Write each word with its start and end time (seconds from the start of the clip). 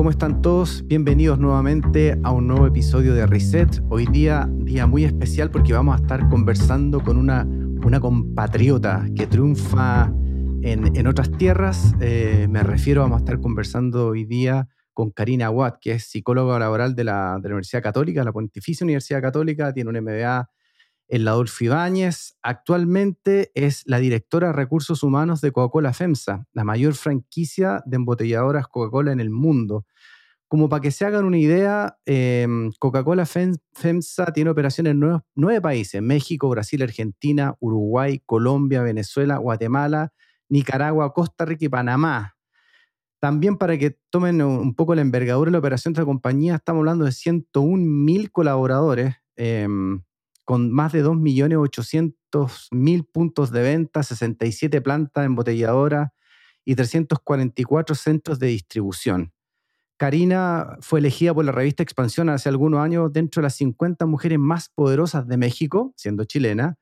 ¿cómo 0.00 0.08
están 0.08 0.40
todos? 0.40 0.82
Bienvenidos 0.86 1.38
nuevamente 1.38 2.18
a 2.22 2.30
un 2.30 2.46
nuevo 2.48 2.66
episodio 2.66 3.12
de 3.12 3.26
Reset. 3.26 3.82
Hoy 3.90 4.06
día, 4.06 4.48
día 4.50 4.86
muy 4.86 5.04
especial 5.04 5.50
porque 5.50 5.74
vamos 5.74 5.94
a 5.94 6.00
estar 6.00 6.26
conversando 6.30 7.02
con 7.02 7.18
una, 7.18 7.44
una 7.44 8.00
compatriota 8.00 9.04
que 9.14 9.26
triunfa 9.26 10.10
en, 10.62 11.06
otras 11.06 11.30
tierras. 11.32 11.94
Eh, 12.00 12.46
me 12.48 12.62
refiero, 12.62 13.02
vamos 13.02 13.16
a 13.16 13.18
estar 13.18 13.40
conversando 13.40 14.06
hoy 14.06 14.24
día 14.24 14.68
con 14.94 15.10
Karina 15.10 15.50
Watt, 15.50 15.76
que 15.82 15.92
es 15.92 16.04
psicóloga 16.04 16.58
laboral 16.58 16.94
de 16.94 17.04
la, 17.04 17.38
de 17.38 17.50
la 17.50 17.54
Universidad 17.56 17.82
Católica, 17.82 18.24
la 18.24 18.32
Pontificia 18.32 18.84
Universidad 18.84 19.20
Católica, 19.20 19.70
tiene 19.74 19.90
un 19.90 20.02
MBA 20.02 20.48
en 21.10 21.24
la 21.24 21.32
Adolfo 21.32 21.64
Ibáñez. 21.64 22.36
Actualmente 22.42 23.50
es 23.54 23.82
la 23.86 23.98
directora 23.98 24.48
de 24.48 24.52
recursos 24.54 25.02
humanos 25.02 25.40
de 25.40 25.52
Coca-Cola 25.52 25.92
FEMSA, 25.92 26.46
la 26.52 26.64
mayor 26.64 26.94
franquicia 26.94 27.82
de 27.84 27.96
embotelladoras 27.96 28.68
Coca-Cola 28.68 29.12
en 29.12 29.20
el 29.20 29.30
mundo. 29.30 29.84
Como 30.48 30.68
para 30.68 30.80
que 30.80 30.90
se 30.90 31.04
hagan 31.04 31.24
una 31.24 31.38
idea, 31.38 31.98
em, 32.06 32.72
Coca-Cola 32.78 33.26
FEMSA 33.26 34.32
tiene 34.32 34.50
operaciones 34.50 34.92
en 34.92 35.20
nueve, 35.34 35.60
países, 35.60 36.00
México, 36.00 36.48
Brasil, 36.48 36.82
Argentina, 36.82 37.54
Uruguay, 37.60 38.22
Colombia, 38.24 38.82
Venezuela, 38.82 39.36
Guatemala, 39.36 40.12
Nicaragua, 40.48 41.12
Costa 41.12 41.44
Rica 41.44 41.64
y 41.64 41.68
Panamá. 41.68 42.36
También 43.20 43.58
para 43.58 43.76
que 43.78 43.98
tomen 44.10 44.40
un 44.42 44.74
poco 44.74 44.94
la 44.94 45.02
envergadura 45.02 45.50
de 45.50 45.52
la 45.52 45.58
operación 45.58 45.92
de 45.92 46.00
la 46.00 46.06
compañía, 46.06 46.56
estamos 46.56 46.80
hablando 46.80 47.04
de 47.04 47.12
101 47.12 47.84
mil 47.84 48.32
colaboradores, 48.32 49.16
em, 49.36 50.02
con 50.44 50.72
más 50.72 50.92
de 50.92 51.04
2.800.000 51.04 53.06
puntos 53.12 53.50
de 53.50 53.62
venta, 53.62 54.02
67 54.02 54.80
plantas 54.80 55.26
embotelladoras 55.26 56.10
y 56.64 56.74
344 56.74 57.94
centros 57.94 58.38
de 58.38 58.46
distribución. 58.48 59.32
Karina 59.96 60.76
fue 60.80 61.00
elegida 61.00 61.34
por 61.34 61.44
la 61.44 61.52
revista 61.52 61.82
Expansión 61.82 62.30
hace 62.30 62.48
algunos 62.48 62.80
años 62.80 63.12
dentro 63.12 63.40
de 63.40 63.44
las 63.44 63.54
50 63.56 64.06
mujeres 64.06 64.38
más 64.38 64.70
poderosas 64.70 65.28
de 65.28 65.36
México, 65.36 65.92
siendo 65.94 66.24
chilena, 66.24 66.78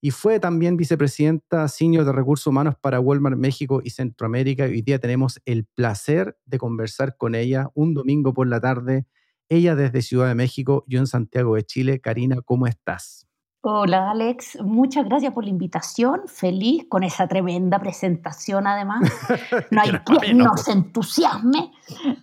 y 0.00 0.10
fue 0.10 0.38
también 0.38 0.76
vicepresidenta 0.76 1.66
de 1.66 2.12
recursos 2.12 2.46
humanos 2.46 2.74
para 2.80 3.00
Walmart 3.00 3.36
México 3.36 3.80
y 3.82 3.90
Centroamérica. 3.90 4.64
Hoy 4.64 4.82
día 4.82 4.98
tenemos 4.98 5.40
el 5.44 5.64
placer 5.64 6.36
de 6.44 6.58
conversar 6.58 7.16
con 7.16 7.34
ella 7.34 7.68
un 7.74 7.94
domingo 7.94 8.32
por 8.32 8.46
la 8.46 8.60
tarde 8.60 9.06
ella 9.48 9.74
desde 9.74 10.02
Ciudad 10.02 10.28
de 10.28 10.34
México, 10.34 10.84
yo 10.86 10.98
en 10.98 11.06
Santiago 11.06 11.54
de 11.54 11.64
Chile. 11.64 12.00
Karina, 12.00 12.38
¿cómo 12.44 12.66
estás? 12.66 13.28
Hola 13.60 14.12
Alex, 14.12 14.58
muchas 14.62 15.04
gracias 15.04 15.32
por 15.32 15.42
la 15.42 15.50
invitación, 15.50 16.22
feliz 16.28 16.86
con 16.88 17.02
esa 17.02 17.26
tremenda 17.26 17.80
presentación 17.80 18.68
además. 18.68 19.00
No 19.72 19.80
hay 19.82 19.90
quien 20.20 20.38
nos 20.38 20.68
entusiasme, 20.68 21.72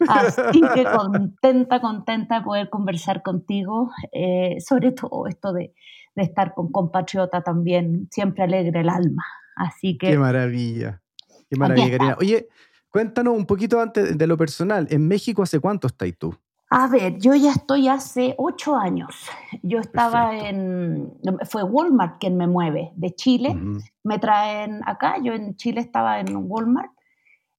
así 0.08 0.62
que 0.74 0.86
contenta, 0.86 1.82
contenta 1.82 2.40
de 2.40 2.42
poder 2.42 2.70
conversar 2.70 3.22
contigo, 3.22 3.92
eh, 4.14 4.56
sobre 4.66 4.94
todo 4.94 5.28
esto 5.28 5.52
de, 5.52 5.74
estar 6.16 6.54
con 6.54 6.72
compatriota 6.72 7.42
también, 7.42 8.08
siempre 8.10 8.44
alegre 8.46 8.80
el 8.80 8.90
alma. 8.90 9.24
Así 9.58 9.98
que... 9.98 10.12
Qué 10.12 10.18
maravilla, 10.18 11.02
qué 11.50 11.58
maravilla 11.58 11.98
Karina. 11.98 12.18
Oye, 12.20 12.48
cuéntanos 12.90 13.36
un 13.36 13.46
poquito 13.46 13.82
antes 13.82 14.18
de 14.18 14.28
lo 14.28 14.38
personal, 14.38 14.88
¿en 14.90 15.06
México 15.08 15.44
hace 15.44 15.60
cuánto 15.60 15.88
estás 15.88 16.14
tú? 16.18 16.34
A 16.78 16.88
ver, 16.88 17.20
yo 17.20 17.34
ya 17.36 17.52
estoy 17.52 17.88
hace 17.88 18.36
ocho 18.38 18.76
años. 18.76 19.30
Yo 19.64 19.80
estaba 19.80 20.38
en, 20.38 21.14
fue 21.50 21.64
Walmart 21.64 22.20
quien 22.20 22.36
me 22.36 22.48
mueve 22.48 22.92
de 22.98 23.16
Chile. 23.16 23.58
Me 24.04 24.20
traen 24.20 24.82
acá, 24.86 25.16
yo 25.24 25.32
en 25.32 25.56
Chile 25.56 25.80
estaba 25.80 26.20
en 26.20 26.36
Walmart, 26.36 26.92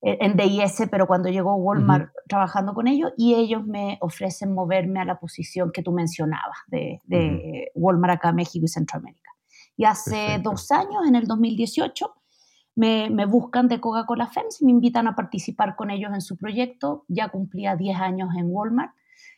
eh, 0.02 0.18
en 0.20 0.36
DIS, 0.36 0.88
pero 0.90 1.06
cuando 1.06 1.30
llegó 1.30 1.54
Walmart 1.54 2.10
trabajando 2.28 2.74
con 2.74 2.88
ellos, 2.88 3.14
y 3.16 3.34
ellos 3.34 3.64
me 3.64 3.96
ofrecen 4.02 4.52
moverme 4.52 5.00
a 5.00 5.06
la 5.06 5.18
posición 5.18 5.72
que 5.72 5.82
tú 5.82 5.92
mencionabas 5.92 6.58
de, 6.66 7.00
Walmart 7.74 8.16
acá, 8.16 8.32
México 8.32 8.66
y 8.66 8.68
Centroamérica. 8.68 9.30
Y 9.78 9.86
hace 9.86 10.40
dos 10.42 10.70
años, 10.70 11.08
en 11.08 11.14
el 11.14 11.26
2018, 11.26 12.12
me, 12.74 13.24
buscan 13.24 13.66
de 13.68 13.80
Coca-Cola 13.80 14.26
FEMS 14.26 14.60
y 14.60 14.66
me 14.66 14.72
invitan 14.72 15.06
a 15.06 15.16
participar 15.16 15.74
con 15.74 15.90
ellos 15.90 16.12
en 16.12 16.20
su 16.20 16.36
proyecto. 16.36 17.06
Ya 17.08 17.30
cumplía 17.30 17.76
10 17.76 17.98
años 17.98 18.28
en 18.36 18.48
Walmart, 18.50 18.92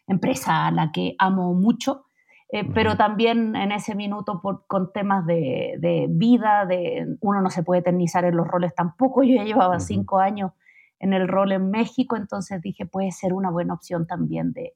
empresa 0.08 0.66
a 0.66 0.70
la 0.70 0.90
que 0.90 1.14
amo 1.18 1.54
mucho, 1.54 2.06
eh, 2.50 2.64
pero 2.74 2.96
también 2.96 3.54
en 3.54 3.72
ese 3.72 3.94
minuto 3.94 4.40
por, 4.40 4.66
con 4.66 4.90
temas 4.92 5.26
de, 5.26 6.06
vida, 6.08 6.64
de 6.66 7.16
uno 7.20 7.42
no 7.42 7.50
se 7.50 7.62
puede 7.62 7.80
eternizar 7.80 8.24
en 8.24 8.36
los 8.36 8.48
roles 8.48 8.74
tampoco. 8.74 9.22
Yo 9.24 9.36
ya 9.36 9.44
llevaba 9.44 9.78
cinco 9.80 10.18
años 10.18 10.52
en 10.98 11.12
el 11.12 11.28
rol 11.28 11.52
en 11.52 11.70
México, 11.70 12.16
entonces 12.16 12.60
dije 12.60 12.84
puede 12.86 13.12
ser 13.12 13.32
una 13.32 13.50
buena 13.50 13.74
opción 13.74 14.06
también 14.06 14.52
de, 14.52 14.74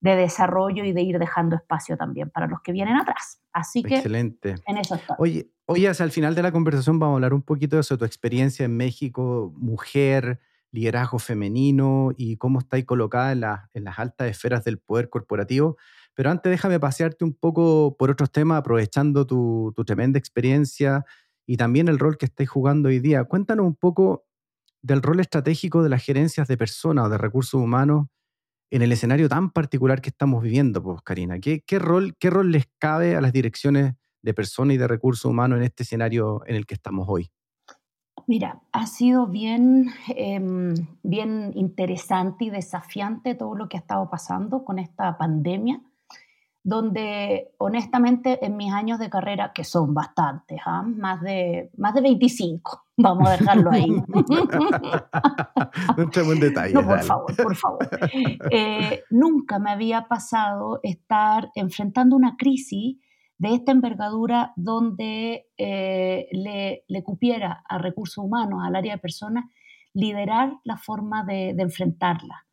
de 0.00 0.16
desarrollo 0.16 0.84
y 0.84 0.92
de 0.92 1.02
ir 1.02 1.18
dejando 1.18 1.56
espacio 1.56 1.96
también 1.96 2.30
para 2.30 2.46
los 2.46 2.60
que 2.62 2.72
vienen 2.72 2.96
atrás. 2.96 3.40
Así 3.52 3.82
que 3.82 3.96
Excelente. 3.96 4.54
en 4.66 4.78
eso 4.78 4.94
estoy. 4.94 5.16
Oye, 5.18 5.50
oye, 5.66 5.88
el 5.88 6.10
final 6.10 6.34
de 6.34 6.42
la 6.42 6.52
conversación 6.52 6.98
vamos 6.98 7.14
a 7.14 7.16
hablar 7.16 7.34
un 7.34 7.42
poquito 7.42 7.76
de 7.76 7.80
eso, 7.80 7.98
tu 7.98 8.04
experiencia 8.04 8.64
en 8.64 8.76
México, 8.76 9.52
mujer, 9.56 10.40
liderazgo 10.72 11.18
femenino 11.18 12.12
y 12.16 12.36
cómo 12.36 12.60
estáis 12.60 12.84
colocada 12.84 13.32
en, 13.32 13.84
las 13.84 13.98
altas 13.98 14.28
esferas 14.28 14.64
del 14.64 14.78
poder 14.78 15.08
corporativo. 15.08 15.76
Pero 16.14 16.30
antes 16.30 16.50
déjame 16.50 16.78
pasearte 16.78 17.24
un 17.24 17.34
poco 17.34 17.96
por 17.98 18.10
otros 18.10 18.30
temas, 18.30 18.58
aprovechando 18.58 19.26
tu, 19.26 19.72
tu 19.74 19.84
tremenda 19.84 20.18
experiencia 20.18 21.04
y 21.46 21.56
también 21.56 21.88
el 21.88 21.98
rol 21.98 22.16
que 22.16 22.26
estáis 22.26 22.48
jugando 22.48 22.88
hoy 22.88 23.00
día. 23.00 23.24
Cuéntanos 23.24 23.66
un 23.66 23.76
poco 23.76 24.26
del 24.82 25.02
rol 25.02 25.20
estratégico 25.20 25.82
de 25.82 25.88
las 25.88 26.04
gerencias 26.04 26.48
de 26.48 26.56
personas 26.56 27.06
o 27.06 27.08
de 27.08 27.18
recursos 27.18 27.60
humanos 27.60 28.06
en 28.70 28.82
el 28.82 28.92
escenario 28.92 29.28
tan 29.28 29.50
particular 29.50 30.00
que 30.00 30.10
estamos 30.10 30.42
viviendo, 30.42 30.82
pues, 30.82 31.02
Karina? 31.02 31.40
¿Qué, 31.40 31.62
qué, 31.66 31.78
rol, 31.78 32.14
¿Qué 32.18 32.30
rol 32.30 32.52
les 32.52 32.66
cabe 32.78 33.16
a 33.16 33.20
las 33.20 33.32
direcciones 33.32 33.94
de 34.22 34.34
personas 34.34 34.74
y 34.74 34.78
de 34.78 34.86
recursos 34.86 35.24
humanos 35.24 35.58
en 35.58 35.64
este 35.64 35.82
escenario 35.82 36.42
en 36.46 36.56
el 36.56 36.66
que 36.66 36.74
estamos 36.74 37.06
hoy? 37.08 37.30
Mira, 38.30 38.62
ha 38.70 38.86
sido 38.86 39.26
bien, 39.26 39.90
em, 40.14 40.72
bien 41.02 41.50
interesante 41.56 42.44
y 42.44 42.50
desafiante 42.50 43.34
todo 43.34 43.56
lo 43.56 43.68
que 43.68 43.76
ha 43.76 43.80
estado 43.80 44.08
pasando 44.08 44.64
con 44.64 44.78
esta 44.78 45.18
pandemia 45.18 45.80
donde 46.62 47.50
honestamente 47.58 48.38
en 48.46 48.56
mis 48.56 48.72
años 48.72 49.00
de 49.00 49.10
carrera, 49.10 49.50
que 49.52 49.64
son 49.64 49.94
bastantes, 49.94 50.60
¿ah? 50.64 50.82
más, 50.82 51.20
de, 51.22 51.72
más 51.76 51.92
de 51.92 52.02
25, 52.02 52.84
vamos 52.98 53.28
a 53.28 53.32
dejarlo 53.32 53.72
ahí. 53.72 53.90
no 55.96 56.02
entremos 56.04 56.34
en 56.34 56.40
detalles. 56.40 56.74
No, 56.74 56.86
por 56.86 57.02
favor, 57.02 57.36
por 57.36 57.56
favor. 57.56 57.88
Eh, 58.52 59.02
nunca 59.10 59.58
me 59.58 59.72
había 59.72 60.06
pasado 60.06 60.78
estar 60.84 61.50
enfrentando 61.56 62.14
una 62.14 62.36
crisis 62.36 62.96
de 63.40 63.54
esta 63.54 63.72
envergadura 63.72 64.52
donde 64.54 65.46
eh, 65.56 66.28
le, 66.30 66.84
le, 66.86 67.02
cupiera 67.02 67.64
a 67.66 67.78
recursos 67.78 68.22
humanos, 68.22 68.60
al 68.62 68.76
área 68.76 68.96
de 68.96 69.00
personas, 69.00 69.46
liderar 69.94 70.52
la 70.62 70.76
forma 70.76 71.24
de, 71.24 71.54
de 71.54 71.62
enfrentarla. 71.62 72.46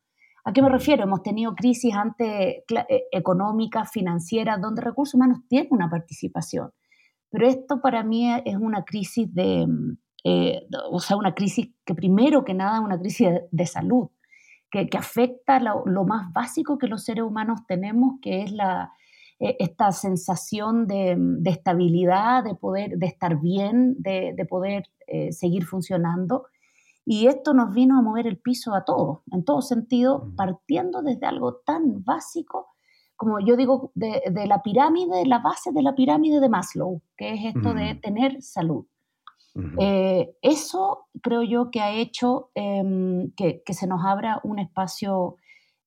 ¿A 0.44 0.52
qué 0.54 0.62
me 0.62 0.70
refiero? 0.70 1.02
Hemos 1.02 1.22
tenido 1.22 1.54
crisis 1.54 1.94
antes 1.94 2.30
eh, 2.30 2.64
económicas, 3.12 3.92
financieras, 3.92 4.62
donde 4.62 4.80
recursos 4.80 5.14
humanos 5.14 5.40
tienen 5.46 5.68
una 5.72 5.90
participación. 5.90 6.72
Pero 7.28 7.46
esto 7.46 7.82
para 7.82 8.02
mí 8.02 8.32
es 8.46 8.56
una 8.56 8.82
crisis 8.86 9.32
de, 9.34 9.66
eh, 10.24 10.62
o 10.90 11.00
sea, 11.00 11.18
una 11.18 11.34
crisis 11.34 11.68
que 11.84 11.94
primero 11.94 12.46
que 12.46 12.54
nada 12.54 12.78
es 12.78 12.82
una 12.82 12.98
crisis 12.98 13.28
de, 13.50 13.66
salud, 13.66 14.08
que, 14.70 14.88
afecta 14.96 15.60
lo, 15.60 16.04
más 16.06 16.32
básico 16.32 16.78
que 16.78 16.86
los 16.86 17.04
seres 17.04 17.24
humanos 17.24 17.66
tenemos, 17.68 18.14
que 18.22 18.40
es 18.40 18.52
la, 18.52 18.90
esta 19.38 19.92
sensación 19.92 20.82
mm, 20.82 21.42
de, 21.42 21.50
estabilidad, 21.50 22.44
de 22.44 22.54
poder, 22.54 22.98
de 22.98 23.06
estar 23.06 23.40
bien, 23.40 23.96
de, 23.98 24.46
poder 24.48 24.88
eh, 25.06 25.32
seguir 25.32 25.64
funcionando. 25.64 26.46
Y 27.04 27.26
esto 27.26 27.54
nos 27.54 27.72
vino 27.72 27.98
a 27.98 28.02
mover 28.02 28.26
el 28.26 28.38
piso 28.38 28.74
a 28.74 28.84
todos, 28.84 29.20
en 29.32 29.44
todo 29.44 29.62
sentido, 29.62 30.30
partiendo 30.36 31.02
desde 31.02 31.26
algo 31.26 31.56
tan 31.56 32.04
básico 32.04 32.74
como 33.18 33.40
yo 33.40 33.56
digo, 33.56 33.90
de, 33.96 34.22
la 34.46 34.62
pirámide, 34.62 35.26
la 35.26 35.40
base 35.40 35.72
de 35.72 35.82
la 35.82 35.96
pirámide 35.96 36.38
de 36.38 36.48
Maslow, 36.48 37.02
que 37.16 37.34
es 37.34 37.46
esto 37.46 37.74
de 37.74 37.96
tener 37.96 38.40
salud. 38.40 38.86
Eh, 39.80 40.36
eso 40.40 41.08
creo 41.20 41.42
yo 41.42 41.72
que 41.72 41.80
ha 41.80 41.90
hecho 41.90 42.50
em, 42.54 43.32
que, 43.32 43.60
se 43.72 43.88
nos 43.88 44.04
abra 44.04 44.40
un 44.44 44.60
espacio 44.60 45.34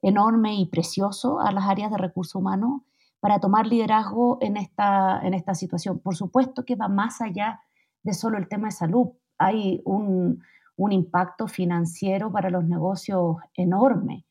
enorme 0.02 0.56
y 0.56 0.66
precioso 0.66 1.40
a 1.40 1.54
las 1.54 1.70
áreas 1.70 1.90
de 1.90 1.98
recursos 1.98 2.36
humanos 2.36 2.82
para 3.22 3.40
tomar 3.40 3.68
liderazgo 3.68 4.40
en 4.42 4.58
esta, 4.58 5.22
en 5.24 5.34
esta 5.34 5.56
situación. 5.56 6.00
Por 6.00 6.16
supuesto 6.16 6.66
que 6.66 6.76
va 6.76 6.90
más 6.90 7.22
allá 7.22 7.62
de 8.04 8.14
solo 8.14 8.38
el 8.38 8.50
tema 8.50 8.68
de 8.68 8.72
salud. 8.72 9.12
Hay 9.38 9.82
un, 9.86 10.42
un 10.76 10.92
impacto 10.92 11.48
financiero 11.48 12.32
para 12.32 12.50
los 12.50 12.66
negocios 12.66 13.38
enorme. 13.56 14.26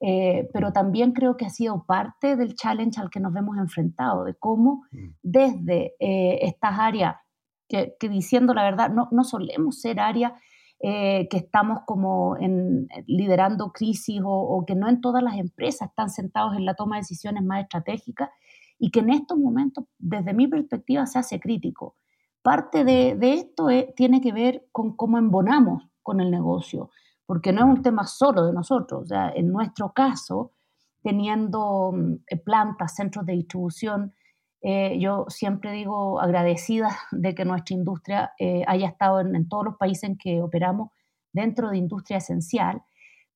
Eh, 0.00 0.48
pero 0.52 0.72
también 0.72 1.10
creo 1.10 1.36
que 1.36 1.44
ha 1.44 1.50
sido 1.50 1.84
parte 1.84 2.36
del 2.36 2.54
challenge 2.54 3.00
al 3.00 3.10
que 3.10 3.18
nos 3.18 3.34
hemos 3.34 3.58
enfrentado, 3.58 4.22
de 4.24 4.34
cómo 4.34 4.84
mm. 4.92 5.08
desde 5.22 5.96
eh, 5.98 6.38
estas 6.42 6.78
áreas, 6.78 7.16
que, 7.68 7.96
diciendo 8.00 8.54
la 8.54 8.62
verdad, 8.62 8.90
no, 8.90 9.08
no 9.10 9.24
solemos 9.24 9.80
ser 9.80 9.98
áreas 9.98 10.32
eh, 10.80 11.26
que 11.28 11.38
estamos 11.38 11.80
como 11.86 12.36
en, 12.36 12.88
liderando 13.06 13.72
crisis 13.72 14.20
o, 14.24 14.64
que 14.64 14.76
no 14.76 14.88
en 14.88 15.00
todas 15.00 15.24
las 15.24 15.36
empresas 15.36 15.88
están 15.88 16.08
sentados 16.08 16.56
en 16.56 16.64
la 16.64 16.74
toma 16.74 16.96
de 16.96 17.00
decisiones 17.00 17.42
más 17.42 17.62
estratégicas 17.62 18.30
y 18.78 18.92
que 18.92 19.00
en 19.00 19.10
estos 19.10 19.36
momentos, 19.38 19.86
desde 19.98 20.32
mi 20.34 20.46
perspectiva, 20.46 21.04
se 21.06 21.18
hace 21.18 21.40
crítico. 21.40 21.96
Parte 22.42 22.84
de, 22.84 23.18
esto 23.20 23.66
tiene 23.96 24.20
que 24.20 24.32
ver 24.32 24.68
con 24.70 24.94
cómo 24.94 25.18
embonamos 25.18 25.82
con 26.04 26.20
el 26.20 26.30
negocio, 26.30 26.90
porque 27.26 27.52
no 27.52 27.62
es 27.62 27.78
un 27.78 27.82
tema 27.82 28.06
solo 28.06 28.46
de 28.46 28.52
nosotros. 28.52 29.02
O 29.02 29.06
sea, 29.06 29.32
en 29.34 29.50
nuestro 29.50 29.92
caso, 29.92 30.52
teniendo 31.02 31.90
mm, 31.92 32.38
plantas, 32.44 32.94
centros 32.94 33.26
de 33.26 33.32
distribución, 33.32 34.14
eh, 34.60 34.98
yo 34.98 35.26
siempre 35.28 35.72
digo 35.72 36.20
agradecida 36.20 36.90
de 37.12 37.34
que 37.34 37.44
nuestra 37.44 37.76
industria 37.76 38.32
eh, 38.38 38.64
haya 38.66 38.88
estado 38.88 39.20
en, 39.20 39.48
todos 39.48 39.64
los 39.64 39.76
países 39.76 40.04
en 40.04 40.18
que 40.18 40.42
operamos 40.42 40.90
dentro 41.32 41.70
de 41.70 41.76
industria 41.76 42.18
esencial, 42.18 42.82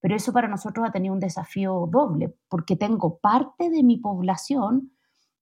pero 0.01 0.15
eso 0.15 0.33
para 0.33 0.49
nosotros 0.49 0.85
ha 0.85 0.91
tenido 0.91 1.13
un 1.13 1.21
desafío 1.21 1.87
doble, 1.89 2.35
porque 2.49 2.75
tengo 2.75 3.19
parte 3.19 3.69
de 3.69 3.83
mi 3.83 3.97
población 3.97 4.91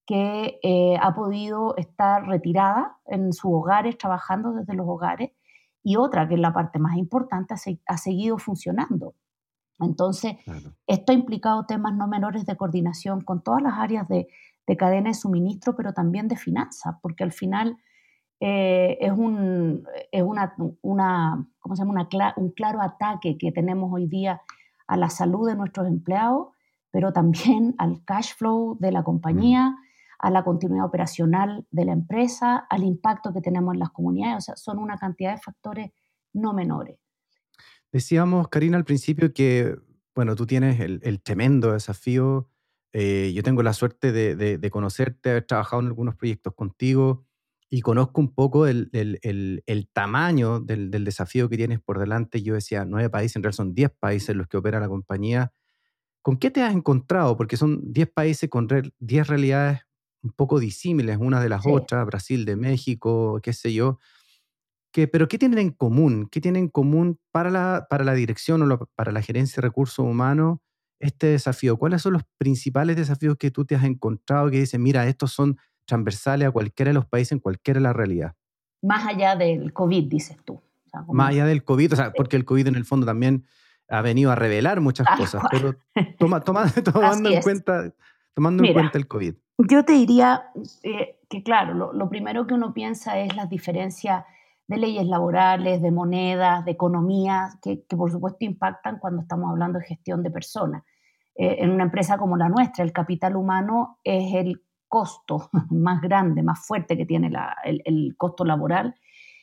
que 0.05 0.59
eh, 0.61 0.97
ha 1.01 1.15
podido 1.15 1.75
estar 1.77 2.27
retirada 2.27 2.97
en 3.07 3.33
sus 3.33 3.51
hogares, 3.51 3.97
trabajando 3.97 4.51
desde 4.53 4.75
los 4.75 4.87
hogares, 4.87 5.31
y 5.83 5.95
otra, 5.95 6.27
que 6.27 6.35
es 6.35 6.39
la 6.39 6.53
parte 6.53 6.77
más 6.77 6.95
importante, 6.97 7.55
ha, 7.87 7.97
seguido 7.97 8.37
funcionando. 8.37 9.15
Entonces, 9.79 10.35
esto 10.85 11.11
ha 11.11 11.15
implicado 11.15 11.65
temas 11.65 11.95
no 11.95 12.07
menores 12.07 12.45
de 12.45 12.55
coordinación 12.55 13.21
con 13.21 13.41
todas 13.41 13.63
las 13.63 13.79
áreas 13.79 14.07
de, 14.07 14.27
de 14.71 14.77
cadena 14.77 15.09
de 15.09 15.15
suministro, 15.15 15.75
pero 15.75 15.91
también 15.91 16.29
de 16.29 16.37
finanzas, 16.37 16.95
porque 17.01 17.25
al 17.25 17.33
final 17.33 17.75
eh, 18.39 18.97
es, 19.01 19.11
un, 19.11 19.83
es 20.13 20.23
una, 20.23 20.55
una, 20.81 21.45
¿cómo 21.59 21.75
se 21.75 21.83
llama? 21.83 22.07
un 22.37 22.51
claro 22.51 22.81
ataque 22.81 23.37
que 23.37 23.51
tenemos 23.51 23.91
hoy 23.91 24.07
día 24.07 24.41
a 24.87 24.95
la 24.95 25.09
salud 25.09 25.45
de 25.45 25.57
nuestros 25.57 25.87
empleados, 25.87 26.53
pero 26.89 27.11
también 27.11 27.75
al 27.79 28.01
cash 28.05 28.33
flow 28.37 28.77
de 28.79 28.93
la 28.93 29.03
compañía, 29.03 29.75
a 30.19 30.31
la 30.31 30.45
continuidad 30.45 30.85
operacional 30.85 31.67
de 31.69 31.83
la 31.83 31.91
empresa, 31.91 32.65
al 32.69 32.83
impacto 32.83 33.33
que 33.33 33.41
tenemos 33.41 33.73
en 33.73 33.79
las 33.81 33.89
comunidades. 33.89 34.37
O 34.37 34.41
sea, 34.41 34.55
son 34.55 34.79
una 34.79 34.97
cantidad 34.97 35.35
de 35.35 35.41
factores 35.41 35.91
no 36.31 36.53
menores. 36.53 36.97
Decíamos, 37.91 38.47
Karina, 38.47 38.77
al 38.77 38.85
principio 38.85 39.33
que, 39.33 39.75
bueno, 40.15 40.37
tú 40.37 40.45
tienes 40.45 40.79
el, 40.79 41.01
el 41.03 41.21
tremendo 41.21 41.73
desafío 41.73 42.47
eh, 42.93 43.31
yo 43.33 43.43
tengo 43.43 43.63
la 43.63 43.73
suerte 43.73 44.11
de, 44.11 44.69
conocerte, 44.69 45.29
haber 45.29 45.45
trabajado 45.45 45.81
en 45.81 45.87
algunos 45.87 46.15
proyectos 46.15 46.53
contigo 46.53 47.25
y 47.69 47.81
conozco 47.81 48.19
un 48.19 48.33
poco 48.33 48.67
el, 48.67 48.89
tamaño 49.93 50.59
del, 50.59 50.91
desafío 50.91 51.47
que 51.47 51.57
tienes 51.57 51.79
por 51.79 51.99
delante. 51.99 52.41
Yo 52.41 52.55
decía, 52.55 52.83
nueve 52.85 53.09
países, 53.09 53.37
en 53.37 53.43
realidad 53.43 53.57
son 53.57 53.73
diez 53.73 53.91
países 53.97 54.35
los 54.35 54.47
que 54.47 54.57
opera 54.57 54.79
la 54.79 54.89
compañía. 54.89 55.53
¿Con 56.21 56.37
qué 56.37 56.51
te 56.51 56.61
has 56.61 56.73
encontrado? 56.73 57.37
Porque 57.37 57.57
son 57.57 57.93
diez 57.93 58.09
países 58.09 58.49
con 58.49 58.67
diez 58.99 59.27
realidades 59.27 59.81
un 60.23 60.31
poco 60.31 60.59
disímiles 60.59 61.17
unas 61.19 61.41
de 61.41 61.49
las 61.49 61.65
otras, 61.65 62.05
Brasil 62.05 62.45
de 62.45 62.55
México, 62.55 63.39
qué 63.41 63.53
sé 63.53 63.73
yo. 63.73 63.99
pero 64.93 65.27
¿qué 65.27 65.39
tienen 65.39 65.59
en 65.59 65.71
común? 65.71 66.27
¿Qué 66.29 66.41
tienen 66.41 66.63
en 66.65 66.69
común 66.69 67.19
para 67.31 67.49
la, 67.49 67.87
para 67.89 68.03
la 68.03 68.13
dirección 68.13 68.69
o 68.69 68.89
para 68.95 69.11
la 69.13 69.21
gerencia 69.21 69.61
de 69.61 69.67
recursos 69.67 70.05
humanos? 70.05 70.59
Este 71.01 71.27
desafío? 71.27 71.77
¿Cuáles 71.77 72.01
son 72.01 72.13
los 72.13 72.23
principales 72.37 72.95
desafíos 72.95 73.35
que 73.37 73.51
tú 73.51 73.65
te 73.65 73.75
has 73.75 73.83
encontrado 73.83 74.49
que 74.49 74.59
dicen, 74.59 74.81
mira, 74.81 75.07
estos 75.07 75.31
son 75.31 75.57
transversales 75.85 76.47
a 76.47 76.51
cualquiera 76.51 76.89
de 76.89 76.93
los 76.93 77.05
países 77.05 77.33
en 77.33 77.39
cualquiera 77.39 77.79
de 77.79 77.83
la 77.83 77.93
realidad? 77.93 78.35
Más 78.81 79.05
allá 79.05 79.35
del 79.35 79.73
COVID, 79.73 80.09
dices 80.09 80.37
tú. 80.43 80.61
Más 81.09 81.29
allá 81.29 81.45
del 81.45 81.63
COVID, 81.63 81.93
o 81.93 81.95
sea, 81.95 82.11
porque 82.11 82.35
el 82.35 82.45
COVID 82.45 82.67
en 82.67 82.75
el 82.75 82.85
fondo 82.85 83.05
también 83.05 83.45
ha 83.89 84.01
venido 84.01 84.31
a 84.31 84.35
revelar 84.35 84.81
muchas 84.81 85.07
cosas, 85.17 85.43
pero 85.51 85.75
toma, 86.17 86.39
tomando, 86.43 87.29
en 87.29 87.41
cuenta, 87.41 87.93
tomando 88.33 88.63
en 88.63 88.73
cuenta 88.73 88.97
el 88.97 89.07
COVID. 89.07 89.35
Yo 89.69 89.85
te 89.85 89.93
diría 89.93 90.45
eh, 90.83 91.19
que, 91.29 91.43
claro, 91.43 91.93
lo, 91.93 92.09
primero 92.09 92.47
que 92.47 92.53
uno 92.53 92.73
piensa 92.73 93.19
es 93.19 93.35
las 93.35 93.49
diferencias 93.49 94.25
de 94.67 94.77
leyes 94.77 95.05
laborales, 95.05 95.81
de 95.81 95.91
monedas, 95.91 96.63
de 96.65 96.71
economía, 96.71 97.49
que, 97.61 97.83
que, 97.83 97.97
por 97.97 98.11
supuesto 98.11 98.45
impactan 98.45 98.99
cuando 98.99 99.21
estamos 99.21 99.49
hablando 99.49 99.79
de 99.79 99.85
gestión 99.85 100.23
de 100.23 100.31
personas. 100.31 100.83
Eh, 101.41 101.63
en 101.63 101.71
una 101.71 101.85
empresa 101.85 102.19
como 102.19 102.37
la 102.37 102.49
nuestra, 102.49 102.83
el 102.83 102.93
capital 102.93 103.35
humano 103.35 103.97
es 104.03 104.35
el 104.35 104.61
costo 104.87 105.49
más 105.71 105.99
grande, 105.99 106.43
más 106.43 106.63
fuerte 106.67 106.95
que 106.95 107.07
tiene 107.07 107.31
el, 107.63 108.15
costo 108.15 108.45
laboral, 108.45 108.93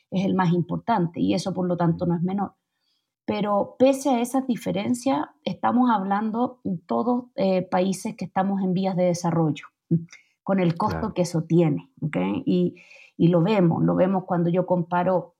es 0.09 0.25
el 0.25 0.33
más 0.33 0.53
importante 0.53 1.19
y 1.19 1.33
eso 1.33 1.53
por 1.53 1.67
lo 1.67 1.75
tanto 1.75 2.05
no 2.05 2.15
es 2.15 2.21
menor. 2.21 2.53
Pero 3.25 3.75
pese 3.77 4.11
a 4.11 4.21
esas 4.21 4.47
diferencias, 4.47 5.25
estamos 5.43 5.91
hablando 5.91 6.61
todos 6.85 7.25
eh, 7.35 7.63
países 7.63 8.15
que 8.15 8.23
estamos 8.23 8.61
en 8.61 8.73
vías 8.73 8.95
de 8.95 9.03
desarrollo, 9.03 9.65
con 10.43 10.61
el 10.61 10.77
costo 10.77 11.13
que 11.13 11.23
eso 11.23 11.43
tiene. 11.43 11.91
Y, 12.45 12.75
lo 13.17 13.41
vemos, 13.41 13.83
lo 13.83 13.95
vemos 13.95 14.23
cuando 14.23 14.49
yo 14.49 14.65
comparo 14.65 15.35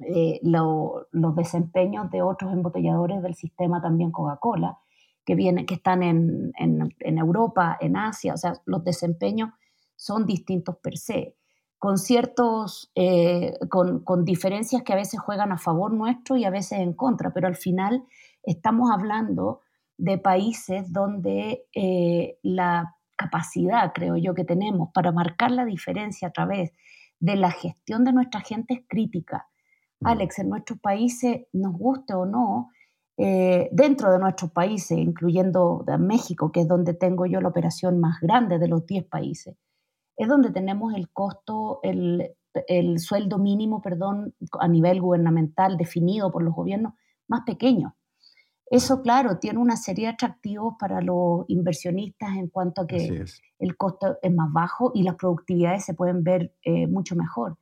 eh, 0.00 0.40
los 0.42 1.36
desempeños 1.36 2.10
de 2.10 2.20
otros 2.20 2.52
embotelladores 2.52 3.22
del 3.22 3.36
sistema 3.36 3.80
también 3.80 4.10
Coca-Cola 4.10 4.76
que, 5.24 5.34
vienen, 5.34 5.66
que 5.66 5.74
están 5.74 6.02
en, 6.02 6.52
en, 6.56 7.18
Europa, 7.18 7.76
en 7.80 7.96
Asia, 7.96 8.34
o 8.34 8.36
sea, 8.36 8.54
los 8.64 8.84
desempeños 8.84 9.50
son 9.96 10.26
distintos 10.26 10.76
per 10.78 10.96
se, 10.96 11.36
con 11.78 11.98
ciertos, 11.98 12.90
eh, 12.94 13.52
con, 13.68 14.02
con, 14.04 14.24
diferencias 14.24 14.82
que 14.82 14.92
a 14.92 14.96
veces 14.96 15.20
juegan 15.20 15.52
a 15.52 15.58
favor 15.58 15.92
nuestro 15.92 16.36
y 16.36 16.44
a 16.44 16.50
veces 16.50 16.80
en 16.80 16.94
contra, 16.94 17.32
pero 17.32 17.46
al 17.46 17.56
final 17.56 18.04
estamos 18.42 18.90
hablando 18.90 19.60
de 20.00 20.18
países 20.18 20.92
donde 20.92 21.66
eh, 21.74 22.38
la 22.42 22.96
capacidad, 23.16 23.92
creo 23.92 24.16
yo, 24.16 24.34
que 24.34 24.44
tenemos 24.44 24.90
para 24.94 25.12
marcar 25.12 25.50
la 25.50 25.66
diferencia 25.66 26.28
a 26.28 26.32
través 26.32 26.72
de 27.18 27.36
la 27.36 27.50
gestión 27.50 28.04
de 28.04 28.14
nuestra 28.14 28.40
gente 28.40 28.74
es 28.74 28.80
crítica. 28.88 29.46
Mm. 30.00 30.06
Alex, 30.06 30.38
en 30.38 30.48
nuestros 30.48 30.80
países, 30.80 31.42
nos 31.52 31.74
guste 31.74 32.14
o 32.14 32.24
no, 32.24 32.70
eh, 33.22 33.68
dentro 33.70 34.10
de 34.10 34.18
nuestros 34.18 34.50
países, 34.50 34.96
incluyendo 34.96 35.84
México, 35.98 36.50
que 36.50 36.60
es 36.60 36.68
donde 36.68 36.94
tengo 36.94 37.26
yo 37.26 37.42
la 37.42 37.48
operación 37.48 38.00
más 38.00 38.18
grande 38.22 38.58
de 38.58 38.66
los 38.66 38.86
10 38.86 39.04
países, 39.04 39.58
es 40.16 40.26
donde 40.26 40.50
tenemos 40.50 40.94
el 40.94 41.10
costo, 41.10 41.80
el, 41.82 42.34
el 42.66 42.98
sueldo 42.98 43.36
mínimo, 43.36 43.82
perdón, 43.82 44.34
a 44.58 44.66
nivel 44.68 45.02
gubernamental 45.02 45.76
definido 45.76 46.30
por 46.30 46.42
los 46.42 46.54
gobiernos 46.54 46.94
más 47.28 47.42
pequeño. 47.44 47.94
Eso, 48.70 49.02
claro, 49.02 49.38
tiene 49.38 49.58
una 49.58 49.76
serie 49.76 50.06
de 50.06 50.12
atractivos 50.14 50.76
para 50.78 51.02
los 51.02 51.44
inversionistas 51.48 52.36
en 52.38 52.48
cuanto 52.48 52.80
a 52.80 52.86
que 52.86 53.26
el 53.58 53.76
costo 53.76 54.16
es 54.22 54.32
más 54.32 54.50
bajo 54.50 54.92
y 54.94 55.02
las 55.02 55.16
productividades 55.16 55.84
se 55.84 55.92
pueden 55.92 56.24
ver 56.24 56.54
eh, 56.62 56.86
mucho 56.86 57.16
mejor. 57.16 57.58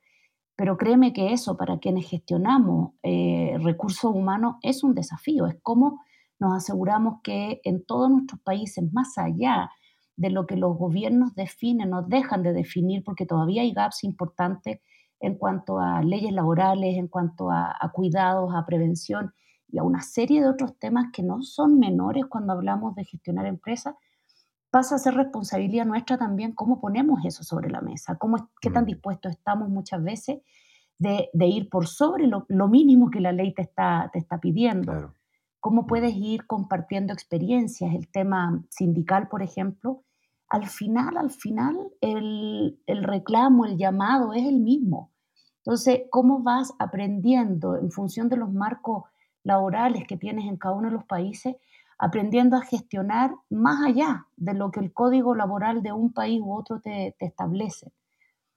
Pero 0.59 0.75
créeme 0.75 1.13
que 1.13 1.31
eso 1.31 1.55
para 1.55 1.79
quienes 1.79 2.09
gestionamos 2.09 2.91
eh, 3.01 3.57
recursos 3.61 4.13
humanos 4.13 4.57
es 4.61 4.83
un 4.83 4.93
desafío, 4.93 5.47
es 5.47 5.55
cómo 5.63 6.01
nos 6.37 6.53
aseguramos 6.53 7.21
que 7.23 7.61
en 7.63 7.85
todos 7.85 8.11
nuestros 8.11 8.41
países, 8.41 8.83
más 8.91 9.17
allá 9.17 9.71
de 10.17 10.29
lo 10.29 10.45
que 10.45 10.57
los 10.57 10.77
gobiernos 10.77 11.33
definen, 11.33 11.91
nos 11.91 12.09
dejan 12.09 12.43
de 12.43 12.51
definir, 12.51 13.05
porque 13.05 13.25
todavía 13.25 13.61
hay 13.61 13.71
gaps 13.71 14.03
importantes 14.03 14.81
en 15.21 15.35
cuanto 15.35 15.79
a 15.79 16.03
leyes 16.03 16.33
laborales, 16.33 16.97
en 16.97 17.07
cuanto 17.07 17.49
a, 17.51 17.73
a 17.79 17.91
cuidados, 17.93 18.53
a 18.53 18.65
prevención 18.65 19.31
y 19.69 19.77
a 19.77 19.83
una 19.83 20.01
serie 20.01 20.41
de 20.41 20.49
otros 20.49 20.77
temas 20.77 21.05
que 21.13 21.23
no 21.23 21.41
son 21.41 21.79
menores 21.79 22.25
cuando 22.27 22.51
hablamos 22.51 22.95
de 22.95 23.05
gestionar 23.05 23.45
empresas, 23.45 23.95
pasa 24.69 24.95
a 24.95 24.99
ser 24.99 25.15
responsabilidad 25.15 25.85
nuestra 25.85 26.17
también 26.17 26.53
cómo 26.53 26.79
ponemos 26.79 27.19
eso 27.25 27.43
sobre 27.43 27.69
la 27.69 27.81
mesa, 27.81 28.17
cómo, 28.17 28.49
qué 28.61 28.69
tan 28.69 28.83
mm. 28.83 28.87
dispuestos 28.87 29.31
estamos 29.31 29.69
muchas 29.69 30.03
veces 30.03 30.39
de, 30.97 31.29
ir 31.33 31.69
por 31.69 31.87
sobre 31.87 32.27
lo, 32.27 32.67
mínimo 32.67 33.09
que 33.09 33.21
la 33.21 33.31
ley 33.31 33.53
te 33.53 33.61
está, 33.61 34.09
te 34.11 34.19
está 34.19 34.39
pidiendo. 34.39 35.13
Cómo 35.59 35.83
mm. 35.83 35.87
puedes 35.87 36.13
ir 36.15 36.45
compartiendo 36.45 37.13
experiencias, 37.13 37.93
el 37.93 38.09
tema 38.09 38.63
sindical, 38.69 39.27
por 39.29 39.41
ejemplo. 39.41 40.03
Al 40.49 40.67
final, 40.67 41.17
al 41.17 41.31
final, 41.31 41.77
el, 42.01 42.81
el 42.85 43.03
reclamo, 43.03 43.65
el 43.65 43.77
llamado 43.77 44.33
es 44.33 44.45
el 44.45 44.59
mismo. 44.59 45.11
Entonces, 45.57 46.01
¿cómo 46.09 46.41
vas 46.41 46.73
aprendiendo 46.79 47.77
en 47.77 47.91
función 47.91 48.29
de 48.29 48.37
los 48.37 48.51
marcos 48.51 49.03
laborales 49.43 50.05
que 50.07 50.17
tienes 50.17 50.45
en 50.45 50.57
cada 50.57 50.75
uno 50.75 50.89
de 50.89 50.95
los 50.95 51.05
países 51.05 51.55
aprendiendo 51.99 52.55
a 52.55 52.61
gestionar 52.61 53.35
más 53.49 53.85
allá 53.85 54.25
de 54.37 54.53
lo 54.53 54.71
que 54.71 54.79
el 54.79 54.93
código 54.93 55.35
laboral 55.35 55.83
de 55.83 55.91
un 55.91 56.13
país 56.13 56.39
u 56.41 56.53
otro 56.53 56.79
te, 56.79 57.13
establece. 57.19 57.91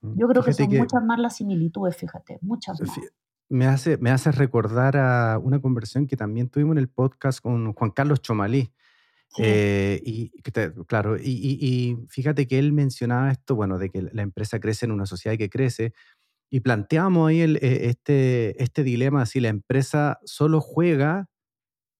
Mm, 0.01 0.17
Yo 0.17 0.27
creo 0.29 0.43
que 0.43 0.53
son 0.53 0.69
muchas 0.69 1.03
más 1.03 1.19
las 1.19 1.35
similitudes, 1.35 1.97
fíjate, 1.97 2.39
muchas 2.41 2.79
más. 2.79 2.97
Me 3.49 3.67
hace, 3.67 3.97
me 3.97 4.09
hace 4.09 4.31
recordar 4.31 4.95
a 4.95 5.37
una 5.37 5.59
conversación 5.59 6.07
que 6.07 6.15
también 6.15 6.49
tuvimos 6.49 6.71
en 6.71 6.77
el 6.79 6.87
podcast 6.87 7.41
con 7.41 7.73
Juan 7.73 7.91
Carlos 7.91 8.21
Chomalí. 8.21 8.71
Eh, 9.39 9.99
y 10.05 10.29
claro, 10.87 11.17
y, 11.17 11.23
y, 11.25 11.97
fíjate 12.07 12.47
que 12.47 12.59
él 12.59 12.71
mencionaba 12.71 13.31
esto, 13.31 13.55
bueno, 13.55 13.77
de 13.79 13.89
que 13.89 14.03
la 14.13 14.21
empresa 14.21 14.59
crece 14.59 14.85
en 14.85 14.91
una 14.91 15.07
sociedad 15.07 15.37
que 15.37 15.49
crece, 15.49 15.93
Y 16.49 16.61
planteamos 16.61 17.29
ahí 17.29 17.41
el, 17.41 17.57
eh, 17.57 17.89
este, 17.89 18.61
este 18.63 18.83
dilema, 18.83 19.25
si 19.25 19.39
la 19.39 19.49
empresa 19.49 20.19
solo 20.23 20.61
juega 20.61 21.29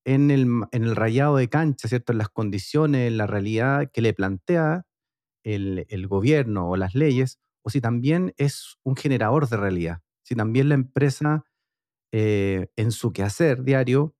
en 0.05 0.31
el, 0.31 0.47
en 0.71 0.83
el 0.83 0.95
rayado 0.95 1.37
de 1.37 1.49
cancha, 1.49 1.87
¿cierto? 1.87 2.11
En 2.11 2.17
las 2.17 2.29
condiciones, 2.29 3.07
en 3.07 3.17
la 3.17 3.27
realidad 3.27 3.89
que 3.91 4.01
le 4.01 4.13
plantea 4.13 4.85
el, 5.43 5.85
el 5.89 6.07
gobierno 6.07 6.69
o 6.69 6.77
las 6.77 6.95
leyes, 6.95 7.39
o 7.63 7.69
si 7.69 7.81
también 7.81 8.33
es 8.37 8.77
un 8.83 8.95
generador 8.95 9.47
de 9.47 9.57
realidad, 9.57 9.99
si 10.23 10.35
también 10.35 10.69
la 10.69 10.75
empresa 10.75 11.45
eh, 12.11 12.67
en 12.75 12.91
su 12.91 13.11
quehacer 13.11 13.63
diario 13.63 14.13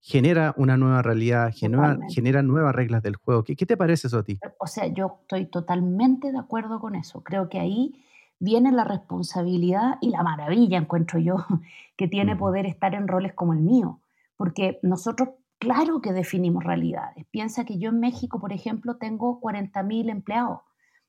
genera 0.00 0.54
una 0.56 0.76
nueva 0.76 1.02
realidad, 1.02 1.52
genera, 1.54 1.98
genera 2.08 2.42
nuevas 2.42 2.74
reglas 2.74 3.02
del 3.02 3.16
juego. 3.16 3.44
¿Qué, 3.44 3.56
¿Qué, 3.56 3.66
te 3.66 3.76
parece 3.76 4.06
eso 4.06 4.18
a 4.18 4.22
ti? 4.22 4.38
O 4.58 4.66
sea, 4.66 4.86
yo 4.86 5.18
estoy 5.22 5.46
totalmente 5.46 6.32
de 6.32 6.38
acuerdo 6.38 6.80
con 6.80 6.94
eso. 6.94 7.22
Creo 7.22 7.48
que 7.48 7.58
ahí 7.58 8.04
viene 8.38 8.72
la 8.72 8.84
responsabilidad 8.84 9.98
y 10.00 10.10
la 10.10 10.22
maravilla, 10.22 10.78
encuentro 10.78 11.18
yo, 11.18 11.36
que 11.96 12.08
tiene 12.08 12.36
poder 12.36 12.66
estar 12.66 12.94
en 12.94 13.08
roles 13.08 13.34
como 13.34 13.52
el 13.52 13.60
mío. 13.60 14.00
Porque 14.40 14.78
nosotros, 14.82 15.28
claro 15.58 16.00
que 16.00 16.14
definimos 16.14 16.64
realidades. 16.64 17.26
Piensa 17.30 17.66
que 17.66 17.76
yo 17.76 17.90
en 17.90 18.00
México, 18.00 18.40
por 18.40 18.54
ejemplo, 18.54 18.96
tengo 18.96 19.38
40.000 19.38 20.08
empleados. 20.08 20.60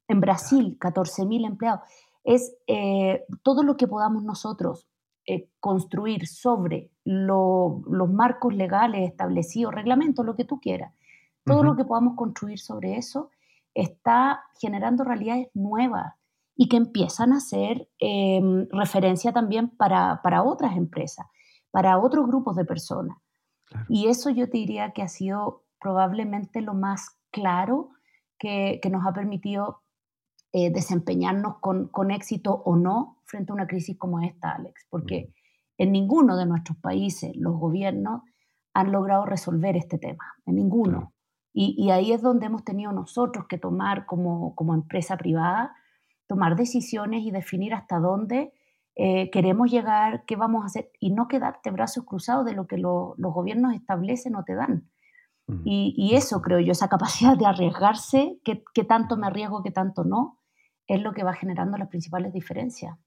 En 0.09 0.19
Brasil, 0.19 0.77
14.000 0.77 1.47
empleados. 1.47 1.79
Es 2.25 2.53
eh, 2.67 3.23
todo 3.41 3.63
lo 3.63 3.77
que 3.77 3.87
podamos 3.87 4.25
nosotros 4.25 4.89
eh, 5.25 5.47
construir 5.61 6.27
sobre 6.27 6.91
los 7.05 8.11
marcos 8.11 8.53
legales 8.53 9.09
establecidos, 9.09 9.73
reglamentos, 9.73 10.25
lo 10.25 10.35
que 10.35 10.43
tú 10.43 10.59
quieras. 10.59 10.93
Todo 11.45 11.63
lo 11.63 11.77
que 11.77 11.85
podamos 11.85 12.17
construir 12.17 12.59
sobre 12.59 12.97
eso 12.97 13.29
está 13.73 14.43
generando 14.59 15.05
realidades 15.05 15.47
nuevas 15.53 16.15
y 16.57 16.67
que 16.67 16.75
empiezan 16.75 17.31
a 17.31 17.39
ser 17.39 17.87
em, 17.97 18.67
referencia 18.71 19.31
también 19.31 19.69
para, 19.69 20.21
para, 20.21 20.43
otras 20.43 20.75
empresas, 20.75 21.27
para 21.71 21.97
otros 21.97 22.27
grupos 22.27 22.55
de 22.55 22.65
personas. 22.65 23.17
Y 23.87 24.07
eso 24.07 24.29
yo 24.29 24.49
te 24.49 24.57
diría 24.57 24.91
que 24.91 25.01
ha 25.01 25.07
sido 25.07 25.63
probablemente 25.79 26.61
lo 26.61 26.73
más 26.73 27.17
claro 27.31 27.89
que, 28.37 28.79
que 28.81 28.89
nos 28.89 29.05
ha 29.05 29.13
permitido 29.13 29.81
eh, 30.51 30.71
desempeñarnos 30.71 31.59
con, 31.59 31.87
con, 31.87 32.11
éxito 32.11 32.61
o 32.65 32.75
no 32.75 33.21
frente 33.23 33.51
a 33.51 33.55
una 33.55 33.67
crisis 33.67 33.97
como 33.97 34.19
esta, 34.19 34.51
Alex, 34.51 34.85
porque 34.89 35.33
en 35.77 35.93
ninguno 35.93 36.35
de 36.35 36.45
nuestros 36.45 36.77
países 36.77 37.33
los 37.37 37.57
gobiernos 37.57 38.23
han 38.73 38.91
logrado 38.91 39.25
resolver 39.25 39.77
este 39.77 39.97
tema, 39.97 40.25
en 40.45 40.55
ninguno. 40.55 41.13
Y, 41.53 41.75
y, 41.77 41.91
ahí 41.91 42.11
es 42.11 42.21
donde 42.21 42.47
hemos 42.47 42.63
tenido 42.63 42.91
nosotros 42.91 43.45
que 43.47 43.57
tomar 43.57 44.05
como, 44.05 44.55
como 44.55 44.73
empresa 44.73 45.17
privada, 45.17 45.73
tomar 46.27 46.55
decisiones 46.55 47.23
y 47.23 47.31
definir 47.31 47.73
hasta 47.73 47.99
dónde 47.99 48.53
eh, 48.95 49.29
queremos 49.31 49.71
llegar, 49.71 50.23
qué 50.25 50.35
vamos 50.35 50.63
a 50.63 50.67
hacer, 50.67 50.91
y 50.99 51.11
no 51.11 51.27
quedarte 51.27 51.71
brazos 51.71 52.05
cruzados 52.05 52.45
de 52.45 52.53
lo 52.53 52.67
que 52.67 52.77
los 52.77 53.15
gobiernos 53.17 53.73
establecen 53.73 54.35
o 54.35 54.43
te 54.43 54.55
dan. 54.55 54.89
Y, 55.65 55.93
y, 55.97 56.15
eso 56.15 56.41
creo 56.41 56.61
yo, 56.61 56.71
esa 56.71 56.87
capacidad 56.87 57.37
de 57.37 57.45
arriesgarse, 57.45 58.39
qué, 58.45 58.63
qué 58.73 58.85
tanto 58.85 59.17
me 59.17 59.27
arriesgo, 59.27 59.63
qué 59.63 59.71
tanto 59.71 60.05
no, 60.05 60.39
es 60.87 61.01
lo 61.01 61.11
que 61.11 61.23
va 61.23 61.33
generando 61.33 61.77
las 61.77 61.89
principales 61.89 62.31
diferencias. 62.31 62.97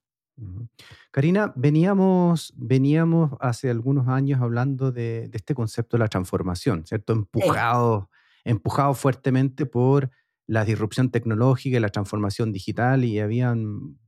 Karina, 1.10 1.52
veníamos, 1.54 2.52
veníamos 2.56 3.32
hace 3.40 3.70
algunos 3.70 4.08
años 4.08 4.40
hablando 4.40 4.90
de, 4.90 5.30
este 5.32 5.54
concepto 5.54 5.96
de 5.96 6.00
la 6.00 6.08
transformación, 6.08 6.86
¿cierto? 6.86 7.12
Empujado, 7.12 8.10
empujado 8.44 8.94
fuertemente 8.94 9.64
por 9.64 10.10
la 10.46 10.64
disrupción 10.64 11.10
tecnológica 11.10 11.76
y 11.76 11.80
la 11.80 11.88
transformación 11.88 12.52
digital 12.52 13.04
y 13.04 13.18
habían 13.18 13.98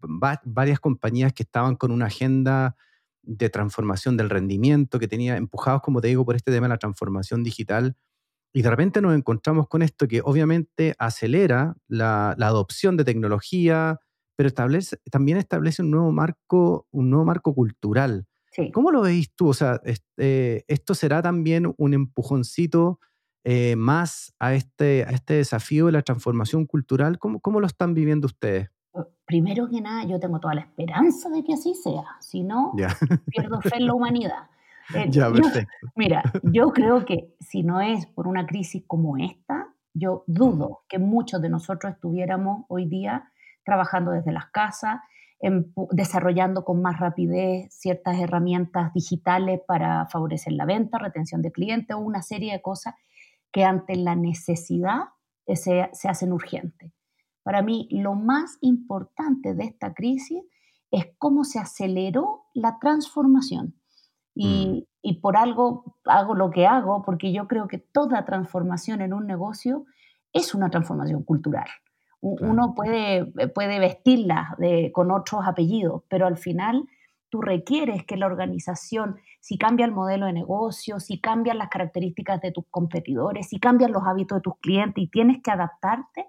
varias 0.45 0.81
compañías 0.81 1.33
que 1.33 1.45
estaban 1.45 1.77
con 1.77 1.91
una 1.91 2.07
agenda 2.07 2.77
de 3.23 3.51
transformación 3.51 4.17
del 4.17 4.31
rendimiento 4.31 4.99
que 4.99 5.09
tenía 5.09 5.37
empujados, 5.37 5.83
como 5.83 6.01
te 6.01 6.09
digo, 6.09 6.25
por 6.25 6.37
este 6.37 6.53
tema 6.53 6.67
de 6.67 6.75
la 6.75 6.79
transformación 6.79 7.43
digital. 7.43 7.97
Y 8.53 8.63
de 8.63 8.71
repente 8.71 9.01
nos 9.01 9.15
encontramos 9.15 9.69
con 9.69 9.83
esto 9.83 10.07
que 10.07 10.21
obviamente 10.23 10.95
acelera 10.99 11.77
la, 11.89 12.31
adopción 12.31 12.97
de 12.97 13.05
tecnología, 13.05 13.99
pero 14.37 14.47
establece, 14.47 14.99
también 15.11 15.39
establece 15.39 15.83
un 15.83 15.91
nuevo 15.91 16.13
marco, 16.13 16.87
un 16.91 17.11
nuevo 17.11 17.25
marco 17.25 17.55
cultural. 17.55 18.27
¿Cómo 18.73 18.91
lo 18.91 19.03
veis 19.03 19.35
tú? 19.35 19.49
O 19.49 19.55
sea, 19.55 19.81
este, 19.85 20.65
¿esto 20.69 20.95
será 20.95 21.21
también 21.21 21.75
un 21.77 21.93
empujoncito 21.93 23.01
eh, 23.49 23.77
más 23.77 24.35
a 24.41 24.55
este, 24.55 25.05
a 25.05 25.11
este 25.11 25.35
desafío 25.35 25.87
de 25.87 25.93
la 25.93 26.03
transformación 26.03 26.67
cultural? 26.67 27.21
¿Cómo, 27.21 27.39
¿Cómo 27.39 27.61
lo 27.61 27.69
están 27.69 27.95
viviendo 27.95 28.27
ustedes? 28.27 28.71
Primero 29.25 29.69
que 29.71 29.81
nada, 29.81 30.03
yo 30.05 30.19
tengo 30.19 30.41
toda 30.41 30.55
la 30.55 30.63
esperanza 30.63 31.31
de 31.31 31.45
que 31.45 31.53
así 31.53 31.73
sea. 31.75 32.03
Si 32.19 32.43
no, 32.43 32.73
pierdo 33.27 33.61
fe 33.61 33.77
en 33.77 33.87
la 33.87 33.95
humanidad. 33.95 34.49
Eh, 34.93 35.07
ya, 35.11 35.31
perfecto. 35.31 35.73
mira, 35.95 36.25
yo 36.43 36.73
creo 36.73 37.05
que 37.05 37.37
si 37.39 37.63
no 37.63 37.81
es 37.81 38.07
por 38.07 38.27
una 38.27 38.47
crisis 38.47 38.83
como 38.85 39.17
esta, 39.17 39.69
yo 39.95 40.25
dudo 40.27 40.83
que 40.89 40.99
muchos 40.99 41.41
de 41.41 41.49
nosotros 41.49 41.93
estuviéramos 41.93 42.65
hoy 42.67 42.87
día 42.87 43.31
trabajando 43.65 44.11
desde 44.11 44.33
las 44.33 44.47
casas, 44.47 44.99
desarrollando 45.93 46.65
con 46.65 46.83
más 46.83 46.99
rapidez 46.99 47.73
ciertas 47.73 48.19
herramientas 48.19 48.93
digitales 48.93 49.61
para 49.69 50.07
favorecer 50.07 50.53
la 50.53 50.65
venta, 50.65 50.99
retención 50.99 51.43
de 51.43 51.53
clientes 51.53 51.95
o 51.95 52.01
una 52.01 52.23
serie 52.23 52.53
de 52.53 52.61
cosas 52.61 52.95
que 53.57 53.65
ante 53.65 53.97
la 53.97 54.15
necesidad 54.15 55.05
se, 55.47 55.89
se 55.91 56.09
hacen 56.11 56.31
urgentes. 56.31 56.93
Para 57.43 57.63
mí, 57.63 57.89
lo 57.91 58.13
más 58.15 58.59
importante 58.61 59.55
de 59.55 59.65
esta 59.65 59.95
crisis 59.95 60.43
es 60.91 61.07
cómo 61.17 61.43
se 61.43 61.59
aceleró 61.59 62.43
la 62.53 62.79
transformación. 62.79 63.75
Y, 64.35 64.67
mm. 64.67 64.87
y, 65.01 65.21
por 65.21 65.39
algo 65.39 65.97
hago 66.05 66.35
lo 66.35 66.51
que 66.51 66.67
hago, 66.67 67.03
porque 67.03 67.33
yo 67.33 67.49
creo 67.49 67.67
que 67.67 67.79
toda 67.79 68.27
transformación 68.27 69.01
en 69.01 69.15
un 69.15 69.27
negocio 69.27 69.87
es 70.35 70.55
una 70.55 70.69
transformación 70.69 71.23
cultural. 71.23 71.69
Uno 72.21 72.75
puede, 72.75 73.25
puede 73.55 73.79
vestirla 73.79 74.55
de, 74.59 74.93
con 74.93 75.11
otros 75.11 75.47
apellidos, 75.47 76.03
pero 76.11 76.27
al 76.27 76.37
final 76.37 76.87
tú 77.29 77.41
requieres 77.41 78.05
que 78.05 78.17
la 78.17 78.27
organización, 78.27 79.17
si 79.41 79.59
cambia 79.59 79.87
el 79.87 79.93
modelo 79.93 80.27
de 80.27 80.33
negocio, 80.33 81.01
si 81.01 81.21
cambian 81.21 81.59
las 81.59 81.69
características 81.69 82.41
de 82.41 82.53
tus 82.53 82.65
competidores, 82.71 83.49
si 83.49 83.59
cambian 83.59 83.93
los 83.93 84.05
hábitos 84.05 84.39
de 84.39 84.43
tus 84.43 84.59
clientes 84.59 85.03
y 85.03 85.09
tienes 85.09 85.43
que 85.43 85.51
adaptarte, 85.51 86.27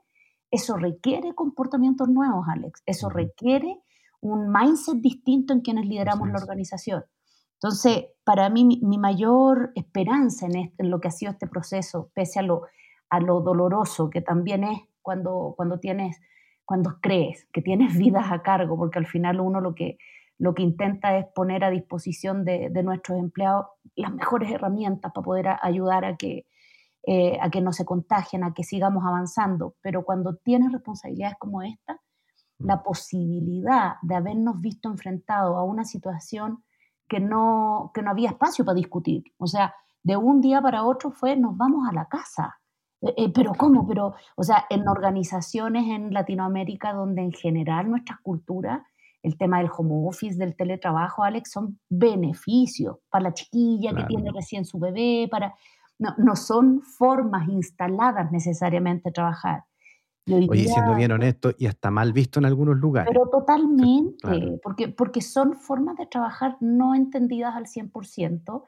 eso 0.49 0.77
requiere 0.77 1.35
comportamientos 1.35 2.07
nuevos, 2.07 2.45
Alex. 2.49 2.81
Eso 2.85 3.09
requiere 3.09 3.79
un 4.21 4.51
mindset 4.51 4.97
distinto 4.97 5.53
en 5.53 5.61
quienes 5.61 5.85
lideramos 5.85 6.29
la 6.29 6.39
organización. 6.39 7.03
Entonces, 7.53 8.05
para 8.23 8.49
mí, 8.49 8.65
mi, 8.65 8.97
mayor 8.97 9.71
esperanza 9.75 10.45
en, 10.45 10.57
este, 10.57 10.83
en, 10.83 10.91
lo 10.91 10.99
que 10.99 11.07
ha 11.07 11.11
sido 11.11 11.31
este 11.31 11.47
proceso, 11.47 12.11
pese 12.13 12.39
a 12.39 12.43
lo, 12.43 12.63
a 13.09 13.19
lo 13.19 13.41
doloroso 13.41 14.09
que 14.09 14.21
también 14.21 14.63
es 14.63 14.79
cuando, 15.01 15.53
cuando 15.57 15.79
tienes, 15.79 16.21
cuando 16.65 16.99
crees 17.01 17.47
que 17.51 17.61
tienes 17.61 17.97
vidas 17.97 18.31
a 18.31 18.41
cargo, 18.43 18.77
porque 18.77 18.99
al 18.99 19.07
final 19.07 19.39
uno 19.39 19.59
lo 19.59 19.73
que, 19.73 19.97
lo 20.39 20.53
que 20.53 20.63
intenta 20.63 21.17
es 21.17 21.25
poner 21.33 21.63
a 21.63 21.69
disposición 21.69 22.45
de, 22.45 22.69
de 22.69 22.83
nuestros 22.83 23.17
empleados 23.17 23.67
las 23.95 24.13
mejores 24.13 24.51
herramientas 24.51 25.11
para 25.11 25.25
poder 25.25 25.47
ayudar 25.61 26.05
a 26.05 26.15
que, 26.15 26.45
eh, 27.03 27.37
a 27.41 27.49
que 27.49 27.61
no 27.61 27.73
se 27.73 27.85
contagien, 27.85 28.43
a 28.43 28.53
que 28.53 28.63
sigamos 28.63 29.03
avanzando. 29.05 29.75
Pero 29.81 30.03
cuando 30.03 30.35
tienes 30.35 30.71
responsabilidades 30.71 31.37
como 31.39 31.61
esta, 31.63 31.99
la 32.59 32.77
mm. 32.77 32.83
posibilidad 32.83 33.93
de 34.01 34.15
habernos 34.15 34.61
visto 34.61 34.89
enfrentados 34.89 35.57
a 35.57 35.63
una 35.63 35.83
situación 35.83 36.63
que 37.07 37.19
no, 37.19 37.91
que 37.93 38.01
no 38.01 38.11
había 38.11 38.29
espacio 38.29 38.65
para 38.65 38.75
discutir. 38.75 39.23
O 39.37 39.47
sea, 39.47 39.73
de 40.03 40.17
un 40.17 40.41
día 40.41 40.61
para 40.61 40.83
otro 40.83 41.11
fue 41.11 41.35
nos 41.35 41.57
vamos 41.57 41.87
a 41.89 41.93
la 41.93 42.07
casa. 42.07 42.59
Eh, 43.01 43.13
eh, 43.17 43.31
pero 43.33 43.53
¿cómo? 43.53 43.87
Pero, 43.87 44.15
o 44.35 44.43
sea, 44.43 44.65
en 44.69 44.87
organizaciones 44.87 45.87
en 45.87 46.13
Latinoamérica 46.13 46.93
donde 46.93 47.21
en 47.21 47.31
general 47.31 47.89
nuestras 47.89 48.19
culturas, 48.21 48.81
el 49.23 49.37
tema 49.37 49.59
del 49.59 49.69
home 49.75 50.07
office, 50.07 50.37
del 50.37 50.55
teletrabajo, 50.55 51.23
Alex, 51.23 51.51
son 51.51 51.79
beneficios 51.89 52.97
para 53.09 53.25
la 53.25 53.33
chiquilla 53.33 53.93
que 53.93 54.03
tiene 54.05 54.31
recién 54.31 54.65
su 54.65 54.79
bebé, 54.79 55.27
para... 55.29 55.55
No, 55.99 56.13
no 56.19 56.35
son 56.35 56.83
formas 56.83 57.49
instaladas 57.49 58.31
necesariamente 58.31 59.09
de 59.09 59.13
trabajar. 59.13 59.63
Oye, 60.29 60.67
siendo 60.67 60.93
bien 60.95 61.11
honesto, 61.11 61.51
y 61.57 61.67
hasta 61.67 61.89
mal 61.89 62.11
visto 62.11 62.39
en 62.39 62.45
algunos 62.45 62.77
lugares. 62.77 63.09
Pero 63.11 63.29
totalmente, 63.29 64.59
porque, 64.61 64.89
porque 64.89 65.21
son 65.21 65.55
formas 65.55 65.95
de 65.97 66.05
trabajar 66.05 66.57
no 66.59 66.93
entendidas 66.95 67.55
al 67.55 67.65
100%, 67.65 68.63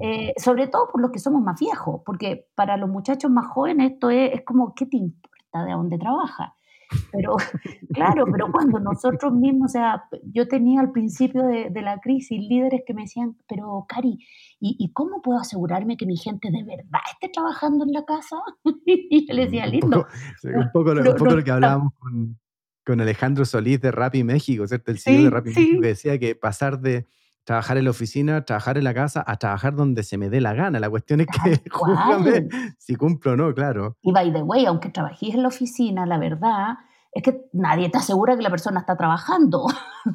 eh, 0.00 0.32
sobre 0.36 0.68
todo 0.68 0.88
por 0.92 1.00
los 1.00 1.10
que 1.10 1.18
somos 1.18 1.42
más 1.42 1.58
viejos, 1.58 2.02
porque 2.04 2.48
para 2.54 2.76
los 2.76 2.90
muchachos 2.90 3.30
más 3.30 3.46
jóvenes 3.46 3.92
esto 3.92 4.10
es, 4.10 4.32
es 4.34 4.44
como, 4.44 4.74
¿qué 4.74 4.86
te 4.86 4.98
importa 4.98 5.64
de 5.64 5.72
dónde 5.72 5.98
trabajas? 5.98 6.50
Pero, 7.12 7.36
claro, 7.92 8.24
pero 8.30 8.50
cuando 8.50 8.80
nosotros 8.80 9.32
mismos, 9.32 9.70
o 9.70 9.72
sea, 9.72 10.04
yo 10.32 10.48
tenía 10.48 10.80
al 10.80 10.90
principio 10.90 11.44
de, 11.44 11.70
de 11.70 11.82
la 11.82 12.00
crisis 12.00 12.40
líderes 12.40 12.82
que 12.86 12.94
me 12.94 13.02
decían, 13.02 13.36
pero 13.48 13.84
Cari, 13.88 14.18
¿y, 14.58 14.76
¿y, 14.78 14.92
cómo 14.92 15.22
puedo 15.22 15.38
asegurarme 15.38 15.96
que 15.96 16.06
mi 16.06 16.16
gente 16.16 16.50
de 16.50 16.64
verdad 16.64 17.00
esté 17.12 17.28
trabajando 17.28 17.84
en 17.84 17.92
la 17.92 18.04
casa? 18.04 18.36
y 18.86 19.26
yo 19.26 19.34
les 19.34 19.46
decía, 19.46 19.66
lindo. 19.66 20.06
Un 20.42 20.70
poco, 20.72 20.94
lo, 20.94 21.02
un 21.02 21.16
poco 21.16 21.36
lo, 21.36 21.44
que 21.44 21.50
hablábamos 21.50 21.92
con, 21.94 22.38
con 22.84 23.00
Alejandro 23.00 23.44
Solís 23.44 23.80
de 23.80 23.92
Rappi 23.92 24.24
México, 24.24 24.66
¿cierto? 24.66 24.90
El 24.90 24.98
CEO 24.98 25.24
de 25.24 25.30
Rappi 25.30 25.50
México 25.50 25.80
que 25.80 25.88
decía 25.88 26.18
que 26.18 26.34
pasar 26.34 26.80
de 26.80 27.06
trabajar 27.44 27.78
en 27.78 27.84
la 27.84 27.90
oficina, 27.90 28.44
trabajar 28.44 28.78
en 28.78 28.84
la 28.84 28.94
casa, 28.94 29.24
a 29.26 29.36
trabajar 29.36 29.74
donde 29.74 30.02
se 30.02 30.18
me 30.18 30.30
dé 30.30 30.40
la 30.40 30.54
gana. 30.54 30.78
La 30.78 30.90
cuestión 30.90 31.20
es 31.20 31.26
que 31.26 31.60
júgame 31.70 32.48
si 32.78 32.96
cumplo 32.96 33.32
o 33.32 33.36
no, 33.36 33.54
claro. 33.54 33.96
Y 34.02 34.12
by 34.12 34.32
the 34.32 34.42
way, 34.42 34.66
aunque 34.66 34.90
trabajéis 34.90 35.34
en 35.34 35.42
la 35.42 35.48
oficina, 35.48 36.06
la 36.06 36.18
verdad 36.18 36.78
es 37.12 37.22
que 37.24 37.48
nadie 37.52 37.88
te 37.88 37.98
asegura 37.98 38.36
que 38.36 38.42
la 38.42 38.50
persona 38.50 38.80
está 38.80 38.96
trabajando. 38.96 39.66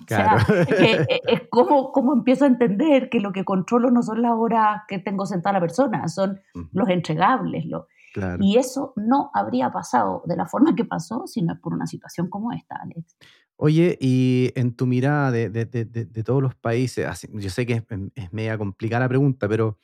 Claro. 0.08 0.38
o 0.48 0.66
sea, 0.66 1.06
es, 1.28 1.42
como, 1.50 1.92
como 1.92 2.14
empiezo 2.14 2.46
a 2.46 2.48
entender 2.48 3.10
que 3.10 3.20
lo 3.20 3.34
que 3.34 3.44
controlo 3.44 3.92
no 3.92 4.02
son 4.02 4.22
las 4.22 4.32
horas 4.34 4.84
que 4.88 5.00
tengo 5.00 5.26
sentada 5.26 5.54
la 5.54 5.62
persona, 5.62 6.08
son 6.08 6.40
los 6.72 6.90
entregables. 6.90 7.66
Lo, 7.66 7.88
Y 8.40 8.58
eso 8.58 8.94
no 8.96 9.30
habría 9.34 9.72
pasado 9.72 10.24
de 10.26 10.38
la 10.38 10.46
forma 10.46 10.74
que 10.76 10.86
pasó 10.86 11.28
si 11.28 11.42
no 11.42 11.54
es 11.54 11.60
por 11.60 11.74
una 11.74 11.86
situación 11.86 12.30
como 12.30 12.54
esta, 12.54 12.78
Alex. 12.82 13.18
Oye, 13.58 13.98
y 14.02 14.52
en 14.56 14.76
tu 14.76 14.86
mirada 14.86 15.32
de, 15.32 15.50
de, 15.50 15.66
de, 15.66 15.86
de 15.86 16.24
todos 16.24 16.42
los 16.42 16.56
países, 16.56 17.28
yo 17.32 17.50
sé 17.50 17.66
que 17.66 17.74
es, 17.74 17.84
es 18.16 18.34
media 18.34 18.58
complicada 18.58 19.02
la 19.02 19.10
pregunta, 19.10 19.48
pero 19.48 19.78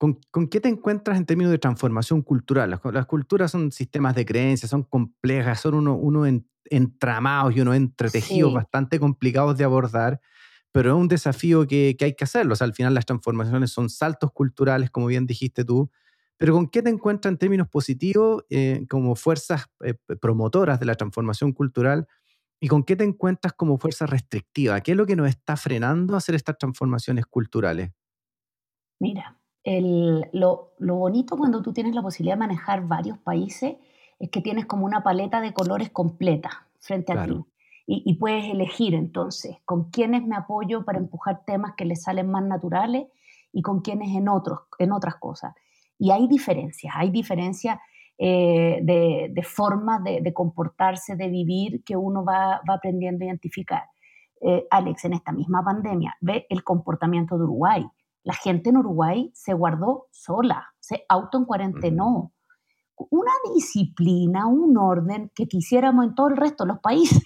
¿Con, 0.00 0.48
qué 0.48 0.62
te 0.62 0.70
encuentras 0.70 1.18
en 1.18 1.26
términos 1.26 1.52
de 1.52 1.58
transformación 1.58 2.22
cultural? 2.22 2.70
Las, 2.70 3.04
culturas 3.04 3.50
son 3.50 3.70
sistemas 3.70 4.14
de 4.14 4.24
creencias, 4.24 4.70
son 4.70 4.82
complejas, 4.82 5.60
son 5.60 5.74
unos 5.74 5.98
uno 6.00 6.24
entramados 6.70 7.54
y 7.54 7.60
unos 7.60 7.76
entretejidos 7.76 8.54
bastante 8.54 8.98
complicados 8.98 9.58
de 9.58 9.64
abordar, 9.64 10.18
pero 10.72 10.92
es 10.92 10.96
un 10.96 11.06
desafío 11.06 11.66
que, 11.66 11.94
hay 12.00 12.14
que 12.14 12.24
hacerlo. 12.24 12.54
O 12.54 12.56
sea, 12.56 12.64
al 12.64 12.72
final 12.72 12.94
las 12.94 13.04
transformaciones 13.04 13.72
son 13.72 13.90
saltos 13.90 14.32
culturales, 14.32 14.90
como 14.90 15.04
bien 15.04 15.26
dijiste 15.26 15.66
tú, 15.66 15.90
pero 16.38 16.54
¿con 16.54 16.68
qué 16.70 16.80
te 16.80 16.88
encuentras 16.88 17.32
en 17.32 17.36
términos 17.36 17.68
positivos 17.68 18.42
eh, 18.48 18.86
como 18.88 19.14
fuerzas 19.16 19.66
eh, 19.84 19.92
promotoras 20.18 20.80
de 20.80 20.86
la 20.86 20.94
transformación 20.94 21.52
cultural? 21.52 22.08
¿Y 22.60 22.68
con 22.68 22.82
qué 22.82 22.94
te 22.94 23.04
encuentras 23.04 23.54
como 23.54 23.78
fuerza 23.78 24.04
restrictiva? 24.06 24.80
¿Qué 24.82 24.90
es 24.90 24.96
lo 24.96 25.06
que 25.06 25.16
nos 25.16 25.28
está 25.28 25.56
frenando 25.56 26.14
a 26.14 26.18
hacer 26.18 26.34
estas 26.34 26.58
transformaciones 26.58 27.24
culturales? 27.24 27.90
Mira, 28.98 29.40
lo, 30.32 30.74
bonito 30.78 31.38
cuando 31.38 31.62
tú 31.62 31.72
tienes 31.72 31.94
la 31.94 32.02
posibilidad 32.02 32.34
de 32.34 32.40
manejar 32.40 32.86
varios 32.86 33.18
países 33.18 33.76
es 34.18 34.30
que 34.30 34.42
tienes 34.42 34.66
como 34.66 34.84
una 34.84 35.02
paleta 35.02 35.40
de 35.40 35.54
colores 35.54 35.88
completa 35.88 36.66
frente 36.78 37.12
a 37.12 37.24
ti. 37.24 37.42
Y, 37.86 38.14
puedes 38.14 38.44
elegir 38.44 38.94
entonces 38.94 39.56
con 39.64 39.90
quiénes 39.90 40.24
me 40.24 40.36
apoyo 40.36 40.84
para 40.84 40.98
empujar 40.98 41.44
temas 41.44 41.74
que 41.76 41.84
les 41.84 42.02
salen 42.02 42.30
más 42.30 42.44
naturales 42.44 43.08
y 43.52 43.62
con 43.62 43.80
quiénes 43.80 44.14
en, 44.14 44.28
otros, 44.28 44.60
en 44.78 44.92
otras 44.92 45.16
cosas. 45.16 45.54
Y 45.98 46.12
hay 46.12 46.28
diferencias, 46.28 46.94
hay 46.96 47.10
diferencias 47.10 47.80
eh, 48.22 48.80
de, 48.82 49.42
formas 49.42 50.04
de, 50.04 50.32
comportarse, 50.34 51.16
de 51.16 51.28
vivir 51.28 51.82
que 51.84 51.96
uno 51.96 52.24
va, 52.24 52.60
aprendiendo 52.68 53.24
a 53.24 53.28
identificar. 53.28 53.84
Eh, 54.42 54.66
Alex, 54.70 55.06
en 55.06 55.14
esta 55.14 55.32
misma 55.32 55.64
pandemia, 55.64 56.14
ve 56.20 56.46
el 56.50 56.62
comportamiento 56.62 57.36
de 57.38 57.44
Uruguay 57.44 57.86
la 58.22 58.34
gente 58.34 58.70
en 58.70 58.76
Uruguay 58.76 59.30
se 59.34 59.54
guardó 59.54 60.08
sola, 60.10 60.74
se 60.78 61.04
auto 61.08 61.38
en 61.38 61.44
cuarentenó. 61.44 62.32
Una 63.08 63.32
disciplina, 63.54 64.46
un 64.46 64.76
orden 64.76 65.32
que 65.34 65.48
quisiéramos 65.48 66.04
en 66.04 66.14
todo 66.14 66.28
el 66.28 66.36
resto 66.36 66.64
de 66.64 66.68
los 66.68 66.80
países. 66.80 67.22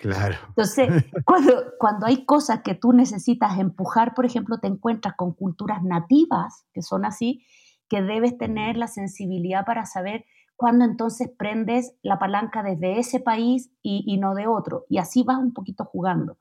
Claro. 0.00 0.36
Entonces, 0.48 0.90
cuando, 1.24 1.52
cuando 1.78 2.04
hay 2.04 2.26
cosas 2.26 2.60
que 2.62 2.74
tú 2.74 2.92
necesitas 2.92 3.58
empujar, 3.58 4.14
por 4.14 4.26
ejemplo, 4.26 4.58
te 4.58 4.66
encuentras 4.66 5.14
con 5.16 5.32
culturas 5.32 5.82
nativas, 5.82 6.66
que 6.74 6.82
son 6.82 7.06
así, 7.06 7.42
que 7.88 8.02
debes 8.02 8.36
tener 8.38 8.76
la 8.76 8.86
sensibilidad 8.86 9.64
para 9.64 9.86
saber 9.86 10.24
cuándo 10.56 10.84
entonces 10.84 11.30
prendes 11.36 11.96
la 12.02 12.18
palanca 12.18 12.62
desde 12.62 12.98
ese 12.98 13.20
país 13.20 13.70
y, 13.82 14.16
no 14.18 14.34
de 14.34 14.46
otro. 14.46 14.84
Y 14.88 14.98
así 14.98 15.22
vas 15.22 15.38
un 15.38 15.52
poquito 15.52 15.84
jugando. 15.84 16.38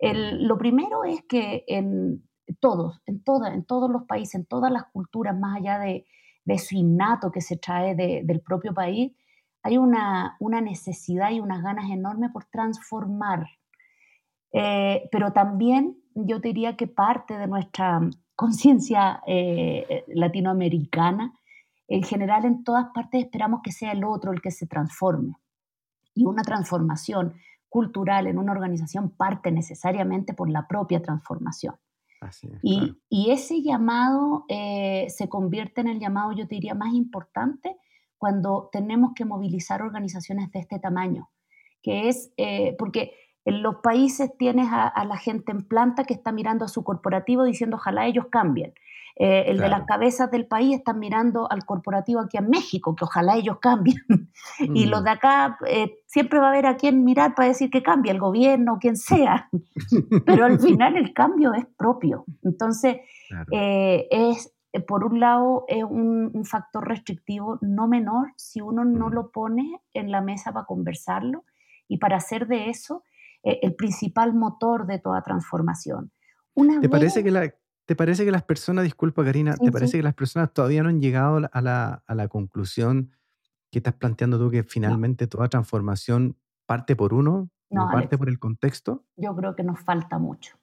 lo 0.00 0.58
primero 0.58 1.04
es 1.04 1.22
que 1.22 1.64
en, 1.68 2.22
todos, 2.60 3.00
en, 3.06 3.22
toda, 3.22 3.54
en 3.54 3.64
todos 3.64 3.90
los 3.90 4.04
países, 4.04 4.34
en 4.36 4.46
todas 4.46 4.72
las 4.72 4.84
culturas, 4.92 5.38
más 5.38 5.56
allá 5.56 5.78
de, 5.78 6.06
de 6.44 6.58
su 6.58 6.76
innato 6.76 7.30
que 7.30 7.40
se 7.40 7.56
trae 7.56 7.94
del 7.94 8.40
propio 8.40 8.72
país, 8.74 9.12
hay 9.62 9.78
una, 9.78 10.36
una, 10.38 10.60
necesidad 10.60 11.32
y 11.32 11.40
unas 11.40 11.60
ganas 11.62 11.90
enormes 11.90 12.30
por 12.32 12.44
transformar. 12.44 13.46
Eh, 14.52 15.08
pero 15.10 15.32
también 15.32 15.96
yo 16.14 16.38
diría 16.38 16.76
que 16.76 16.86
parte 16.86 17.36
de 17.36 17.48
nuestra 17.48 18.00
conciencia 18.36 19.22
eh, 19.26 20.04
latinoamericana, 20.08 21.32
en 21.88 22.02
general 22.02 22.44
en 22.44 22.64
todas 22.64 22.86
partes 22.94 23.24
esperamos 23.24 23.60
que 23.62 23.72
sea 23.72 23.92
el 23.92 24.04
otro 24.04 24.32
el 24.32 24.40
que 24.40 24.50
se 24.50 24.66
transforme. 24.66 25.36
Y 26.14 26.24
una 26.26 26.42
transformación 26.42 27.34
cultural 27.68 28.26
en 28.26 28.38
una 28.38 28.52
organización 28.52 29.10
parte 29.10 29.50
necesariamente 29.50 30.34
por 30.34 30.48
la 30.48 30.66
propia 30.68 31.02
transformación. 31.02 31.74
Y, 32.62 32.96
y, 33.08 33.30
ese 33.30 33.62
llamado 33.62 34.46
eh, 34.48 35.06
se 35.10 35.28
convierte 35.28 35.82
en 35.82 35.88
el 35.88 36.00
llamado, 36.00 36.32
yo 36.32 36.48
te 36.48 36.54
diría, 36.54 36.74
más 36.74 36.94
importante 36.94 37.76
cuando 38.16 38.70
tenemos 38.72 39.12
que 39.14 39.24
movilizar 39.24 39.82
organizaciones 39.82 40.50
de 40.50 40.60
este 40.60 40.78
tamaño, 40.78 41.28
que 41.82 42.08
es 42.08 42.32
eh, 42.36 42.74
porque 42.78 43.12
en 43.46 43.62
los 43.62 43.76
países 43.76 44.36
tienes 44.36 44.68
a, 44.70 45.04
la 45.04 45.16
gente 45.16 45.52
en 45.52 45.62
planta 45.62 46.02
que 46.02 46.14
está 46.14 46.32
mirando 46.32 46.64
a 46.64 46.68
su 46.68 46.82
corporativo 46.82 47.44
diciendo 47.44 47.76
ojalá 47.76 48.06
ellos 48.06 48.26
cambien. 48.28 48.74
Eh, 49.18 49.44
el 49.46 49.58
de 49.58 49.68
las 49.68 49.84
cabezas 49.84 50.30
del 50.30 50.46
país 50.46 50.76
están 50.76 50.98
mirando 50.98 51.50
al 51.50 51.64
corporativo 51.64 52.20
aquí 52.20 52.36
en 52.36 52.50
México, 52.50 52.94
que 52.96 53.04
ojalá 53.04 53.36
ellos 53.36 53.58
cambien. 53.60 53.96
y 54.58 54.86
los 54.86 55.00
mm. 55.00 55.04
de 55.04 55.10
acá, 55.10 55.58
eh, 55.66 55.94
siempre 56.06 56.40
va 56.40 56.46
a 56.46 56.50
haber 56.50 56.66
a 56.66 56.76
quien 56.76 57.04
mirar 57.04 57.34
para 57.36 57.48
decir 57.48 57.70
que 57.70 57.84
cambie, 57.84 58.10
el 58.10 58.18
gobierno, 58.18 58.78
quien 58.80 58.96
sea. 58.96 59.48
Pero 60.26 60.44
al 60.44 60.58
final 60.58 60.96
el 60.96 61.14
cambio 61.14 61.54
es 61.54 61.66
propio. 61.78 62.24
Entonces, 62.42 62.96
eh, 63.52 64.08
es, 64.10 64.52
por 64.88 65.04
un 65.04 65.20
lado, 65.20 65.64
es 65.68 65.84
un, 65.84 66.32
un, 66.34 66.44
factor 66.44 66.86
restrictivo 66.86 67.58
no 67.62 67.86
menor 67.86 68.32
si 68.36 68.60
uno 68.60 68.84
no 68.84 69.08
mm. 69.08 69.12
lo 69.12 69.30
pone 69.30 69.80
en 69.94 70.10
la 70.10 70.20
mesa 70.20 70.52
para 70.52 70.66
conversarlo 70.66 71.44
y 71.88 71.98
para 71.98 72.16
hacer 72.16 72.48
de 72.48 72.70
eso 72.70 73.04
el 73.62 73.74
principal 73.74 74.34
motor 74.34 74.86
de 74.86 74.98
toda 74.98 75.22
transformación. 75.22 76.10
¿Te 76.80 76.88
parece 76.88 77.22
que 77.22 77.30
la 77.30 77.52
¿Te 77.86 77.94
parece 77.94 78.24
que 78.24 78.32
las 78.32 78.42
personas, 78.42 78.82
disculpa 78.82 79.24
Karina, 79.24 79.54
¿te 79.56 79.70
parece 79.70 79.96
que 79.96 80.02
las 80.02 80.14
personas 80.14 80.52
todavía 80.52 80.82
no 80.82 80.88
han 80.88 81.00
llegado 81.00 81.36
a 81.52 81.60
la, 81.60 82.02
a 82.04 82.14
la, 82.16 82.26
conclusión 82.26 83.12
que 83.70 83.78
estás 83.78 83.94
planteando 83.94 84.40
tú 84.40 84.50
que 84.50 84.64
finalmente 84.64 85.28
toda 85.28 85.48
transformación 85.48 86.36
parte 86.66 86.96
por 86.96 87.14
uno, 87.14 87.48
no, 87.70 87.88
parte 87.92 88.18
por 88.18 88.28
el 88.28 88.40
contexto? 88.40 89.04
Yo 89.16 89.36
creo 89.36 89.54
que 89.54 89.62
nos 89.62 89.78
falta 89.78 90.18
mucho. 90.18 90.56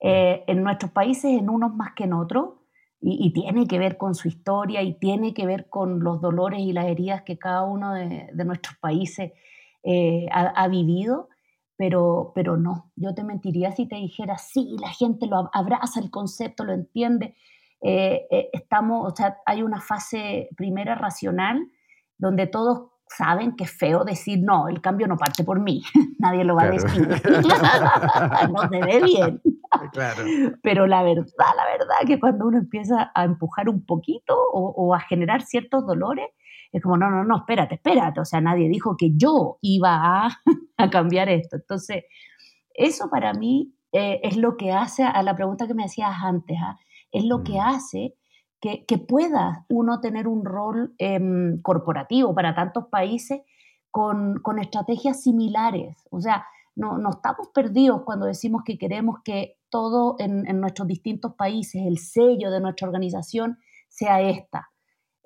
Eh, 0.00 0.42
en 0.48 0.64
nuestros 0.64 0.90
países, 0.90 1.30
en 1.38 1.48
unos 1.48 1.72
más 1.76 1.92
que 1.94 2.04
en 2.04 2.12
otros, 2.12 2.54
y, 3.00 3.32
tiene 3.32 3.68
que 3.68 3.78
ver 3.78 3.96
con 3.96 4.14
su 4.14 4.28
historia 4.28 4.82
y 4.82 4.94
tiene 4.94 5.34
que 5.34 5.46
ver 5.46 5.68
con 5.68 6.02
los 6.02 6.22
dolores 6.22 6.60
y 6.60 6.72
las 6.72 6.86
heridas 6.86 7.22
que 7.22 7.38
cada 7.38 7.62
uno 7.62 7.92
de, 7.92 8.30
de 8.32 8.44
nuestros 8.46 8.78
países 8.78 9.32
eh, 9.82 10.26
ha, 10.32 10.46
ha, 10.46 10.68
vivido, 10.68 11.28
pero, 11.76 12.32
pero 12.34 12.56
no, 12.56 12.92
yo 12.96 13.14
te 13.14 13.24
mentiría 13.24 13.72
si 13.72 13.86
te 13.86 13.96
dijera, 13.96 14.38
sí, 14.38 14.76
la 14.80 14.90
gente 14.90 15.26
lo 15.26 15.50
abraza 15.52 16.00
el 16.00 16.10
concepto, 16.10 16.64
lo 16.64 16.72
entiende. 16.72 17.34
Eh, 17.80 18.26
eh, 18.30 18.48
estamos, 18.52 19.12
o 19.12 19.14
sea, 19.14 19.38
hay 19.44 19.62
una 19.62 19.80
fase 19.80 20.48
primera 20.56 20.94
racional 20.94 21.66
donde 22.16 22.46
todos 22.46 22.90
saben 23.08 23.56
que 23.56 23.64
es 23.64 23.76
feo 23.76 24.04
decir, 24.04 24.40
no, 24.42 24.68
el 24.68 24.80
cambio 24.80 25.06
no 25.06 25.16
parte 25.16 25.44
por 25.44 25.60
mí, 25.60 25.82
nadie 26.18 26.44
lo 26.44 26.54
va 26.54 26.64
a 26.64 26.70
decir, 26.70 27.08
no 28.52 28.68
se 28.68 28.80
ve 28.80 29.02
bien. 29.02 29.42
Claro. 29.92 30.24
Pero 30.62 30.86
la 30.86 31.02
verdad, 31.02 31.26
la 31.36 31.66
verdad 31.66 32.06
que 32.06 32.20
cuando 32.20 32.46
uno 32.46 32.58
empieza 32.58 33.10
a 33.14 33.24
empujar 33.24 33.68
un 33.68 33.84
poquito 33.84 34.36
o, 34.52 34.68
o 34.70 34.94
a 34.94 35.00
generar 35.00 35.42
ciertos 35.42 35.84
dolores, 35.84 36.26
es 36.74 36.82
como, 36.82 36.96
no, 36.96 37.08
no, 37.08 37.24
no, 37.24 37.36
espérate, 37.36 37.76
espérate. 37.76 38.18
O 38.20 38.24
sea, 38.24 38.40
nadie 38.40 38.68
dijo 38.68 38.96
que 38.96 39.12
yo 39.14 39.58
iba 39.62 40.26
a, 40.76 40.90
cambiar 40.90 41.28
esto. 41.28 41.54
Entonces, 41.54 42.04
eso 42.74 43.08
para 43.08 43.32
mí 43.32 43.72
eh, 43.92 44.20
es 44.24 44.36
lo 44.36 44.56
que 44.56 44.72
hace 44.72 45.04
a 45.04 45.22
la 45.22 45.36
pregunta 45.36 45.68
que 45.68 45.74
me 45.74 45.84
hacías 45.84 46.16
antes, 46.20 46.58
¿ah? 46.60 46.76
es 47.12 47.24
lo 47.24 47.44
que 47.44 47.52
mm. 47.52 47.60
hace 47.60 48.14
que, 48.60 48.84
que, 48.86 48.98
pueda 48.98 49.66
uno 49.68 50.00
tener 50.00 50.26
un 50.26 50.44
rol 50.44 50.94
em, 50.98 51.62
corporativo 51.62 52.34
para 52.34 52.56
tantos 52.56 52.86
países 52.86 53.42
con, 53.92 54.40
con, 54.40 54.58
estrategias 54.58 55.22
similares. 55.22 56.08
O 56.10 56.20
sea, 56.20 56.44
no, 56.74 56.98
no, 56.98 57.10
estamos 57.10 57.50
perdidos 57.54 58.02
cuando 58.04 58.26
decimos 58.26 58.62
que 58.64 58.78
queremos 58.78 59.18
que 59.24 59.58
todo 59.68 60.16
en, 60.18 60.44
en 60.48 60.60
nuestros 60.60 60.88
distintos 60.88 61.34
países, 61.34 61.82
el 61.86 61.98
sello 61.98 62.50
de 62.50 62.60
nuestra 62.60 62.88
organización, 62.88 63.58
sea 63.88 64.20
esta. 64.22 64.73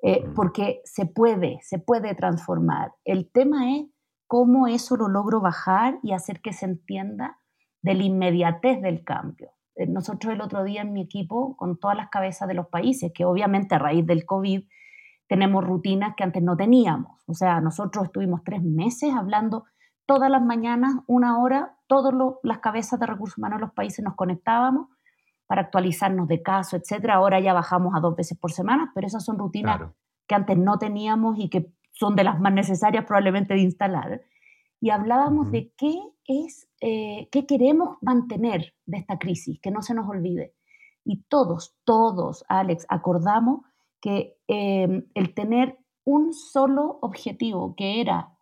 Eh, 0.01 0.25
porque 0.33 0.81
se 0.85 1.05
puede, 1.05 1.59
se 1.61 1.77
puede 1.77 2.15
transformar. 2.15 2.93
El 3.03 3.29
tema 3.29 3.75
es 3.75 3.85
cómo 4.27 4.67
eso 4.67 4.95
lo 4.95 5.09
logro 5.09 5.41
bajar 5.41 5.99
y 6.03 6.13
hacer 6.13 6.41
que 6.41 6.53
se 6.53 6.65
entienda 6.65 7.37
de 7.81 7.95
la 7.95 8.03
inmediatez 8.03 8.81
del 8.81 9.03
cambio. 9.03 9.51
Eh, 9.75 9.87
nosotros 9.87 10.33
el 10.33 10.41
otro 10.41 10.63
día 10.63 10.83
en 10.83 10.93
mi 10.93 11.01
equipo, 11.01 11.57
con 11.57 11.77
todas 11.77 11.97
las 11.97 12.09
cabezas 12.09 12.47
de 12.47 12.53
los 12.53 12.67
países, 12.67 13.11
que 13.13 13.25
obviamente 13.25 13.75
a 13.75 13.79
raíz 13.79 14.05
del 14.05 14.25
COVID 14.25 14.63
tenemos 15.27 15.63
rutinas 15.63 16.15
que 16.15 16.23
antes 16.23 16.41
no 16.41 16.55
teníamos. 16.55 17.21
O 17.27 17.33
sea, 17.33 17.59
nosotros 17.59 18.05
estuvimos 18.05 18.41
tres 18.43 18.63
meses 18.63 19.13
hablando 19.13 19.65
todas 20.05 20.31
las 20.31 20.41
mañanas, 20.41 20.93
una 21.07 21.39
hora, 21.39 21.75
todas 21.87 22.13
las 22.41 22.59
cabezas 22.59 22.99
de 22.99 23.05
recursos 23.05 23.37
humanos 23.37 23.59
de 23.59 23.65
los 23.65 23.73
países 23.73 24.03
nos 24.03 24.15
conectábamos 24.15 24.87
para 25.49 25.63
actualizarnos 25.63 26.27
de 26.27 26.43
caso, 26.43 26.77
etcétera. 26.77 27.15
Ahora 27.15 27.39
ya 27.39 27.53
bajamos 27.53 27.95
a 27.95 27.99
dos 27.99 28.15
veces 28.15 28.37
por 28.37 28.51
semana, 28.51 28.91
pero 28.93 29.07
esas 29.07 29.25
son 29.25 29.39
rutinas 29.39 29.81
que 30.27 30.35
antes 30.35 30.55
no 30.55 30.77
teníamos 30.77 31.39
y 31.39 31.49
que 31.49 31.73
son 31.91 32.15
de 32.15 32.23
las 32.23 32.39
más 32.39 32.53
necesarias 32.53 33.03
probablemente 33.05 33.55
de 33.55 33.61
instalar. 33.61 34.21
Y 34.79 34.91
hablábamos 34.91 35.49
de 35.49 35.73
qué 35.75 35.97
es, 36.27 36.69
eh, 36.81 37.29
qué 37.31 37.47
queremos 37.47 37.97
mantener 38.01 38.75
de 38.85 38.99
esta 38.99 39.17
crisis, 39.17 39.59
que 39.59 39.71
no 39.71 39.81
se 39.81 39.95
nos 39.95 40.07
olvide. 40.07 40.53
Y 41.03 41.23
todos, 41.23 41.75
todos, 41.83 42.45
Alex, 42.47 42.85
acordamos 42.87 43.61
que 43.99 44.37
em, 44.47 45.07
el 45.15 45.33
tener 45.33 45.79
un 46.05 46.31
solo 46.31 46.99
objetivo, 47.01 47.73
que 47.75 48.01
era 48.01 48.37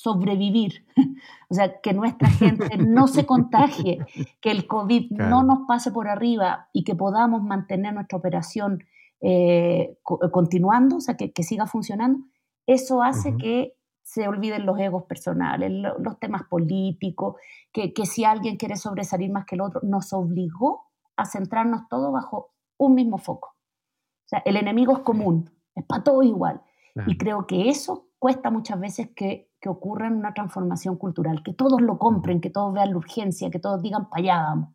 sobrevivir, 0.00 0.86
o 1.50 1.54
sea, 1.54 1.80
que 1.82 1.92
nuestra 1.92 2.30
gente 2.30 2.78
no 2.78 3.06
se 3.06 3.26
contagie, 3.26 3.98
que 4.40 4.50
el 4.50 4.66
COVID 4.66 5.10
no 5.10 5.42
nos 5.42 5.66
pase 5.68 5.92
por 5.92 6.08
arriba 6.08 6.70
y 6.72 6.84
que 6.84 6.94
podamos 6.94 7.42
mantener 7.42 7.92
nuestra 7.92 8.16
operación 8.16 8.82
eh, 9.20 9.98
continuando, 10.02 10.96
o 10.96 11.00
sea, 11.00 11.18
que, 11.18 11.42
siga 11.42 11.66
funcionando, 11.66 12.24
eso 12.66 13.02
hace 13.02 13.36
que 13.36 13.74
se 14.02 14.26
olviden 14.26 14.64
los 14.64 14.78
egos 14.78 15.04
personales, 15.04 15.70
los 15.70 16.18
temas 16.18 16.44
políticos, 16.44 17.36
que, 17.70 17.92
que 17.92 18.06
si 18.06 18.24
alguien 18.24 18.56
quiere 18.56 18.76
sobresalir 18.76 19.30
más 19.30 19.44
que 19.44 19.56
el 19.56 19.60
otro, 19.60 19.82
nos 19.84 20.14
obligó 20.14 20.86
a 21.16 21.26
centrarnos 21.26 21.88
todos 21.90 22.10
bajo 22.10 22.54
un 22.78 22.94
mismo 22.94 23.18
foco. 23.18 23.48
O 23.48 24.28
sea, 24.30 24.42
el 24.46 24.56
enemigo 24.56 24.94
es 24.94 25.00
común, 25.00 25.50
es 25.74 25.84
para 25.84 26.02
todos 26.02 26.24
igual. 26.24 26.62
Y 27.06 27.16
creo 27.18 27.46
que 27.46 27.68
eso 27.68 28.09
cuesta 28.20 28.50
muchas 28.50 28.78
veces 28.78 29.08
que, 29.16 29.50
que 29.60 29.68
ocurra 29.68 30.08
una 30.08 30.34
transformación 30.34 30.96
cultural, 30.96 31.42
que 31.42 31.54
todos 31.54 31.80
lo 31.80 31.98
compren, 31.98 32.40
que 32.40 32.50
todos 32.50 32.72
vean 32.72 32.90
la 32.90 32.98
urgencia, 32.98 33.50
que 33.50 33.58
todos 33.58 33.82
digan, 33.82 34.08
para 34.08 34.22
allá 34.22 34.42
vamos. 34.42 34.74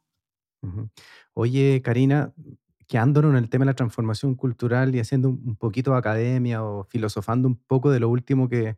Oye, 1.36 1.82
Karina, 1.84 2.34
quedándonos 2.88 3.32
en 3.32 3.38
el 3.38 3.50
tema 3.50 3.64
de 3.64 3.72
la 3.72 3.76
transformación 3.76 4.34
cultural 4.34 4.96
y 4.96 5.00
haciendo 5.00 5.30
un, 5.30 5.56
poquito 5.56 5.92
de 5.92 5.98
academia 6.00 6.64
o 6.64 6.86
filosofando 6.86 7.48
un 7.48 7.56
poco 7.56 7.92
de 7.92 8.00
lo 8.00 8.10
último 8.10 8.50
que, 8.50 8.78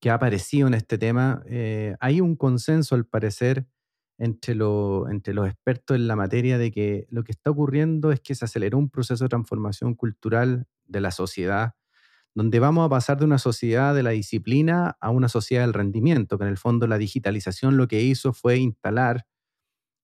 que 0.00 0.10
ha 0.10 0.14
aparecido 0.14 0.68
en 0.68 0.74
este 0.74 0.96
tema, 0.96 1.42
eh, 1.46 1.96
hay 1.98 2.20
un 2.20 2.36
consenso 2.36 2.94
al 2.94 3.04
parecer 3.04 3.66
entre, 4.16 4.54
entre 5.10 5.34
los 5.34 5.48
expertos 5.48 5.96
en 5.96 6.06
la 6.06 6.14
materia 6.14 6.56
de 6.56 6.70
que 6.70 7.08
lo 7.10 7.24
que 7.24 7.32
está 7.32 7.50
ocurriendo 7.50 8.12
es 8.12 8.20
que 8.20 8.36
se 8.36 8.44
aceleró 8.44 8.78
un 8.78 8.90
proceso 8.90 9.24
de 9.24 9.28
transformación 9.28 9.94
cultural 9.94 10.68
de 10.86 11.00
la 11.00 11.10
sociedad, 11.10 11.74
donde 12.34 12.60
vamos 12.60 12.86
a 12.86 12.88
pasar 12.88 13.18
de 13.18 13.24
una 13.24 13.38
sociedad 13.38 13.94
de 13.94 14.02
la 14.02 14.10
disciplina 14.10 14.96
a 15.00 15.10
una 15.10 15.28
sociedad 15.28 15.62
del 15.62 15.74
rendimiento, 15.74 16.38
que 16.38 16.44
en 16.44 16.50
el 16.50 16.58
fondo 16.58 16.86
la 16.86 16.98
digitalización 16.98 17.76
lo 17.76 17.88
que 17.88 18.02
hizo 18.02 18.32
fue 18.32 18.58
instalar 18.58 19.26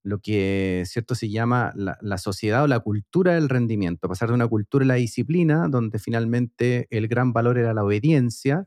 lo 0.04 0.20
que 0.20 0.82
cierto 0.86 1.14
se 1.14 1.30
llama 1.30 1.72
la, 1.74 2.18
sociedad 2.18 2.62
o 2.64 2.66
la 2.66 2.80
cultura 2.80 3.34
del 3.34 3.48
rendimiento, 3.48 4.06
pasar 4.06 4.28
de 4.28 4.34
una 4.34 4.46
cultura 4.46 4.82
de 4.82 4.88
la 4.88 4.94
disciplina, 4.94 5.66
donde 5.68 5.98
finalmente 5.98 6.86
el 6.90 7.08
gran 7.08 7.32
valor 7.32 7.58
era 7.58 7.72
la 7.72 7.82
obediencia, 7.82 8.66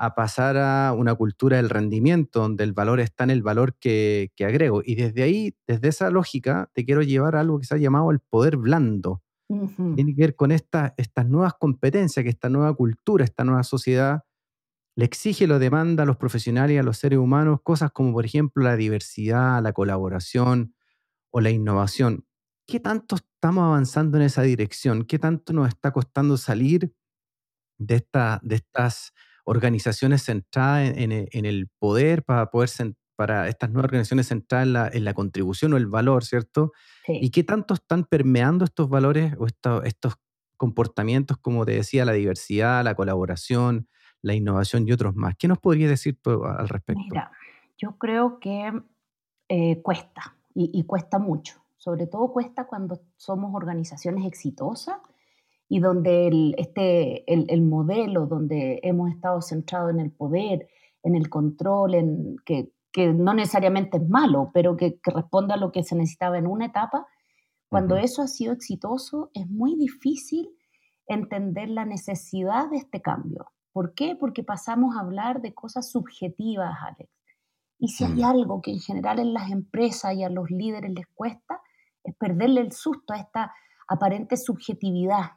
a 0.00 0.16
pasar 0.16 0.56
a 0.56 0.92
una 0.92 1.14
cultura 1.14 1.58
del 1.58 1.70
rendimiento, 1.70 2.40
donde 2.40 2.64
el 2.64 2.72
valor 2.72 2.98
está 2.98 3.22
en 3.22 3.30
el 3.30 3.44
valor 3.44 3.76
que, 3.78 4.32
agrego. 4.40 4.82
Y 4.84 4.96
desde 4.96 5.22
ahí, 5.22 5.54
desde 5.68 5.86
esa 5.86 6.10
lógica, 6.10 6.68
te 6.72 6.84
quiero 6.84 7.02
llevar 7.02 7.36
a 7.36 7.40
algo 7.40 7.60
que 7.60 7.66
se 7.66 7.76
ha 7.76 7.78
llamado 7.78 8.10
el 8.10 8.18
poder 8.18 8.56
blando. 8.56 9.22
Tiene 9.48 10.14
que 10.14 10.22
ver 10.22 10.34
con 10.34 10.50
estas 10.50 10.92
nuevas 11.26 11.54
competencias, 11.54 12.24
que 12.24 12.30
esta 12.30 12.48
nueva 12.48 12.74
cultura, 12.74 13.24
esta 13.24 13.44
nueva 13.44 13.62
sociedad 13.62 14.24
le 14.96 15.04
exige, 15.04 15.46
lo 15.46 15.58
demanda 15.58 16.02
a 16.02 16.06
los 16.06 16.16
profesionales 16.16 16.74
y 16.74 16.78
a 16.78 16.82
los 16.82 16.96
seres 16.96 17.18
humanos 17.18 17.60
cosas 17.62 17.92
como, 17.92 18.12
por 18.12 18.24
ejemplo, 18.24 18.64
la 18.64 18.76
diversidad, 18.76 19.62
la 19.62 19.72
colaboración 19.72 20.74
o 21.30 21.40
la 21.40 21.50
innovación. 21.50 22.26
¿Qué 22.66 22.80
tanto 22.80 23.16
estamos 23.16 23.64
avanzando 23.64 24.16
en 24.16 24.24
esa 24.24 24.42
dirección? 24.42 25.04
¿Qué 25.04 25.18
tanto 25.18 25.52
nos 25.52 25.68
está 25.68 25.92
costando 25.92 26.36
salir 26.38 26.94
de, 27.78 27.96
esta, 27.96 28.40
de 28.42 28.56
estas 28.56 29.12
organizaciones 29.44 30.24
centradas 30.24 30.92
en, 30.96 31.12
el 31.12 31.68
poder 31.78 32.24
para 32.24 32.50
poder 32.50 32.68
para 33.16 33.48
estas 33.48 33.70
nuevas 33.70 33.86
organizaciones 33.86 34.28
centradas 34.28 34.94
en 34.94 35.04
la, 35.04 35.14
contribución 35.14 35.72
o 35.72 35.76
el 35.76 35.86
valor, 35.86 36.24
¿cierto? 36.24 36.72
¿Y 37.08 37.30
qué 37.30 37.42
tanto 37.42 37.74
están 37.74 38.04
permeando 38.04 38.64
estos 38.64 38.88
valores 38.88 39.34
o 39.38 39.46
estos 39.46 40.14
comportamientos, 40.56 41.38
como 41.38 41.64
te 41.64 41.72
decía, 41.72 42.04
la 42.04 42.12
diversidad, 42.12 42.84
la 42.84 42.94
colaboración, 42.94 43.88
la 44.22 44.34
innovación 44.34 44.86
y 44.86 44.92
otros 44.92 45.16
más? 45.16 45.34
¿Qué 45.38 45.48
nos 45.48 45.58
podrías 45.58 45.90
decir 45.90 46.18
al 46.24 46.68
respecto? 46.68 47.02
Mira, 47.10 47.32
yo 47.76 47.96
creo 47.98 48.38
que 48.38 48.72
eh, 49.48 49.82
cuesta 49.82 50.36
y, 50.54 50.84
cuesta 50.84 51.18
mucho. 51.18 51.62
Sobre 51.76 52.06
todo 52.06 52.32
cuesta 52.32 52.66
cuando 52.66 53.00
somos 53.16 53.54
organizaciones 53.54 54.24
exitosas 54.26 54.96
y 55.68 55.80
donde 55.80 56.28
el, 56.28 56.54
este, 56.58 57.30
el, 57.30 57.62
modelo 57.62 58.26
donde 58.26 58.80
hemos 58.82 59.10
estado 59.10 59.42
centrados 59.42 59.90
en 59.90 60.00
el 60.00 60.10
poder, 60.10 60.68
en 61.02 61.14
el 61.14 61.28
control, 61.28 61.94
en 61.94 62.36
que, 62.44 62.72
que 62.96 63.12
no 63.12 63.34
necesariamente 63.34 63.98
es 63.98 64.08
malo, 64.08 64.50
pero 64.54 64.74
que, 64.74 64.98
que, 65.00 65.10
responde 65.10 65.52
a 65.52 65.58
lo 65.58 65.70
que 65.70 65.82
se 65.82 65.94
necesitaba 65.94 66.38
en 66.38 66.46
una 66.46 66.64
etapa, 66.64 67.06
cuando 67.68 67.98
eso 67.98 68.22
ha 68.22 68.26
sido 68.26 68.54
exitoso, 68.54 69.30
es 69.34 69.46
muy 69.50 69.76
difícil 69.76 70.48
entender 71.06 71.68
la 71.68 71.84
necesidad 71.84 72.70
de 72.70 72.78
este 72.78 73.02
cambio. 73.02 73.52
¿Por 73.70 73.92
qué? 73.92 74.16
Porque 74.18 74.42
pasamos 74.42 74.96
a 74.96 75.00
hablar 75.00 75.42
de 75.42 75.52
cosas 75.52 75.90
subjetivas, 75.90 76.74
Alex. 76.86 77.10
Y 77.78 77.88
si 77.88 78.04
hay 78.04 78.22
algo 78.22 78.62
que 78.62 78.70
en 78.70 78.80
general 78.80 79.18
en 79.18 79.34
las 79.34 79.50
empresas 79.50 80.14
y 80.14 80.24
a 80.24 80.30
los 80.30 80.50
líderes 80.50 80.90
les 80.94 81.06
cuesta, 81.08 81.60
es 82.02 82.16
perderle 82.16 82.62
el 82.62 82.72
susto 82.72 83.12
a 83.12 83.18
esta 83.18 83.52
aparente 83.88 84.38
subjetividad 84.38 85.32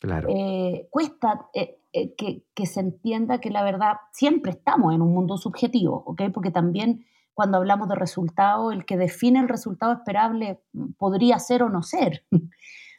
Claro. 0.00 0.28
Eh, 0.30 0.86
cuesta 0.90 1.48
eh, 1.52 1.77
eh, 1.92 2.14
que, 2.16 2.66
se 2.66 2.80
entienda 2.80 3.40
que 3.40 3.50
la 3.50 3.62
verdad 3.62 3.94
siempre 4.12 4.52
estamos 4.52 4.94
en 4.94 5.00
un 5.00 5.14
mundo 5.14 5.38
subjetivo, 5.38 6.02
¿ok? 6.06 6.22
Porque 6.34 6.50
también 6.50 7.06
cuando 7.32 7.56
hablamos 7.56 7.88
de 7.88 7.94
resultado, 7.94 8.72
el 8.72 8.84
que 8.84 8.98
define 8.98 9.40
el 9.40 9.48
resultado 9.48 9.92
esperable 9.92 10.60
mm, 10.72 10.92
podría 10.98 11.38
ser 11.38 11.62
o 11.62 11.70
no 11.70 11.82
ser. 11.82 12.26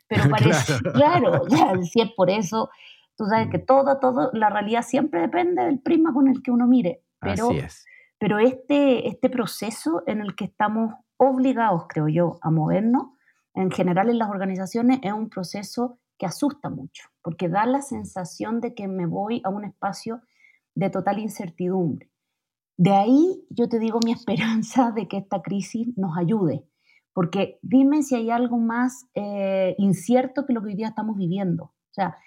Pero 0.07 0.23
parece, 0.29 0.73
claro, 0.93 1.43
si 1.83 2.01
es 2.01 2.11
por 2.15 2.31
eso, 2.31 2.69
tú 3.15 3.25
sabes 3.25 3.49
que 3.49 3.59
mm. 3.59 3.65
todo, 3.65 3.99
todo, 3.99 4.31
la 4.33 4.49
realidad 4.49 4.81
siempre 4.81 5.21
depende 5.21 5.63
del 5.65 5.79
prisma 5.79 6.11
con 6.11 6.27
el 6.27 6.41
que 6.41 6.49
uno 6.49 6.65
mire. 6.65 7.03
Pero, 7.19 7.49
Así 7.49 7.59
es. 7.59 7.85
Pero 8.17 8.39
este, 8.39 9.07
este 9.07 9.29
proceso 9.29 10.03
en 10.07 10.21
el 10.21 10.35
que 10.35 10.45
estamos 10.45 10.95
obligados, 11.17 11.83
creo 11.87 12.07
yo, 12.07 12.39
a 12.41 12.49
movernos, 12.49 13.07
en 13.53 13.71
general 13.71 14.09
en 14.09 14.17
las 14.17 14.29
organizaciones, 14.29 14.99
es 15.03 15.13
un 15.13 15.29
proceso 15.29 15.99
que 16.19 16.25
asusta 16.25 16.69
mucho, 16.69 17.09
porque 17.23 17.49
da 17.49 17.65
la 17.65 17.81
sensación 17.81 18.59
de 18.59 18.75
que 18.75 18.87
me 18.87 19.07
voy 19.07 19.41
a 19.45 19.49
un 19.49 19.63
espacio 19.63 20.21
de 20.75 20.89
total 20.89 21.17
incertidumbre. 21.17 22.11
De 22.77 22.91
ahí 22.91 23.45
yo 23.49 23.67
te 23.67 23.79
digo 23.79 23.99
mi 24.05 24.11
esperanza 24.19 24.91
de 24.91 25.07
que 25.07 25.17
esta 25.17 25.41
crisis 25.41 25.97
nos 25.97 26.17
ayude, 26.17 26.65
porque 27.13 27.57
dime 27.61 28.03
si 28.03 28.15
hay 28.15 28.29
algo 28.29 28.57
más 28.57 29.07
eh, 29.15 29.75
incierto 29.77 30.45
que 30.45 30.53
lo 30.53 30.61
que 30.61 30.67
hoy 30.67 30.75
día 30.75 30.89
estamos 30.89 31.17
viviendo. 31.17 31.73
O 31.91 31.93
sea, 31.99 32.17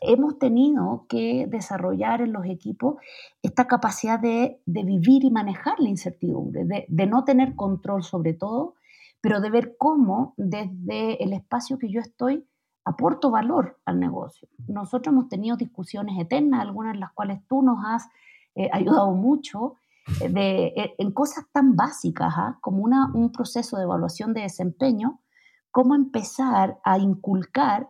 hemos 0.00 0.38
tenido 0.38 1.06
que 1.08 1.46
desarrollar 1.48 2.22
en 2.22 2.32
los 2.32 2.46
equipos 2.46 2.96
esta 3.42 3.66
capacidad 3.66 4.20
de, 4.20 4.60
vivir 4.64 5.24
y 5.24 5.30
manejar 5.30 5.80
la 5.80 5.88
incertidumbre, 5.88 6.64
de, 6.64 6.86
de, 6.88 7.06
no 7.06 7.24
tener 7.24 7.56
control 7.56 8.04
sobre 8.04 8.32
todo, 8.32 8.76
pero 9.20 9.40
de 9.40 9.50
ver 9.50 9.74
cómo 9.76 10.34
desde 10.36 11.22
el 11.22 11.32
espacio 11.32 11.78
que 11.78 11.90
yo 11.90 12.00
estoy 12.00 12.46
aporto 12.90 13.30
valor 13.30 13.78
al 13.84 13.98
negocio. 13.98 14.48
Nosotros 14.68 15.12
hemos 15.12 15.28
tenido 15.28 15.56
discusiones 15.56 16.18
eternas, 16.18 16.60
algunas 16.60 16.94
de 16.94 17.00
las 17.00 17.12
cuales 17.12 17.40
tú 17.48 17.62
nos 17.62 17.78
has 17.84 18.08
eh, 18.54 18.68
ayudado 18.72 19.12
mucho, 19.12 19.76
eh, 20.20 20.28
de, 20.28 20.66
eh, 20.76 20.94
en 20.98 21.12
cosas 21.12 21.44
tan 21.52 21.76
básicas 21.76 22.32
¿ah? 22.36 22.58
como 22.60 22.82
una, 22.82 23.10
un 23.14 23.32
proceso 23.32 23.76
de 23.76 23.84
evaluación 23.84 24.34
de 24.34 24.42
desempeño, 24.42 25.20
cómo 25.70 25.94
empezar 25.94 26.78
a 26.84 26.98
inculcar 26.98 27.88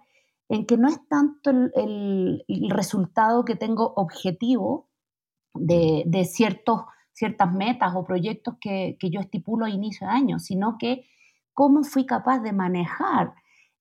en 0.48 0.66
que 0.66 0.76
no 0.76 0.88
es 0.88 1.00
tanto 1.08 1.50
el, 1.50 2.44
resultado 2.68 3.44
que 3.44 3.54
tengo 3.54 3.94
objetivo 3.96 4.88
de, 5.54 6.02
de, 6.06 6.24
ciertos, 6.24 6.82
ciertas 7.12 7.52
metas 7.52 7.94
o 7.94 8.04
proyectos 8.04 8.56
que, 8.60 8.96
que 8.98 9.10
yo 9.10 9.20
estipulo 9.20 9.64
a 9.64 9.70
inicio 9.70 10.08
de 10.08 10.12
año, 10.12 10.38
sino 10.40 10.76
que 10.76 11.06
cómo 11.54 11.84
fui 11.84 12.04
capaz 12.04 12.40
de 12.40 12.52
manejar 12.52 13.32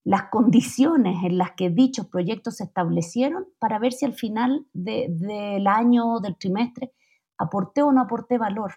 las 0.04 0.24
condiciones 0.30 1.22
en 1.24 1.38
las 1.38 1.52
que 1.52 1.70
dichos 1.70 2.06
proyectos 2.06 2.56
se 2.56 2.64
establecieron 2.64 3.46
para 3.58 3.78
ver 3.78 3.92
si 3.92 4.06
al 4.06 4.14
final 4.14 4.66
del 4.72 5.66
año 5.66 6.14
o 6.14 6.20
del 6.20 6.36
trimestre 6.36 6.92
aporté 7.36 7.82
o 7.82 7.92
no 7.92 8.02
aporté 8.02 8.38
valor. 8.38 8.74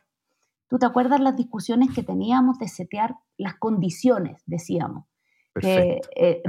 ¿Tú 0.68 0.80
te 0.80 0.86
acuerdas 0.86 1.20
las 1.20 1.36
discusiones 1.36 1.90
que 1.94 2.04
teníamos 2.04 2.58
de 2.60 2.68
setear 2.68 3.16
las 3.38 3.56
condiciones, 3.56 4.42
decíamos? 4.46 5.06
Eh, 5.62 6.02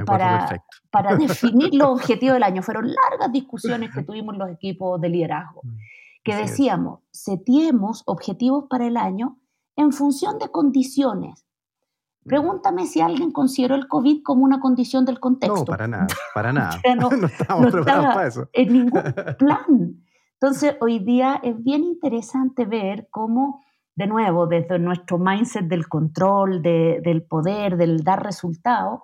para, 0.05 0.63
para 0.89 1.15
definir 1.17 1.75
los 1.75 1.89
objetivos 1.89 2.33
del 2.33 2.43
año. 2.43 2.63
Fueron 2.63 2.87
largas 2.87 3.31
discusiones 3.31 3.93
que 3.93 4.03
tuvimos 4.03 4.35
los 4.35 4.49
equipos 4.49 4.99
de 4.99 5.09
liderazgo. 5.09 5.61
Mm. 5.63 5.77
que 6.23 6.35
decíamos, 6.35 7.01
setiemos 7.11 8.01
objetivos 8.07 8.65
para 8.67 8.87
el 8.87 8.97
año 8.97 9.39
en 9.75 9.91
función 9.91 10.39
de 10.39 10.49
condiciones. 10.49 11.44
Pregúntame 12.25 12.87
si 12.87 13.01
alguien 13.01 13.31
consideró 13.31 13.75
el 13.75 13.87
COVID 13.87 14.23
como 14.23 14.43
una 14.43 14.59
condición 14.59 15.05
del 15.05 15.19
contexto. 15.19 15.59
No, 15.59 15.65
para 15.65 15.87
nada, 15.87 16.07
para 16.33 16.51
nada. 16.53 16.81
no, 16.97 17.27
estamos 17.27 17.71
preparados 17.71 18.15
para 18.15 18.27
eso. 18.27 18.49
En 18.51 18.73
ningún 18.73 19.03
plan. 19.37 20.03
Entonces, 20.39 20.75
hoy 20.81 20.99
día 20.99 21.39
es 21.43 21.63
bien 21.63 21.83
interesante 21.83 22.65
ver 22.65 23.07
cómo, 23.11 23.63
de 23.95 24.07
nuevo, 24.07 24.47
desde 24.47 24.79
nuestro 24.79 25.19
mindset 25.19 25.65
del 25.67 25.87
control, 25.87 26.61
del 26.61 27.25
poder, 27.29 27.77
del 27.77 28.03
dar 28.03 28.23
resultados, 28.23 29.01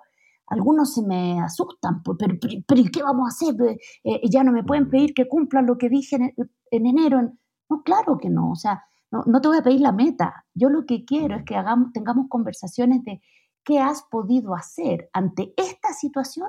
algunos 0.48 0.92
se 0.92 1.02
me 1.02 1.40
asustan, 1.40 2.02
pues, 2.02 2.18
pero, 2.18 2.34
pero, 2.66 2.82
¿qué 2.92 3.02
vamos 3.02 3.24
a 3.24 3.28
hacer? 3.28 3.54
Eh, 3.70 3.78
eh, 4.04 4.20
ya 4.30 4.44
no 4.44 4.52
me 4.52 4.62
pueden 4.62 4.90
pedir 4.90 5.14
que 5.14 5.26
cumpla 5.26 5.62
lo 5.62 5.78
que 5.78 5.88
dije 5.88 6.34
en, 6.70 6.86
enero. 6.86 7.22
No, 7.70 7.82
claro 7.82 8.18
que 8.18 8.28
no, 8.28 8.50
o 8.50 8.56
sea, 8.56 8.84
no, 9.12 9.40
te 9.40 9.48
voy 9.48 9.58
a 9.58 9.62
pedir 9.62 9.80
la 9.80 9.92
meta. 9.92 10.46
Yo 10.54 10.70
lo 10.70 10.86
que 10.86 11.04
quiero 11.04 11.36
es 11.36 11.44
que 11.44 11.56
hagamos, 11.56 11.92
tengamos 11.92 12.26
conversaciones 12.28 13.04
de 13.04 13.20
qué 13.62 13.78
has 13.78 14.02
podido 14.04 14.54
hacer 14.54 15.10
ante 15.12 15.52
esta 15.56 15.92
situación 15.92 16.48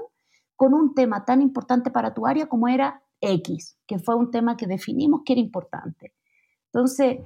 con 0.56 0.73
un 0.73 0.93
tema 0.95 1.26
tan 1.26 1.41
importante 1.41 1.91
para 1.91 2.13
tu 2.13 2.26
área 2.26 2.47
como 2.47 2.67
era 2.67 3.04
X, 3.19 3.78
que 3.86 3.99
fue 3.99 4.15
un 4.15 4.32
tema 4.32 4.58
que 4.58 4.67
definimos 4.67 5.21
que 5.26 5.34
era 5.34 5.41
importante. 5.41 6.13
Entonces, 6.71 7.19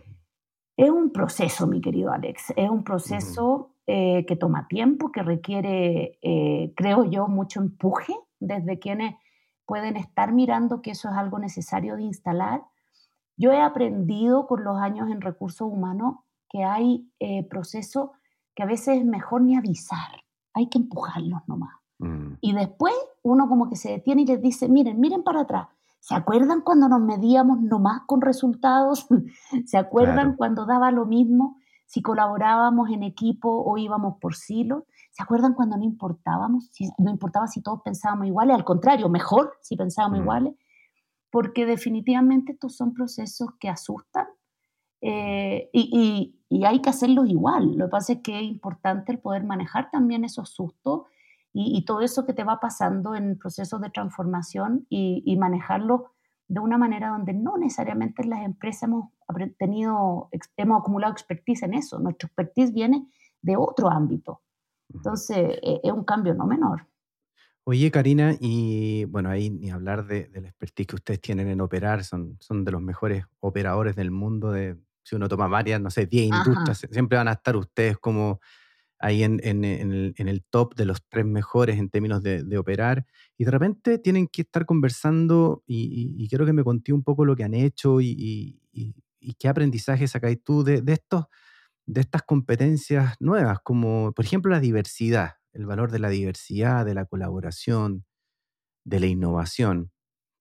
es 0.75 0.89
un 0.89 1.11
proceso, 1.11 1.67
mi 1.67 1.81
querido 1.81 2.11
Alex, 2.11 2.53
es 2.55 2.69
un 2.69 2.83
proceso 2.83 3.73
eh, 3.87 4.25
que 4.27 4.35
toma 4.35 4.67
tiempo, 4.67 5.11
que 5.11 5.23
requiere, 5.23 6.19
eh, 6.21 6.73
creo 6.75 7.05
yo, 7.05 7.27
mucho 7.27 7.61
empuje 7.61 8.13
desde 8.39 8.77
quienes 8.79 9.15
pueden 9.65 9.97
estar 9.97 10.33
mirando 10.33 10.81
que 10.81 10.91
eso 10.91 11.09
es 11.09 11.15
algo 11.15 11.39
necesario 11.39 11.95
de 11.95 12.03
instalar. 12.03 12.61
Yo 13.37 13.51
he 13.51 13.61
aprendido 13.61 14.47
con 14.47 14.63
los 14.63 14.77
años 14.77 15.09
en 15.09 15.21
recursos 15.21 15.71
humanos 15.71 16.17
que 16.49 16.63
hay 16.63 17.09
eh, 17.19 17.47
procesos 17.47 18.09
que 18.55 18.63
a 18.63 18.65
veces 18.65 18.97
es 18.97 19.05
mejor 19.05 19.41
ni 19.41 19.55
avisar, 19.55 20.23
hay 20.53 20.67
que 20.67 20.79
empujarlos 20.79 21.41
nomás. 21.47 21.75
Mm. 21.99 22.33
Y 22.41 22.53
después 22.53 22.93
uno 23.21 23.47
como 23.47 23.69
que 23.69 23.75
se 23.75 23.91
detiene 23.91 24.23
y 24.23 24.25
les 24.25 24.41
dice, 24.41 24.67
miren, 24.67 24.99
miren 24.99 25.23
para 25.23 25.41
atrás. 25.41 25.67
¿Se 25.99 26.15
acuerdan 26.15 26.61
cuando 26.61 26.89
nos 26.89 27.01
medíamos 27.01 27.61
nomás 27.61 28.01
con 28.07 28.21
resultados? 28.21 29.07
¿Se 29.65 29.77
acuerdan 29.77 30.35
cuando 30.35 30.65
daba 30.65 30.91
lo 30.91 31.05
mismo? 31.05 31.57
si 31.87 32.01
colaborábamos 32.01 32.89
en 32.89 33.01
equipo 33.01 33.63
o 33.65 33.77
íbamos 33.77 34.17
por 34.19 34.35
silo. 34.35 34.85
¿Se 35.11 35.23
acuerdan 35.23 35.53
cuando 35.53 35.77
no 35.77 35.83
importábamos? 35.83 36.67
Si, 36.71 36.89
no 36.99 37.09
importaba 37.09 37.47
si 37.47 37.61
todos 37.61 37.81
pensábamos 37.81 38.27
iguales, 38.27 38.55
al 38.55 38.65
contrario, 38.65 39.09
mejor 39.09 39.53
si 39.61 39.75
pensábamos 39.75 40.19
mm. 40.19 40.21
iguales, 40.21 40.53
porque 41.31 41.65
definitivamente 41.65 42.53
estos 42.53 42.75
son 42.75 42.93
procesos 42.93 43.49
que 43.59 43.69
asustan 43.69 44.27
eh, 45.01 45.69
y, 45.73 46.33
hay 46.65 46.81
que 46.81 46.89
hacerlos 46.89 47.29
igual. 47.29 47.75
Lo 47.75 47.85
que 47.85 47.91
pasa 47.91 48.13
es 48.13 48.19
que 48.23 48.39
es 48.39 48.43
importante 48.43 49.11
el 49.11 49.19
poder 49.19 49.43
manejar 49.43 49.91
también 49.91 50.23
esos 50.23 50.49
sustos 50.49 51.03
y, 51.53 51.83
todo 51.85 52.01
eso 52.01 52.25
que 52.25 52.33
te 52.33 52.43
va 52.43 52.59
pasando 52.59 53.15
en 53.15 53.37
procesos 53.37 53.81
de 53.81 53.89
transformación 53.89 54.85
y, 54.89 55.23
y 55.25 55.37
manejarlo 55.37 56.11
de 56.47 56.59
una 56.59 56.77
manera 56.77 57.09
donde 57.09 57.33
no 57.33 57.57
necesariamente 57.57 58.23
las 58.23 58.43
empresas 58.43 58.83
hemos 58.83 59.11
tenido, 59.57 60.29
hemos 60.55 60.79
acumulado 60.79 61.11
expertise 61.11 61.63
en 61.63 61.73
eso. 61.73 61.99
Nuestro 61.99 62.27
expertise 62.27 62.73
viene 62.73 63.07
de 63.41 63.57
otro 63.57 63.89
ámbito. 63.89 64.41
Entonces, 64.93 65.59
e, 65.61 65.81
es 65.83 65.91
un 65.91 66.03
cambio 66.03 66.33
no 66.33 66.45
menor. 66.45 66.87
Oye, 67.69 67.91
Karina, 67.91 68.33
y 68.39 69.03
bueno, 69.03 69.29
ahí 69.29 69.49
ni 69.49 69.71
hablar 69.71 70.07
de, 70.07 70.29
del 70.29 70.45
expertise 70.45 70.87
que 70.87 70.95
ustedes 70.95 71.19
tienen 71.19 71.49
en 71.49 71.59
operar, 71.59 72.05
son, 72.05 72.37
son 72.39 72.63
de 72.63 72.71
los 72.71 72.81
mejores 72.81 73.25
operadores 73.41 73.97
del 73.97 74.09
mundo. 74.09 74.53
De, 74.53 74.77
si 75.03 75.17
uno 75.17 75.27
toma 75.27 75.49
varias, 75.49 75.81
no 75.81 75.89
sé, 75.89 76.05
10 76.05 76.27
industrias, 76.27 76.87
siempre 76.89 77.17
van 77.17 77.27
a 77.27 77.33
estar 77.33 77.57
ustedes 77.57 77.97
como 77.97 78.39
ahí 78.99 79.21
en, 79.21 79.41
en, 79.43 79.65
el, 79.65 80.45
top 80.49 80.75
de 80.75 80.85
los 80.85 81.03
tres 81.09 81.25
mejores 81.25 81.77
en 81.77 81.89
términos 81.89 82.23
de, 82.23 82.57
operar, 82.57 83.05
y 83.37 83.43
de 83.43 83.51
repente 83.51 83.99
tienen 83.99 84.29
que 84.29 84.43
estar 84.43 84.65
conversando 84.65 85.61
y, 85.67 86.25
quiero 86.29 86.45
que 86.45 86.53
me 86.53 86.63
conté 86.63 86.93
un 86.93 87.03
poco 87.03 87.25
lo 87.25 87.35
que 87.35 87.43
han 87.43 87.53
hecho 87.53 87.99
y, 87.99 88.61
qué 89.37 89.49
aprendizaje 89.49 90.07
sacáis 90.07 90.41
tú 90.41 90.63
de, 90.63 90.81
estos, 90.87 91.25
de 91.85 91.99
estas 91.99 92.21
competencias 92.23 93.17
nuevas, 93.19 93.59
como 93.61 94.13
por 94.13 94.23
ejemplo 94.23 94.51
la 94.51 94.61
diversidad, 94.61 95.36
el 95.57 95.65
valor 95.65 95.91
de 95.91 95.99
la 95.99 96.09
diversidad, 96.09 96.85
de 96.85 96.93
la 96.93 97.05
colaboración, 97.05 98.05
de 98.85 98.99
la 98.99 99.07
innovación. 99.07 99.91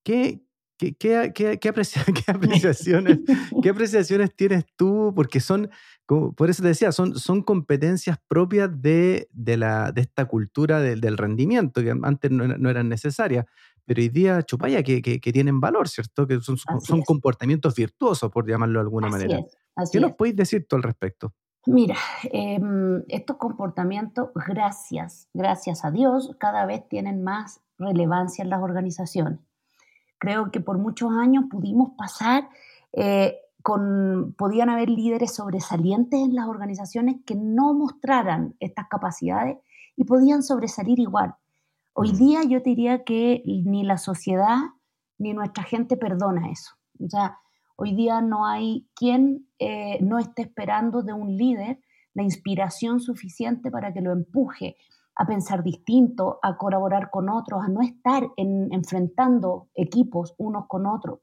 ¿Qué, 0.05 0.42
¿Qué, 0.79 0.94
qué, 0.94 1.33
qué, 1.61 1.68
apreciaciones, 1.68 3.18
¿Qué 3.62 3.70
apreciaciones 3.70 4.37
tienes 4.37 4.64
tú? 4.76 5.12
Porque 5.16 5.40
son, 5.40 5.70
por 6.07 6.50
eso 6.50 6.62
te 6.62 6.68
decía, 6.68 6.92
son, 6.92 7.18
son 7.18 7.42
competencias 7.42 8.18
propias 8.29 8.70
de, 8.83 9.29
de, 9.33 9.57
la, 9.57 9.90
de 9.90 10.02
esta 10.02 10.26
cultura 10.26 10.81
del 10.81 11.16
rendimiento, 11.16 11.83
que 11.83 11.94
antes 12.02 12.31
no, 12.31 12.70
eran 12.70 12.88
necesarias, 12.90 13.46
pero 13.87 14.02
hoy 14.02 14.11
día, 14.11 14.42
chupaya, 14.42 14.83
que, 14.83 15.00
que, 15.00 15.33
tienen 15.33 15.61
valor, 15.61 15.88
¿cierto? 15.88 16.26
Que 16.26 16.40
son, 16.40 16.59
son 16.59 17.02
comportamientos 17.02 17.74
virtuosos, 17.74 18.31
por 18.31 18.46
llamarlo 18.46 18.81
de 18.81 18.85
alguna 18.85 19.09
manera. 19.09 19.40
¿Qué 19.90 20.00
nos 20.00 20.12
podéis 20.12 20.37
decir 20.37 20.66
tú 20.68 20.76
al 20.76 20.83
respecto? 20.83 21.35
Mira, 21.66 21.96
em, 22.31 23.02
estos 23.09 23.37
comportamientos, 23.38 24.31
gracias, 24.35 25.29
gracias 25.35 25.85
a 25.85 25.90
Dios, 25.90 26.31
cada 26.38 26.64
vez 26.64 26.88
tienen 26.88 27.24
más 27.24 27.61
relevancia 27.76 28.42
en 28.42 28.50
las 28.50 28.62
organizaciones. 28.62 29.40
Creo 30.18 30.52
que 30.52 30.61
por 30.61 30.79
muchos 30.79 31.11
años 31.11 31.46
pudimos 31.50 31.90
pasar 31.98 32.48
eh, 32.92 33.37
con, 33.62 34.35
podían 34.38 34.70
haber 34.70 34.88
líderes 34.88 35.35
sobresalientes 35.35 36.20
en 36.20 36.37
las 36.37 36.46
organizaciones 36.46 37.16
que 37.26 37.35
no 37.35 37.74
mostraran 37.74 38.55
estas 38.61 38.87
capacidades 38.88 39.59
y 39.96 40.05
podían 40.05 40.44
sobresalir 40.44 41.00
igual. 41.00 41.35
Hoy 41.94 42.12
día 42.12 42.44
yo 42.44 42.61
diría 42.61 43.02
que 43.02 43.42
ni 43.44 43.83
la 43.83 43.98
sociedad 43.98 44.59
ni 45.18 45.35
nuestra 45.35 45.64
gente 45.64 45.96
perdona 45.96 46.50
eso. 46.50 46.76
O 47.05 47.09
sea, 47.09 47.40
hoy 47.76 47.94
día 47.94 48.20
no 48.20 48.46
hay 48.46 48.88
quien 48.94 49.48
eh, 49.58 49.98
no 50.02 50.18
esté 50.18 50.42
esperando 50.42 51.02
de 51.02 51.12
un 51.12 51.36
líder 51.36 51.78
la 52.14 52.22
inspiración 52.22 53.00
suficiente 53.00 53.70
para 53.70 53.92
que 53.92 54.00
lo 54.00 54.12
empuje, 54.12 54.76
a 55.16 55.26
pensar 55.26 55.62
distinto, 55.62 56.38
a 56.42 56.56
colaborar 56.56 57.10
con 57.10 57.30
otros, 57.30 57.62
a 57.62 57.68
no 57.68 57.80
estar 57.80 58.28
enfrentando 58.36 59.68
equipos 59.74 60.34
unos 60.36 60.66
con 60.66 60.86
otros, 60.86 61.20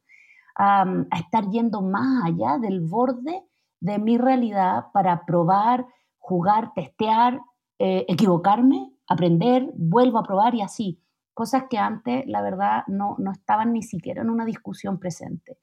a, 0.56 0.86
estar 1.16 1.50
yendo 1.50 1.82
más 1.82 2.26
allá 2.26 2.58
del 2.58 2.82
borde 2.82 3.44
de 3.80 4.00
mi 4.00 4.18
realidad 4.18 4.86
para 4.94 5.26
probar, 5.26 5.86
jugar, 6.18 6.74
testear, 6.74 7.40
eh, 7.78 8.06
equivocarme, 8.08 8.94
aprender, 9.08 9.72
vuelvo 9.76 10.20
a 10.20 10.24
probar 10.24 10.56
y 10.56 10.62
así. 10.62 11.00
Cosas 11.34 11.66
que 11.70 11.78
antes, 11.78 12.24
la 12.28 12.42
verdad, 12.42 12.84
no, 12.88 13.16
no 13.20 13.32
estaban 13.32 13.74
ni 13.74 13.84
siquiera 13.84 14.22
en 14.22 14.30
una 14.30 14.46
discusión 14.46 15.00
presente. 15.00 15.58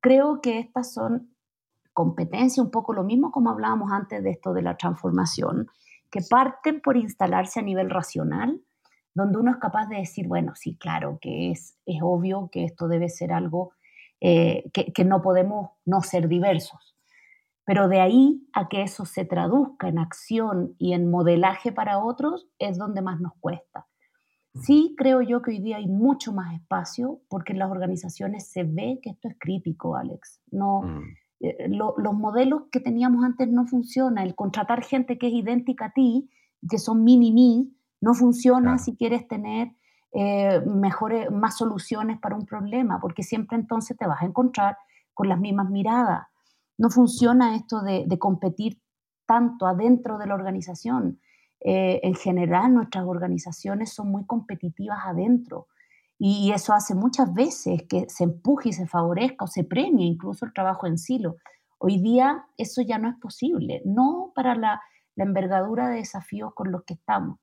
Creo 0.00 0.40
que 0.40 0.58
estas 0.58 0.92
son 0.92 1.30
competencias, 1.92 2.64
un 2.64 2.70
poco 2.70 2.92
lo 2.92 3.04
mismo 3.04 3.30
como 3.32 3.50
hablábamos 3.50 3.90
antes 3.90 4.22
de 4.22 4.30
esto 4.30 4.52
de 4.52 4.62
la 4.62 4.76
transformación, 4.76 5.68
que 6.10 6.20
parten 6.28 6.80
por 6.80 6.96
instalarse 6.96 7.60
a 7.60 7.62
nivel 7.62 7.90
racional, 7.90 8.60
donde 9.14 9.38
uno 9.38 9.50
es 9.50 9.56
capaz 9.56 9.88
de 9.88 9.96
decir, 9.96 10.28
bueno, 10.28 10.54
sí, 10.54 10.76
claro, 10.76 11.18
que 11.20 11.50
es, 11.50 11.78
es 11.86 12.00
obvio 12.02 12.50
que 12.52 12.64
esto 12.64 12.86
debe 12.86 13.08
ser 13.08 13.32
algo 13.32 13.72
eh, 14.20 14.70
que, 14.72 14.92
que 14.92 15.04
no 15.04 15.22
podemos 15.22 15.70
no 15.86 16.02
ser 16.02 16.28
diversos. 16.28 16.94
Pero 17.64 17.88
de 17.88 18.00
ahí 18.00 18.46
a 18.52 18.68
que 18.68 18.82
eso 18.82 19.06
se 19.06 19.24
traduzca 19.24 19.88
en 19.88 19.98
acción 19.98 20.74
y 20.78 20.92
en 20.92 21.10
modelaje 21.10 21.72
para 21.72 21.98
otros 21.98 22.46
es 22.58 22.78
donde 22.78 23.02
más 23.02 23.20
nos 23.20 23.32
cuesta. 23.40 23.86
Sí 24.62 24.94
creo 24.96 25.22
yo 25.22 25.42
que 25.42 25.52
hoy 25.52 25.60
día 25.60 25.76
hay 25.76 25.86
mucho 25.86 26.32
más 26.32 26.54
espacio 26.54 27.20
porque 27.28 27.52
en 27.52 27.58
las 27.58 27.70
organizaciones 27.70 28.48
se 28.48 28.64
ve 28.64 29.00
que 29.02 29.10
esto 29.10 29.28
es 29.28 29.36
crítico, 29.38 29.96
Alex. 29.96 30.40
No, 30.50 30.82
mm. 30.82 31.02
Eh, 31.40 31.68
los 31.68 32.14
modelos 32.14 32.62
que 32.72 32.80
teníamos 32.80 33.24
antes 33.24 33.48
no 33.48 33.66
funcionan. 33.66 34.24
El 34.24 34.34
contratar 34.34 34.82
gente 34.82 35.18
que 35.18 35.28
es 35.28 35.34
idéntica 35.34 35.86
a 35.86 35.92
ti, 35.92 36.30
que 36.68 36.78
son 36.78 37.04
mini-me, 37.04 37.68
no 38.00 38.14
funciona 38.14 38.78
si 38.78 38.96
quieres 38.96 39.26
tener 39.28 39.72
eh, 40.12 40.62
mejores, 40.66 41.30
más 41.30 41.56
soluciones 41.58 42.18
para 42.18 42.36
un 42.36 42.46
problema, 42.46 43.00
porque 43.00 43.22
siempre 43.22 43.58
entonces 43.58 43.96
te 43.96 44.06
vas 44.06 44.22
a 44.22 44.26
encontrar 44.26 44.76
con 45.12 45.28
las 45.28 45.38
mismas 45.38 45.70
miradas. 45.70 46.26
No 46.78 46.90
funciona 46.90 47.56
esto 47.56 47.82
de, 47.82 48.06
competir 48.18 48.80
tanto 49.26 49.66
adentro 49.66 50.18
de 50.18 50.26
la 50.26 50.34
organización. 50.34 51.20
Eh, 51.68 51.98
en 52.04 52.14
general, 52.14 52.72
nuestras 52.72 53.04
organizaciones 53.04 53.92
son 53.92 54.08
muy 54.08 54.24
competitivas 54.24 55.00
adentro. 55.04 55.66
Y 56.16 56.52
eso 56.52 56.72
hace 56.72 56.94
muchas 56.94 57.34
veces 57.34 57.82
que 57.88 58.08
se 58.08 58.22
empuje 58.22 58.68
y 58.68 58.72
se 58.72 58.86
favorezca 58.86 59.46
o 59.46 59.48
se 59.48 59.64
premie 59.64 60.06
incluso 60.06 60.46
el 60.46 60.52
trabajo 60.52 60.86
en 60.86 60.96
silo. 60.96 61.38
Hoy 61.78 62.00
día 62.00 62.46
eso 62.56 62.82
ya 62.82 62.98
no 62.98 63.08
es 63.08 63.16
posible, 63.16 63.82
no 63.84 64.30
para 64.34 64.54
la, 64.54 64.80
envergadura 65.16 65.88
de 65.88 65.96
desafíos 65.96 66.54
con 66.54 66.70
los 66.70 66.84
que 66.84 66.94
estamos. 66.94 67.38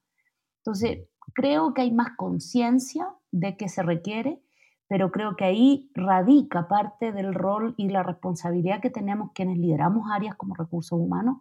Entonces, 0.60 1.10
creo 1.34 1.74
que 1.74 1.82
hay 1.82 1.92
más 1.92 2.16
conciencia 2.16 3.10
de 3.32 3.58
que 3.58 3.68
se 3.68 3.82
requiere, 3.82 4.40
pero 4.88 5.12
creo 5.12 5.36
que 5.36 5.46
ahí 5.46 5.90
radica 5.96 6.68
parte 6.68 7.12
del 7.12 7.34
rol 7.34 7.74
y 7.78 7.90
la 7.90 8.04
responsabilidad 8.04 8.80
que 8.80 8.92
tenemos 8.92 9.32
quienes 9.34 9.58
lideramos 9.58 10.06
áreas 10.12 10.36
como 10.36 10.54
recursos 10.54 11.00
humanos 11.00 11.38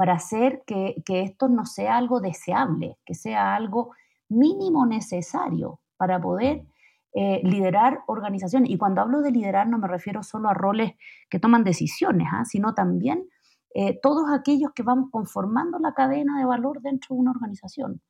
para 0.00 0.14
hacer 0.14 0.62
que, 0.66 0.94
esto 1.06 1.50
no 1.50 1.66
sea 1.66 1.98
algo 1.98 2.22
deseable, 2.22 2.96
que 3.04 3.12
sea 3.12 3.54
algo 3.54 3.92
mínimo 4.30 4.86
necesario 4.86 5.82
para 5.98 6.18
poder 6.18 6.64
eh, 7.12 7.42
liderar 7.44 8.00
organizaciones. 8.06 8.70
Y 8.70 8.78
cuando 8.78 9.02
hablo 9.02 9.20
de 9.20 9.30
liderar 9.30 9.68
no 9.68 9.76
me 9.76 9.88
refiero 9.88 10.22
solo 10.22 10.48
a 10.48 10.54
roles 10.54 10.94
que 11.28 11.38
toman 11.38 11.64
decisiones, 11.64 12.28
¿ah? 12.32 12.46
sino 12.46 12.72
también 12.72 13.28
eh, 13.74 14.00
todos 14.02 14.24
aquellos 14.32 14.70
que 14.74 14.82
van 14.82 15.10
conformando 15.10 15.78
la 15.78 15.92
cadena 15.92 16.38
de 16.38 16.46
valor 16.46 16.80
dentro 16.80 17.14
de 17.14 17.20
una 17.20 17.32
organización. 17.32 18.00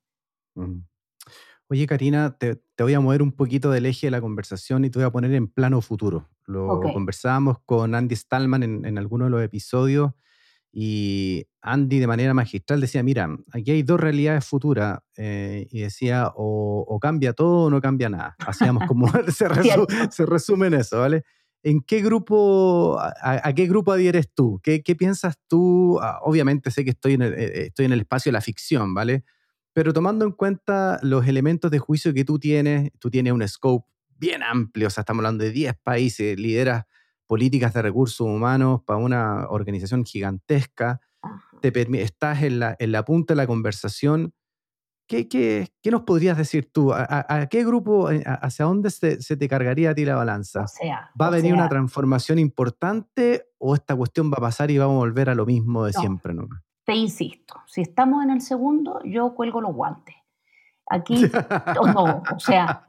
Oye, 1.66 1.88
Karina, 1.88 2.38
te, 2.38 2.62
voy 2.78 2.94
a 2.94 3.00
mover 3.00 3.20
un 3.20 3.32
poquito 3.32 3.72
del 3.72 3.86
eje 3.86 4.06
de 4.06 4.12
la 4.12 4.20
conversación 4.20 4.84
y 4.84 4.90
te 4.90 5.00
voy 5.00 5.06
a 5.06 5.10
poner 5.10 5.34
en 5.34 5.48
plano 5.48 5.80
futuro. 5.80 6.28
Lo 6.46 6.80
conversábamos 6.92 7.58
con 7.66 7.96
Andy 7.96 8.14
Stallman 8.14 8.62
en, 8.62 8.84
en 8.84 8.96
alguno 8.96 9.24
de 9.24 9.30
los 9.32 9.42
episodios 9.42 10.12
y 10.72 11.46
Andy 11.62 11.98
de 11.98 12.06
manera 12.06 12.32
magistral 12.32 12.80
decía, 12.80 13.02
mira, 13.02 13.28
aquí 13.52 13.72
hay 13.72 13.82
dos 13.82 13.98
realidades 13.98 14.44
futuras 14.44 15.00
eh, 15.16 15.66
y 15.70 15.80
decía, 15.80 16.30
o, 16.34 16.98
cambia 17.00 17.32
todo 17.32 17.64
o 17.64 17.70
no 17.70 17.80
cambia 17.80 18.08
nada. 18.08 18.36
Hacíamos 18.38 18.84
como, 18.86 19.08
se, 19.28 19.46
se, 20.10 20.26
resume 20.26 20.68
en 20.68 20.74
eso, 20.74 21.00
¿vale? 21.00 21.24
¿En 21.62 21.82
qué 21.82 22.00
grupo, 22.00 22.98
a, 23.00 23.52
qué 23.52 23.66
grupo 23.66 23.92
adhieres 23.92 24.32
tú? 24.32 24.60
¿Qué, 24.62 24.82
qué 24.82 24.94
piensas 24.94 25.36
tú? 25.48 25.98
Ah, 26.00 26.20
obviamente 26.22 26.70
sé 26.70 26.84
que 26.84 26.90
estoy 26.90 27.14
en, 27.14 27.22
el, 27.22 27.34
eh, 27.34 27.66
estoy 27.66 27.86
en 27.86 27.92
el 27.92 28.00
espacio 28.00 28.30
de 28.30 28.34
la 28.34 28.40
ficción, 28.40 28.94
¿vale? 28.94 29.24
Pero 29.72 29.92
tomando 29.92 30.24
en 30.24 30.32
cuenta 30.32 30.98
los 31.02 31.26
elementos 31.26 31.70
de 31.70 31.78
juicio 31.78 32.14
que 32.14 32.24
tú 32.24 32.38
tienes, 32.38 32.90
tú 32.98 33.10
tienes 33.10 33.32
un 33.32 33.46
scope 33.46 33.86
bien 34.16 34.42
amplio, 34.42 34.86
o 34.86 34.90
sea, 34.90 35.02
estamos 35.02 35.20
hablando 35.20 35.44
de 35.44 35.50
10 35.50 35.74
países, 35.82 36.38
lideras 36.38 36.84
políticas 37.30 37.72
de 37.72 37.82
recursos 37.82 38.26
humanos 38.26 38.80
para 38.84 38.98
una 38.98 39.46
organización 39.50 40.04
gigantesca, 40.04 41.00
te 41.60 41.70
estás 42.02 42.42
en 42.42 42.58
la, 42.58 42.74
en 42.80 42.90
la 42.90 43.04
punta 43.04 43.34
de 43.34 43.36
la 43.36 43.46
conversación. 43.46 44.34
¿Qué, 45.06 45.28
qué, 45.28 45.68
qué 45.80 45.92
nos 45.92 46.02
podrías 46.02 46.36
decir 46.36 46.72
tú? 46.72 46.92
¿A, 46.92 47.46
qué 47.48 47.64
grupo, 47.64 48.10
eh, 48.10 48.24
hacia 48.26 48.64
dónde 48.64 48.90
se, 48.90 49.22
se, 49.22 49.36
te 49.36 49.48
cargaría 49.48 49.90
a 49.90 49.94
ti 49.94 50.04
la 50.04 50.16
balanza? 50.16 50.66
¿Va 51.20 51.28
a 51.28 51.30
venir 51.30 51.54
una 51.54 51.68
transformación 51.68 52.40
importante 52.40 53.44
o 53.58 53.76
esta 53.76 53.94
cuestión 53.94 54.32
va 54.32 54.38
a 54.38 54.40
pasar 54.40 54.72
y 54.72 54.78
vamos 54.78 54.96
a 54.96 54.98
volver 54.98 55.30
a 55.30 55.36
lo 55.36 55.46
mismo 55.46 55.84
de 55.84 55.92
siempre? 55.92 56.34
¿no? 56.34 56.48
te 56.84 56.96
insisto, 56.96 57.54
si 57.66 57.82
estamos 57.82 58.24
en 58.24 58.30
el 58.30 58.40
segundo, 58.40 59.00
yo 59.04 59.36
cuelgo 59.36 59.60
los 59.60 59.72
guantes. 59.72 60.16
Aquí, 60.92 61.22
no, 61.94 62.22
o 62.34 62.40
sea, 62.40 62.84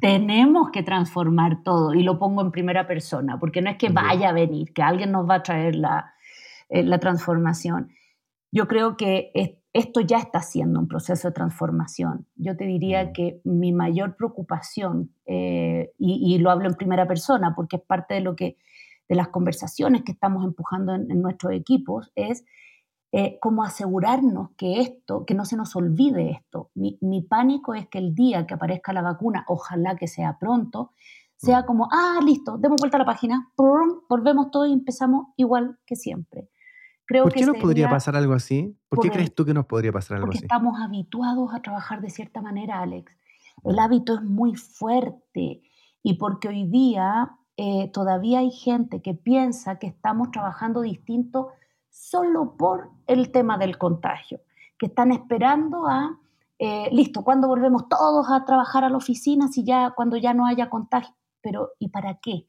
tenemos 0.00 0.70
que 0.70 0.84
transformar 0.84 1.64
todo 1.64 1.94
y 1.94 2.04
lo 2.04 2.16
pongo 2.16 2.42
en 2.42 2.52
primera 2.52 2.86
persona, 2.86 3.40
porque 3.40 3.60
no 3.60 3.70
es 3.70 3.76
que 3.76 3.88
vaya 3.88 4.28
a 4.28 4.32
venir, 4.32 4.72
que 4.72 4.82
alguien 4.82 5.10
nos 5.10 5.28
va 5.28 5.34
a 5.34 5.42
traer 5.42 5.74
la, 5.74 6.14
eh, 6.68 6.84
la 6.84 7.00
transformación. 7.00 7.90
Yo 8.52 8.68
creo 8.68 8.96
que 8.96 9.32
esto 9.72 10.00
ya 10.00 10.18
está 10.18 10.42
siendo 10.42 10.78
un 10.78 10.86
proceso 10.86 11.26
de 11.26 11.34
transformación. 11.34 12.26
Yo 12.36 12.56
te 12.56 12.66
diría 12.66 13.12
que 13.12 13.40
mi 13.42 13.72
mayor 13.72 14.14
preocupación, 14.14 15.12
eh, 15.26 15.92
y, 15.98 16.38
lo 16.38 16.52
hablo 16.52 16.68
en 16.68 16.74
primera 16.74 17.08
persona 17.08 17.54
porque 17.56 17.76
es 17.76 17.82
parte 17.82 18.14
de 18.14 18.20
lo 18.20 18.36
que 18.36 18.58
de 19.08 19.16
las 19.16 19.28
conversaciones 19.28 20.02
que 20.02 20.12
estamos 20.12 20.44
empujando 20.44 20.94
en, 20.94 21.10
en 21.10 21.20
nuestros 21.20 21.52
equipos, 21.52 22.12
es 22.14 22.44
eh, 23.12 23.38
como 23.40 23.64
asegurarnos 23.64 24.50
que 24.56 24.80
esto, 24.80 25.24
que 25.26 25.34
no 25.34 25.44
se 25.44 25.56
nos 25.56 25.74
olvide 25.74 26.30
esto. 26.30 26.70
Mi, 26.74 27.22
pánico 27.22 27.74
es 27.74 27.88
que 27.88 27.98
el 27.98 28.14
día 28.14 28.46
que 28.46 28.54
aparezca 28.54 28.92
la 28.92 29.02
vacuna, 29.02 29.44
ojalá 29.48 29.96
que 29.96 30.06
sea 30.06 30.38
pronto, 30.38 30.92
sea 31.36 31.62
mm. 31.62 31.66
como, 31.66 31.88
ah, 31.90 32.20
listo, 32.24 32.56
demos 32.58 32.80
vuelta 32.80 32.98
a 32.98 33.00
la 33.00 33.06
página, 33.06 33.50
volvemos 33.56 34.52
todo 34.52 34.64
y 34.66 34.72
empezamos 34.72 35.26
igual 35.36 35.76
que 35.86 35.96
siempre. 35.96 36.50
Creo 37.04 37.24
¿Por 37.24 37.32
qué 37.32 37.44
nos 37.44 37.56
podría 37.56 37.90
pasar 37.90 38.14
algo 38.14 38.32
así? 38.32 38.78
¿Por, 38.88 39.00
qué 39.00 39.10
crees 39.10 39.34
tú 39.34 39.44
que 39.44 39.54
nos 39.54 39.66
podría 39.66 39.90
pasar 39.90 40.18
algo 40.18 40.26
porque 40.26 40.38
así? 40.38 40.44
Estamos 40.44 40.80
habituados 40.80 41.52
a 41.52 41.60
trabajar 41.62 42.00
de 42.02 42.10
cierta 42.10 42.40
manera, 42.40 42.80
Alex. 42.80 43.12
El 43.64 43.80
hábito 43.80 44.14
es 44.14 44.22
muy 44.22 44.54
fuerte 44.54 45.62
y 46.04 46.14
porque 46.14 46.46
hoy 46.46 46.68
día 46.68 47.32
eh, 47.56 47.90
todavía 47.92 48.38
hay 48.38 48.52
gente 48.52 49.02
que 49.02 49.14
piensa 49.14 49.80
que 49.80 49.88
estamos 49.88 50.30
trabajando 50.30 50.82
distinto 50.82 51.48
solo 51.90 52.56
por 52.56 52.90
el 53.06 53.30
tema 53.30 53.58
del 53.58 53.76
contagio, 53.76 54.40
que 54.78 54.86
están 54.86 55.12
esperando 55.12 55.86
a, 55.86 56.18
eh, 56.58 56.88
listo, 56.92 57.22
cuando 57.22 57.48
volvemos 57.48 57.88
todos 57.88 58.30
a 58.30 58.44
trabajar 58.44 58.84
a 58.84 58.90
la 58.90 58.96
oficina, 58.96 59.48
si 59.48 59.64
ya, 59.64 59.92
cuando 59.96 60.16
ya 60.16 60.32
no 60.32 60.46
haya 60.46 60.70
contagio, 60.70 61.14
pero 61.42 61.70
¿y 61.78 61.88
para 61.88 62.18
qué? 62.20 62.46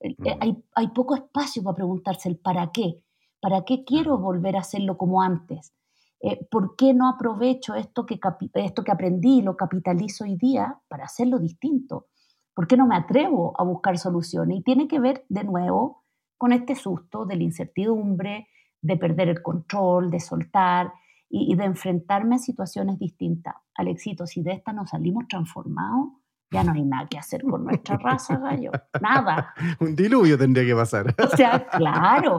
Eh, 0.00 0.14
mm. 0.18 0.62
hay, 0.74 0.88
poco 0.88 1.14
espacio 1.14 1.62
para 1.62 1.76
preguntarse 1.76 2.28
el 2.28 2.38
para 2.38 2.70
qué. 2.72 3.02
¿Para 3.40 3.64
qué 3.64 3.84
quiero 3.84 4.18
volver 4.18 4.56
a 4.56 4.60
hacerlo 4.60 4.96
como 4.96 5.22
antes? 5.22 5.74
Eh, 6.20 6.46
¿Por 6.50 6.76
qué 6.76 6.94
no 6.94 7.08
aprovecho 7.08 7.74
esto 7.74 8.06
que, 8.06 8.18
esto 8.54 8.84
que 8.84 8.92
aprendí 8.92 9.38
y 9.38 9.42
lo 9.42 9.56
capitalizo 9.56 10.24
hoy 10.24 10.36
día 10.36 10.78
para 10.88 11.04
hacerlo 11.04 11.38
distinto? 11.38 12.06
¿Por 12.54 12.66
qué 12.66 12.76
no 12.76 12.86
me 12.86 12.96
atrevo 12.96 13.54
a 13.58 13.64
buscar 13.64 13.98
soluciones? 13.98 14.58
Y 14.58 14.62
tiene 14.62 14.88
que 14.88 15.00
ver 15.00 15.24
de 15.28 15.44
nuevo 15.44 16.04
con 16.38 16.52
este 16.52 16.74
susto 16.74 17.26
de 17.26 17.36
la 17.36 17.42
incertidumbre, 17.42 18.48
de 18.84 18.98
perder 18.98 19.28
el 19.30 19.42
control, 19.42 20.10
de 20.10 20.20
soltar 20.20 20.92
y, 21.30 21.56
de 21.56 21.64
enfrentarme 21.64 22.36
a 22.36 22.38
situaciones 22.38 22.98
distintas. 22.98 23.54
Alexito, 23.74 24.26
si 24.26 24.42
de 24.42 24.52
esta 24.52 24.72
nos 24.72 24.90
salimos 24.90 25.26
transformados, 25.26 26.08
ya 26.50 26.62
no 26.62 26.72
hay 26.72 26.84
nada 26.84 27.08
que 27.08 27.18
hacer 27.18 27.42
con 27.42 27.64
nuestra 27.64 27.96
raza, 27.96 28.36
gallo. 28.36 28.70
Nada. 29.00 29.54
Un 29.80 29.96
diluvio 29.96 30.36
tendría 30.38 30.66
que 30.66 30.74
pasar. 30.74 31.14
O 31.18 31.34
sea, 31.34 31.66
claro. 31.66 32.36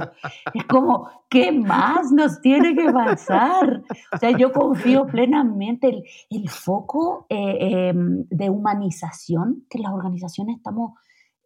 Es 0.54 0.64
como, 0.66 1.10
¿qué 1.28 1.52
más 1.52 2.12
nos 2.12 2.40
tiene 2.40 2.76
que 2.76 2.94
pasar? 2.94 3.84
O 4.14 4.18
sea, 4.18 4.32
yo 4.38 4.54
confío 4.54 5.08
plenamente 5.08 5.90
el, 5.90 6.04
el 6.30 6.48
foco 6.48 7.26
eh, 7.28 7.90
em, 7.90 8.26
de 8.30 8.50
humanización 8.52 9.66
que 9.70 9.80
las 9.80 9.92
organizaciones 9.92 10.58
estamos 10.58 10.94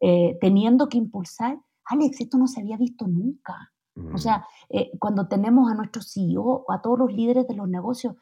eh, 0.01 0.37
teniendo 0.41 0.89
que 0.89 0.97
impulsar. 0.97 1.57
Alex, 1.85 2.19
esto 2.19 2.37
no 2.37 2.47
se 2.47 2.59
había 2.59 2.77
visto 2.77 3.07
nunca. 3.07 3.71
O 4.13 4.17
sea, 4.17 4.45
eh, 4.69 4.91
cuando 4.99 5.27
tenemos 5.27 5.71
a 5.71 5.75
nuestros 5.75 6.11
CEO, 6.11 6.65
a 6.69 6.81
todos 6.81 6.99
los 6.99 7.13
líderes 7.13 7.47
de 7.47 7.55
los 7.55 7.67
negocios, 7.67 8.15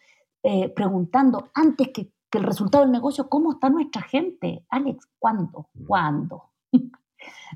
eh, 0.44 0.70
preguntando 0.70 1.50
antes 1.54 1.90
que, 1.90 2.12
el 2.32 2.44
resultado 2.44 2.84
del 2.84 2.92
negocio, 2.92 3.30
¿cómo 3.30 3.54
está 3.54 3.70
nuestra 3.70 4.04
gente? 4.04 4.64
Alex, 4.70 5.08
¿cuándo? 5.18 5.70
Mm. 5.74 5.86
¿Cuándo? 5.86 6.44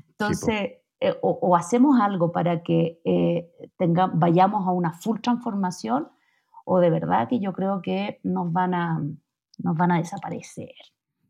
Entonces, 0.08 0.72
eh, 0.98 1.14
o, 1.22 1.54
hacemos 1.54 2.00
algo 2.00 2.32
para 2.32 2.64
que 2.64 3.00
tenga, 3.76 4.06
vayamos 4.12 4.66
a 4.66 4.72
una 4.72 4.92
full 4.92 5.20
transformación, 5.20 6.08
o 6.64 6.80
de 6.80 6.90
verdad 6.90 7.28
que 7.28 7.38
yo 7.38 7.52
creo 7.52 7.80
que 7.80 8.18
nos 8.24 8.52
van 8.52 8.74
a, 8.74 9.00
nos 9.58 9.76
van 9.76 9.92
a 9.92 9.98
desaparecer. 9.98 10.72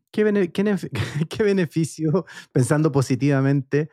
¿Qué, 0.09 0.51
qué 1.29 1.43
beneficio, 1.43 2.25
pensando 2.51 2.91
positivamente, 2.91 3.89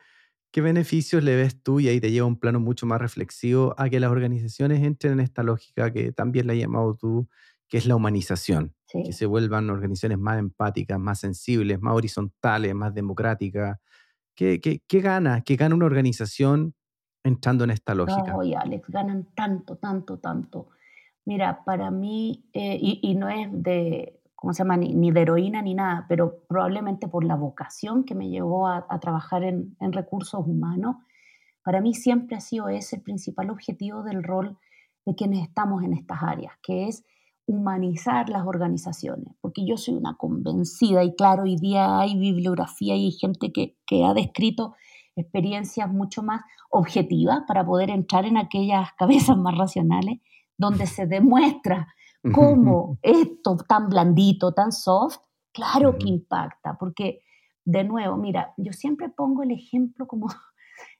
¿Qué 0.51 0.59
beneficios 0.59 1.23
le 1.23 1.35
ves 1.35 1.63
tú, 1.63 1.79
y 1.79 1.87
ahí 1.87 2.01
te 2.01 2.11
lleva 2.11 2.27
un 2.27 2.37
plano 2.37 2.59
mucho 2.59 2.85
más 2.85 2.99
reflexivo, 2.99 3.73
a 3.77 3.89
que 3.89 4.01
las 4.01 4.11
organizaciones 4.11 4.83
entren 4.83 5.13
en 5.13 5.19
esta 5.21 5.43
lógica 5.43 5.91
que 5.93 6.11
también 6.11 6.47
la 6.47 6.53
has 6.53 6.59
llamado 6.59 6.95
tú, 6.95 7.29
que 7.69 7.77
es 7.77 7.85
la 7.85 7.95
humanización? 7.95 8.75
Que 8.91 9.13
se 9.13 9.25
vuelvan 9.25 9.69
organizaciones 9.69 10.17
más 10.17 10.37
empáticas, 10.37 10.99
más 10.99 11.19
sensibles, 11.19 11.79
más 11.79 11.93
horizontales, 11.93 12.75
más 12.75 12.93
democráticas. 12.93 13.79
¿Qué, 14.35 14.59
qué, 14.59 14.99
gana? 14.99 15.41
¿Qué 15.41 15.55
gana 15.55 15.75
una 15.75 15.85
organización 15.85 16.75
entrando 17.23 17.63
en 17.63 17.69
esta 17.69 17.95
lógica? 17.95 18.35
Oye, 18.35 18.57
Alex, 18.57 18.89
ganan 18.89 19.27
tanto, 19.33 19.77
tanto, 19.77 20.19
tanto. 20.19 20.67
Mira, 21.23 21.63
para 21.63 21.91
mí, 21.91 22.49
eh, 22.51 22.77
y 22.81 23.15
no 23.15 23.29
es 23.29 23.47
de, 23.51 24.20
¿cómo 24.41 24.53
se 24.53 24.63
llama? 24.63 24.75
Ni, 24.75 25.11
de 25.11 25.21
heroína 25.21 25.61
ni 25.61 25.75
nada, 25.75 26.07
pero 26.09 26.39
probablemente 26.49 27.07
por 27.07 27.23
la 27.23 27.35
vocación 27.35 28.03
que 28.05 28.15
me 28.15 28.27
llevó 28.27 28.67
a, 28.67 28.99
trabajar 28.99 29.43
en, 29.43 29.75
recursos 29.79 30.41
humanos, 30.47 30.95
para 31.63 31.79
mí 31.79 31.93
siempre 31.93 32.35
ha 32.35 32.39
sido 32.39 32.67
ese 32.67 32.95
el 32.95 33.03
principal 33.03 33.51
objetivo 33.51 34.01
del 34.01 34.23
rol 34.23 34.57
de 35.05 35.13
quienes 35.13 35.43
estamos 35.43 35.83
en 35.83 35.93
estas 35.93 36.23
áreas, 36.23 36.55
que 36.63 36.87
es 36.87 37.05
humanizar 37.45 38.29
las 38.29 38.47
organizaciones, 38.47 39.35
porque 39.41 39.63
yo 39.63 39.77
soy 39.77 39.93
una 39.93 40.15
convencida 40.17 41.03
y 41.03 41.13
claro, 41.13 41.43
hoy 41.43 41.57
día 41.57 41.99
hay 41.99 42.17
bibliografía 42.17 42.95
y 42.95 43.05
hay 43.05 43.11
gente 43.11 43.51
que, 43.51 43.77
que 43.85 44.05
ha 44.05 44.15
descrito 44.15 44.73
experiencias 45.15 45.87
mucho 45.87 46.23
más 46.23 46.41
objetivas 46.71 47.41
para 47.47 47.63
poder 47.63 47.91
entrar 47.91 48.25
en 48.25 48.37
aquellas 48.37 48.91
cabezas 48.97 49.37
más 49.37 49.55
racionales 49.55 50.19
donde 50.57 50.87
se 50.87 51.05
demuestra 51.05 51.93
cómo 52.33 52.97
esto 53.01 53.57
tan 53.67 53.89
blandito, 53.89 54.53
tan 54.53 54.71
soft, 54.71 55.19
claro 55.51 55.97
que 55.97 56.09
impacta, 56.09 56.77
porque 56.77 57.21
de 57.65 57.83
nuevo, 57.83 58.17
mira, 58.17 58.53
yo 58.57 58.73
siempre 58.73 59.09
pongo 59.09 59.43
el 59.43 59.51
ejemplo 59.51 60.07
como, 60.07 60.27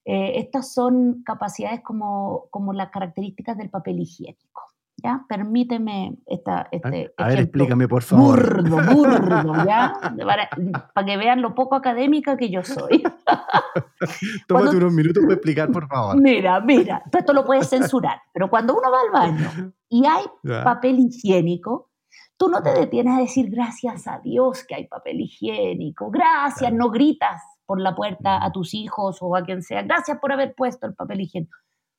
eh, 0.06 0.34
estas 0.36 0.74
son 0.74 1.24
capacidades 1.24 1.82
como, 1.82 2.48
como 2.50 2.74
las 2.74 2.90
características 2.90 3.58
del 3.58 3.70
papel 3.70 4.00
higiénico. 4.00 4.62
¿Ya? 5.04 5.26
Permíteme 5.28 6.18
esta, 6.26 6.68
este 6.72 7.14
A, 7.18 7.28
ver, 7.28 7.40
explícame, 7.40 7.88
por 7.88 8.04
favor. 8.04 8.64
Burdo, 8.64 8.94
burdo, 8.94 9.66
¿ya? 9.66 9.94
Para, 10.94 11.06
que 11.06 11.18
vean 11.18 11.42
lo 11.42 11.56
poco 11.56 11.76
académica 11.76 12.38
que 12.38 12.50
yo 12.50 12.64
soy. 12.64 13.04
Tómate 14.48 14.78
unos 14.78 14.94
minutos 14.94 15.24
para 15.24 15.36
explicar, 15.36 15.72
por 15.72 15.88
favor. 15.88 16.20
Mira, 16.22 16.60
mira, 16.62 17.04
esto 17.12 17.34
lo 17.34 17.46
puedes 17.46 17.70
censurar, 17.70 18.22
pero 18.34 18.50
cuando 18.50 18.76
uno 18.76 18.92
va 18.92 19.02
al 19.02 19.12
baño 19.12 19.74
y 19.90 20.06
hay 20.06 20.26
papel 20.64 21.00
higiénico, 21.00 21.92
tú 22.38 22.50
no 22.50 22.62
te 22.64 22.74
detienes 22.74 23.18
a 23.18 23.22
decir 23.22 23.50
gracias 23.50 24.08
a 24.08 24.20
Dios 24.20 24.64
que 24.68 24.76
hay 24.76 24.88
papel 24.88 25.22
higiénico, 25.22 26.10
gracias, 26.10 26.72
no 26.74 26.90
gritas 26.90 27.42
por 27.66 27.80
la 27.80 27.96
puerta 27.96 28.44
a 28.44 28.52
tus 28.52 28.74
hijos 28.74 29.18
o 29.22 29.36
a 29.36 29.44
quien 29.44 29.62
sea, 29.62 29.84
gracias 29.84 30.18
por 30.20 30.32
haber 30.32 30.56
puesto 30.56 30.88
el 30.88 30.96
papel 30.96 31.22
higiénico. 31.22 31.58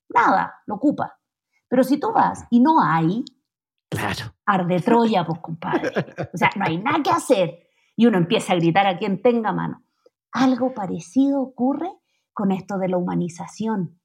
Nada, 0.08 0.54
lo 0.66 0.74
ocupa. 0.74 1.16
Pero 1.72 1.84
si 1.84 1.96
tú 1.96 2.12
vas 2.12 2.44
y 2.50 2.60
no 2.60 2.82
hay, 2.82 3.24
claro. 3.88 4.34
arde 4.44 4.78
Troya, 4.80 5.24
pues 5.24 5.40
compadre. 5.40 5.88
O 6.34 6.36
sea, 6.36 6.50
no 6.54 6.66
hay 6.66 6.76
nada 6.76 7.02
que 7.02 7.08
hacer. 7.08 7.60
Y 7.96 8.04
uno 8.04 8.18
empieza 8.18 8.52
a 8.52 8.56
gritar 8.56 8.86
a 8.86 8.98
quien 8.98 9.22
tenga 9.22 9.54
mano. 9.54 9.82
Algo 10.32 10.74
parecido 10.74 11.40
ocurre 11.40 11.90
con 12.34 12.52
esto 12.52 12.76
de 12.76 12.88
la 12.88 12.98
humanización. 12.98 13.98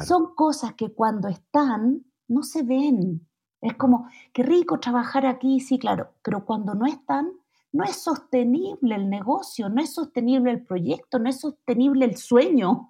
Son 0.00 0.34
cosas 0.34 0.72
que 0.72 0.94
cuando 0.94 1.28
están 1.28 2.02
no 2.28 2.42
se 2.44 2.62
ven. 2.62 3.28
Es 3.60 3.74
como, 3.74 4.08
qué 4.32 4.42
rico 4.42 4.80
trabajar 4.80 5.26
aquí, 5.26 5.60
sí, 5.60 5.78
claro, 5.78 6.14
pero 6.22 6.46
cuando 6.46 6.72
no 6.72 6.86
están, 6.86 7.30
no 7.72 7.84
es 7.84 7.96
sostenible 7.96 8.94
el 8.94 9.10
negocio, 9.10 9.68
no 9.68 9.82
es 9.82 9.92
sostenible 9.92 10.50
el 10.50 10.64
proyecto, 10.64 11.18
no 11.18 11.28
es 11.28 11.40
sostenible 11.40 12.06
el 12.06 12.16
sueño. 12.16 12.88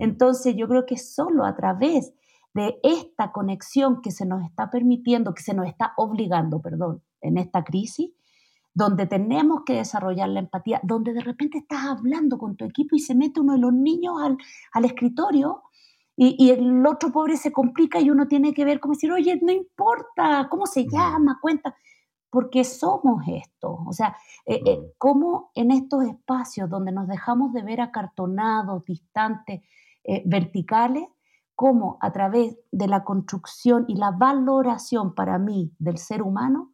Entonces 0.00 0.56
yo 0.56 0.66
creo 0.66 0.84
que 0.84 0.96
solo 0.98 1.44
a 1.44 1.54
través 1.54 2.12
de 2.54 2.78
esta 2.82 3.32
conexión 3.32 4.02
que 4.02 4.10
se 4.10 4.26
nos 4.26 4.42
está 4.44 4.70
permitiendo, 4.70 5.34
que 5.34 5.42
se 5.42 5.54
nos 5.54 5.66
está 5.66 5.92
obligando, 5.96 6.60
perdón, 6.60 7.02
en 7.20 7.38
esta 7.38 7.64
crisis, 7.64 8.12
donde 8.74 9.06
tenemos 9.06 9.62
que 9.64 9.74
desarrollar 9.74 10.28
la 10.28 10.40
empatía, 10.40 10.80
donde 10.82 11.12
de 11.12 11.20
repente 11.20 11.58
estás 11.58 11.84
hablando 11.84 12.38
con 12.38 12.56
tu 12.56 12.64
equipo 12.64 12.96
y 12.96 13.00
se 13.00 13.14
mete 13.14 13.40
uno 13.40 13.54
de 13.54 13.58
los 13.58 13.72
niños 13.72 14.14
al, 14.72 14.84
escritorio 14.84 15.62
y, 16.16 16.50
el 16.50 16.86
otro 16.86 17.10
pobre 17.12 17.36
se 17.36 17.50
complica 17.52 18.00
y 18.00 18.10
uno 18.10 18.28
tiene 18.28 18.52
que 18.52 18.64
ver 18.64 18.78
como 18.78 18.94
decir, 18.94 19.10
oye, 19.10 19.38
no 19.42 19.52
importa, 19.52 20.48
¿cómo 20.50 20.66
se 20.66 20.86
llama? 20.86 21.38
Cuenta, 21.40 21.74
porque 22.30 22.62
somos 22.64 23.22
esto. 23.26 23.82
O 23.86 23.92
sea, 23.92 24.16
eh, 24.46 24.60
eh, 24.66 24.78
cómo 24.98 25.50
en 25.54 25.70
estos 25.70 26.04
espacios 26.04 26.68
donde 26.68 26.92
nos 26.92 27.08
dejamos 27.08 27.52
de 27.52 27.62
ver 27.62 27.80
acartonados, 27.80 28.84
distantes, 28.84 29.62
eh, 30.04 30.22
verticales, 30.26 31.04
cómo 31.60 31.98
a 32.00 32.10
través 32.10 32.56
de 32.72 32.88
la 32.88 33.04
construcción 33.04 33.84
y 33.86 33.96
la 33.96 34.12
valoración 34.12 35.14
para 35.14 35.38
mí 35.38 35.74
del 35.78 35.98
ser 35.98 36.22
humano 36.22 36.72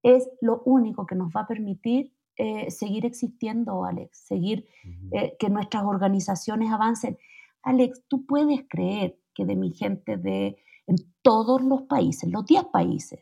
es 0.00 0.30
lo 0.40 0.62
único 0.64 1.06
que 1.06 1.16
nos 1.16 1.32
va 1.34 1.40
a 1.40 1.46
permitir 1.48 2.14
eh, 2.36 2.70
seguir 2.70 3.04
existiendo, 3.04 3.84
Alex, 3.84 4.16
seguir 4.16 4.68
eh, 5.10 5.34
que 5.40 5.50
nuestras 5.50 5.82
organizaciones 5.82 6.70
avancen. 6.70 7.18
Alex, 7.64 8.04
tú 8.06 8.26
puedes 8.26 8.60
creer 8.68 9.18
que 9.34 9.44
de 9.44 9.56
mi 9.56 9.72
gente 9.72 10.16
de 10.16 10.56
en 10.86 10.96
todos 11.20 11.60
los 11.60 11.82
países, 11.82 12.30
los 12.30 12.46
10 12.46 12.66
países, 12.66 13.18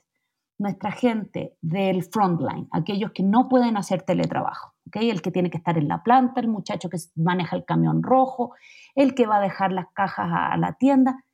nuestra 0.59 0.91
gente 0.91 1.57
del 1.61 2.03
frontline, 2.03 2.69
aquellos 2.71 3.13
que 3.13 3.23
no 3.23 3.49
pueden 3.49 3.77
hacer 3.77 4.03
teletrabajo, 4.03 4.75
¿okay? 4.87 5.11
el 5.11 5.21
que 5.21 5.31
tiene 5.31 5.51
que 5.51 5.59
estar 5.59 5.77
en 5.77 5.89
la 5.89 6.03
planta, 6.03 6.41
el 6.41 6.49
muchacho 6.49 6.89
que 6.89 6.99
maneja 7.15 7.57
el 7.57 7.65
camión 7.65 8.03
rojo, 8.03 8.55
el 8.95 9.15
que 9.15 9.27
va 9.27 9.37
a 9.37 9.41
dejar 9.41 9.73
las 9.73 9.89
cajas 9.93 10.31
a, 10.33 10.57
la 10.57 10.75
tienda, 10.75 11.25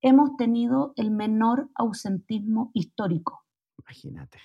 hemos 0.00 0.36
tenido 0.36 0.92
el 0.96 1.10
menor 1.10 1.70
ausentismo 1.74 2.70
histórico. 2.74 3.44
Imagínate. 3.78 4.38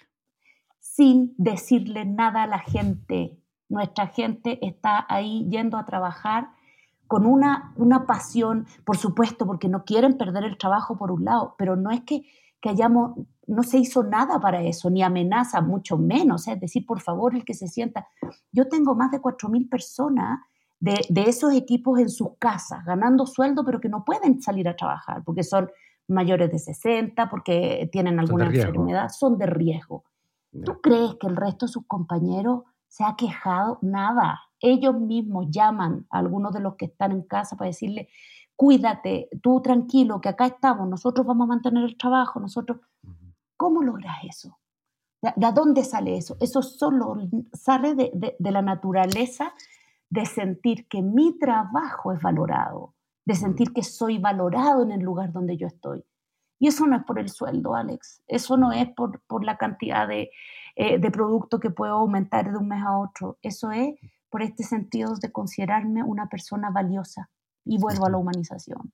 Sin 0.79 1.33
decirle 1.37 2.05
nada 2.05 2.43
a 2.43 2.47
la 2.47 2.59
gente. 2.59 3.39
Nuestra 3.67 4.07
gente 4.07 4.65
está 4.65 5.05
ahí 5.09 5.47
yendo 5.49 5.77
a 5.77 5.85
trabajar 5.85 6.49
con 7.07 7.25
una, 7.25 7.73
una 7.75 8.05
pasión, 8.05 8.67
por 8.85 8.95
supuesto, 8.95 9.47
porque 9.47 9.67
no 9.67 9.83
quieren 9.83 10.15
perder 10.15 10.43
el 10.43 10.59
trabajo 10.59 10.95
por 10.95 11.11
un 11.11 11.25
lado, 11.25 11.55
pero 11.57 11.75
no 11.75 11.89
es 11.89 12.01
que, 12.01 12.21
que 12.61 12.69
hayamos, 12.69 13.17
no 13.49 13.63
se 13.63 13.79
hizo 13.79 14.03
nada 14.03 14.39
para 14.39 14.61
eso, 14.61 14.89
ni 14.89 15.01
amenaza, 15.01 15.59
mucho 15.59 15.97
menos. 15.97 16.47
Es 16.47 16.59
decir, 16.59 16.85
por 16.85 17.01
favor, 17.01 17.35
el 17.35 17.43
que 17.43 17.55
se 17.55 17.67
sienta. 17.67 18.07
Yo 18.51 18.67
tengo 18.67 18.93
más 18.95 19.09
de 19.11 19.19
4.000 19.19 19.67
personas 19.67 20.39
de, 20.79 21.01
esos 21.27 21.53
equipos 21.53 21.99
en 21.99 22.09
sus 22.09 22.37
casas, 22.37 22.85
ganando 22.85 23.25
sueldo, 23.25 23.65
pero 23.65 23.81
que 23.81 23.89
no 23.89 24.05
pueden 24.05 24.41
salir 24.41 24.69
a 24.69 24.75
trabajar 24.75 25.23
porque 25.25 25.43
son 25.43 25.69
mayores 26.07 26.51
de 26.51 26.59
60, 26.59 27.29
porque 27.29 27.89
tienen 27.91 28.19
alguna 28.19 28.45
enfermedad, 28.45 29.09
son 29.09 29.37
de 29.37 29.47
riesgo. 29.47 30.05
¿Tú 30.63 30.79
crees 30.81 31.15
que 31.15 31.27
el 31.27 31.35
resto 31.35 31.65
de 31.65 31.71
sus 31.71 31.85
compañeros 31.85 32.63
se 32.87 33.03
ha 33.03 33.15
quejado? 33.15 33.79
Nada. 33.81 34.39
Ellos 34.59 34.95
mismos 34.95 35.47
llaman 35.49 36.05
a 36.09 36.19
algunos 36.19 36.53
de 36.53 36.59
los 36.59 36.75
que 36.75 36.85
están 36.85 37.11
en 37.11 37.23
casa 37.23 37.55
para 37.55 37.67
decirle, 37.67 38.09
cuídate, 38.55 39.29
tú 39.41 39.61
tranquilo, 39.61 40.21
que 40.21 40.29
acá 40.29 40.45
estamos, 40.45 40.87
nosotros 40.87 41.25
vamos 41.25 41.45
a 41.45 41.49
mantener 41.49 41.83
el 41.83 41.97
trabajo, 41.97 42.39
nosotros... 42.39 42.79
¿Cómo 43.59 43.83
logras 43.83 44.23
eso? 44.23 44.57
¿De, 45.21 45.51
dónde 45.53 45.83
sale 45.83 46.15
eso? 46.15 46.37
Eso 46.39 46.61
solo 46.61 47.17
sale 47.51 47.93
de, 47.93 48.37
de 48.39 48.51
la 48.51 48.61
naturaleza 48.61 49.53
de 50.09 50.25
sentir 50.25 50.87
que 50.87 51.01
mi 51.01 51.37
trabajo 51.37 52.13
es 52.13 52.21
valorado, 52.21 52.95
de 53.25 53.35
sentir 53.35 53.73
que 53.73 53.83
soy 53.83 54.17
valorado 54.17 54.81
en 54.83 54.93
el 54.93 55.01
lugar 55.01 55.33
donde 55.33 55.57
yo 55.57 55.67
estoy. 55.67 56.05
Y 56.57 56.69
eso 56.69 56.87
no 56.87 56.95
es 56.95 57.03
por 57.03 57.19
el 57.19 57.27
sueldo, 57.27 57.75
Alex. 57.75 58.23
Eso 58.27 58.55
no 58.55 58.71
es 58.71 58.87
por, 58.93 59.19
por 59.27 59.43
la 59.43 59.57
cantidad 59.57 60.07
de, 60.07 60.31
eh, 60.77 60.97
de 60.97 61.11
producto 61.11 61.59
que 61.59 61.69
puedo 61.69 61.95
aumentar 61.95 62.49
de 62.49 62.57
un 62.57 62.69
mes 62.69 62.81
a 62.81 62.97
otro. 62.97 63.39
Eso 63.41 63.71
es 63.71 63.95
por 64.29 64.41
este 64.41 64.63
sentido 64.63 65.15
de 65.15 65.33
considerarme 65.33 66.01
una 66.01 66.29
persona 66.29 66.69
valiosa. 66.69 67.29
Y 67.65 67.77
vuelvo 67.77 68.05
a 68.05 68.09
la 68.09 68.17
humanización. 68.17 68.93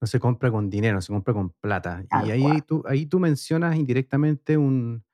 No 0.00 0.06
se 0.06 0.18
compra 0.18 0.50
con 0.50 0.70
dinero, 0.70 1.00
se 1.00 1.12
compra 1.12 1.34
con 1.34 1.50
plata. 1.50 2.04
y 2.26 2.30
ahí 2.30 2.62
tú, 2.66 2.82
ahí 2.86 3.06
tú 3.06 3.18
mencionas 3.20 3.76
indirectamente 3.76 4.56
un, 4.56 5.04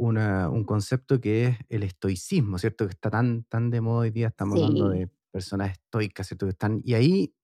un 0.00 0.64
concepto 0.64 1.20
que 1.20 1.46
es 1.46 1.58
el 1.68 1.82
estoicismo, 1.82 2.58
¿cierto? 2.58 2.86
Que 2.86 2.92
está 2.92 3.10
tan, 3.10 3.44
tan 3.44 3.70
de 3.70 3.80
moda 3.80 4.00
hoy 4.00 4.10
día, 4.10 4.28
estamos 4.28 4.60
hablando 4.60 4.88
de 4.88 5.10
personas 5.30 5.72
estoicas, 5.72 6.26
¿cierto? 6.26 6.46
Que 6.46 6.50
están, 6.50 6.80
y 6.84 6.94
ahí, 6.94 7.34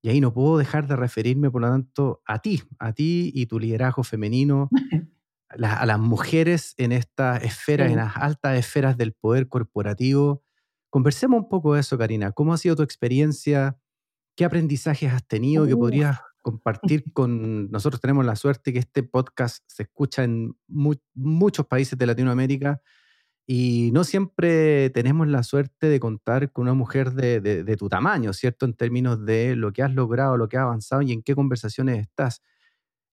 y 0.00 0.08
ahí 0.10 0.20
no 0.20 0.32
puedo 0.32 0.58
dejar 0.58 0.86
de 0.86 0.96
referirme, 0.96 1.50
por 1.50 1.62
lo 1.62 1.68
tanto, 1.68 2.22
a 2.26 2.40
ti, 2.40 2.62
a 2.78 2.92
ti 2.92 3.32
y 3.34 3.46
tu 3.46 3.58
liderazgo 3.58 4.04
femenino, 4.04 4.68
a, 5.48 5.86
las 5.86 5.98
mujeres 5.98 6.74
en 6.76 6.92
estas 6.92 7.42
esferas, 7.42 7.90
en 7.90 7.96
las 7.96 8.16
altas 8.16 8.58
esferas 8.58 8.96
del 8.96 9.12
poder 9.12 9.48
corporativo. 9.48 10.42
Conversemos 10.90 11.40
un 11.40 11.48
poco 11.48 11.74
de 11.74 11.80
eso, 11.80 11.98
Karina. 11.98 12.32
¿Cómo 12.32 12.54
ha 12.54 12.58
sido 12.58 12.76
tu 12.76 12.82
experiencia? 12.82 13.76
¿Qué 14.38 14.44
aprendizajes 14.44 15.12
has 15.12 15.26
tenido 15.26 15.66
que 15.66 15.76
podrías 15.76 16.20
compartir 16.42 17.02
con... 17.12 17.72
Nosotros 17.72 18.00
tenemos 18.00 18.24
la 18.24 18.36
suerte 18.36 18.72
que 18.72 18.78
este 18.78 19.02
podcast 19.02 19.64
se 19.66 19.82
escucha 19.82 20.22
en 20.22 20.56
muchos 20.68 21.66
países 21.66 21.98
de 21.98 22.06
Latinoamérica 22.06 22.80
y 23.48 23.90
no 23.92 24.04
siempre 24.04 24.90
tenemos 24.90 25.26
la 25.26 25.42
suerte 25.42 25.88
de 25.88 25.98
contar 25.98 26.52
con 26.52 26.62
una 26.68 26.74
mujer 26.74 27.14
de, 27.14 27.76
tu 27.76 27.88
tamaño, 27.88 28.32
¿cierto? 28.32 28.64
En 28.64 28.74
términos 28.74 29.26
de 29.26 29.56
lo 29.56 29.72
que 29.72 29.82
has 29.82 29.92
logrado, 29.92 30.36
lo 30.36 30.48
que 30.48 30.56
has 30.56 30.62
avanzado 30.62 31.02
y 31.02 31.10
en 31.10 31.22
qué 31.22 31.34
conversaciones 31.34 31.98
estás. 31.98 32.40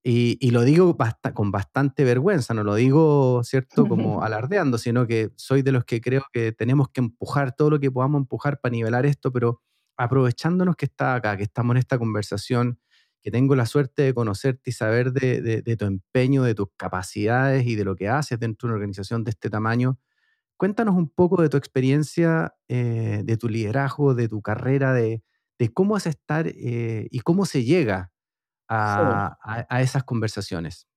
Y, 0.04 0.52
lo 0.52 0.62
digo 0.62 0.96
con 1.34 1.50
bastante 1.50 2.04
vergüenza, 2.04 2.54
no 2.54 2.64
lo 2.64 2.76
digo, 2.76 3.44
¿cierto? 3.44 3.88
Como 3.90 4.22
alardeando, 4.22 4.78
sino 4.78 5.08
que 5.08 5.32
soy 5.38 5.64
de 5.64 5.72
los 5.72 5.86
que 5.86 6.02
creo 6.02 6.24
que 6.32 6.52
tenemos 6.52 6.90
que 6.90 7.02
empujar 7.02 7.56
todo 7.56 7.72
lo 7.72 7.80
que 7.80 7.90
podamos 7.90 8.20
empujar 8.22 8.62
para 8.62 8.74
nivelar 8.74 9.08
esto, 9.08 9.32
pero 9.32 9.64
aprovechándonos 9.98 10.76
que 10.76 10.86
está 10.86 11.16
acá, 11.16 11.38
que 11.38 11.44
estamos 11.44 11.74
en 11.76 11.78
esta 11.78 11.98
conversación, 11.98 12.80
que 13.22 13.32
tengo 13.32 13.56
la 13.56 13.66
suerte 13.66 14.04
de 14.04 14.14
conocerte 14.14 14.70
y 14.70 14.74
saber 14.74 15.12
de, 15.12 15.76
tu 15.78 15.86
empeño, 15.86 16.44
de 16.44 16.54
tus 16.54 16.68
capacidades 16.78 17.66
y 17.66 17.76
de 17.76 17.84
lo 17.84 17.96
que 17.96 18.08
haces 18.08 18.40
dentro 18.40 18.68
de 18.68 18.72
una 18.72 18.76
organización 18.76 19.24
de 19.24 19.32
este 19.32 19.50
tamaño. 19.50 19.98
Cuéntanos 20.58 20.96
un 20.96 21.10
poco 21.10 21.42
de 21.42 21.50
tu 21.50 21.58
experiencia, 21.58 22.54
eh, 22.68 23.22
de 23.26 23.38
tu 23.38 23.50
liderazgo, 23.50 24.14
de 24.14 24.30
tu 24.30 24.42
carrera, 24.42 24.94
de, 24.94 25.24
cómo 25.74 25.98
es 25.98 26.06
estar 26.06 26.48
eh, 26.48 27.08
y 27.10 27.20
cómo 27.22 27.46
se 27.46 27.64
llega 27.64 28.12
a, 28.70 29.82
esas 29.82 30.04
conversaciones. 30.04 30.88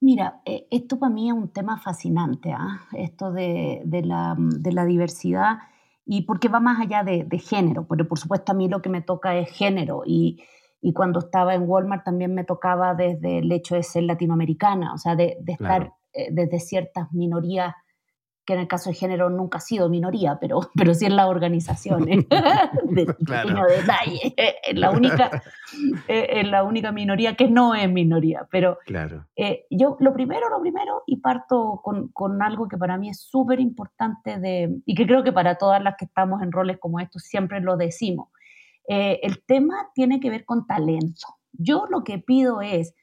Mira, 0.00 0.40
eh, 0.46 0.66
esto 0.70 0.98
para 0.98 1.12
mí 1.12 1.28
es 1.28 1.34
un 1.34 1.52
tema 1.52 1.78
fascinante, 1.78 2.52
¿ah? 2.52 2.86
esto 2.92 3.32
de, 3.32 3.82
la, 4.02 4.84
diversidad, 4.86 5.58
y 6.12 6.22
porque 6.22 6.48
va 6.48 6.58
más 6.58 6.80
allá 6.80 7.04
de, 7.04 7.22
de, 7.22 7.38
género, 7.38 7.86
porque 7.86 8.02
por 8.02 8.18
supuesto 8.18 8.50
a 8.50 8.54
mí 8.56 8.68
lo 8.68 8.82
que 8.82 8.88
me 8.88 9.00
toca 9.00 9.36
es 9.36 9.48
género, 9.48 10.02
y, 10.04 10.42
y 10.80 10.92
cuando 10.92 11.20
estaba 11.20 11.54
en 11.54 11.62
Walmart 11.68 12.04
también 12.04 12.34
me 12.34 12.42
tocaba 12.42 12.96
desde 12.96 13.38
el 13.38 13.52
hecho 13.52 13.76
de 13.76 13.84
ser 13.84 14.02
latinoamericana, 14.02 14.92
o 14.92 14.98
sea, 14.98 15.14
de, 15.14 15.38
estar 15.46 15.92
eh, 16.12 16.30
desde 16.32 16.58
ciertas 16.58 17.12
minorías 17.12 17.76
que 18.44 18.54
en 18.54 18.60
el 18.60 18.68
caso 18.68 18.90
de 18.90 18.96
género 18.96 19.30
nunca 19.30 19.58
ha 19.58 19.60
sido 19.60 19.88
minoría, 19.88 20.38
pero, 20.40 20.60
pero 20.74 20.94
sí 20.94 21.06
en 21.06 21.16
las 21.16 21.26
organizaciones. 21.26 22.26
de, 22.84 23.06
Pequeño 23.06 23.64
detalle. 23.66 24.34
Es 24.36 24.78
la, 24.78 24.90
única, 24.90 25.42
es 26.08 26.48
la 26.48 26.64
única 26.64 26.92
minoría 26.92 27.34
que 27.36 27.48
no 27.48 27.74
es 27.74 27.90
minoría. 27.90 28.46
Pero 28.50 28.78
claro. 28.86 29.26
Eh, 29.36 29.66
yo 29.70 29.96
lo 30.00 30.12
primero, 30.12 30.48
lo 30.48 30.60
primero, 30.60 31.02
y 31.06 31.16
parto 31.16 31.80
con, 31.82 32.08
con 32.08 32.42
algo 32.42 32.68
que 32.68 32.76
para 32.76 32.96
mí 32.96 33.10
es 33.10 33.20
súper 33.20 33.60
importante 33.60 34.38
de, 34.38 34.80
y 34.84 34.94
que 34.94 35.06
creo 35.06 35.22
que 35.22 35.32
para 35.32 35.56
todas 35.56 35.82
las 35.82 35.96
que 35.96 36.06
estamos 36.06 36.42
en 36.42 36.52
roles 36.52 36.78
como 36.78 37.00
estos 37.00 37.22
siempre 37.22 37.60
lo 37.60 37.76
decimos. 37.76 38.28
Eh, 38.88 39.20
el 39.22 39.42
tema 39.44 39.90
tiene 39.94 40.18
que 40.18 40.30
ver 40.30 40.44
con 40.44 40.66
talento. 40.66 41.38
Yo 41.52 41.86
lo 41.88 42.02
que 42.02 42.18
pido 42.18 42.60
es 42.60 42.94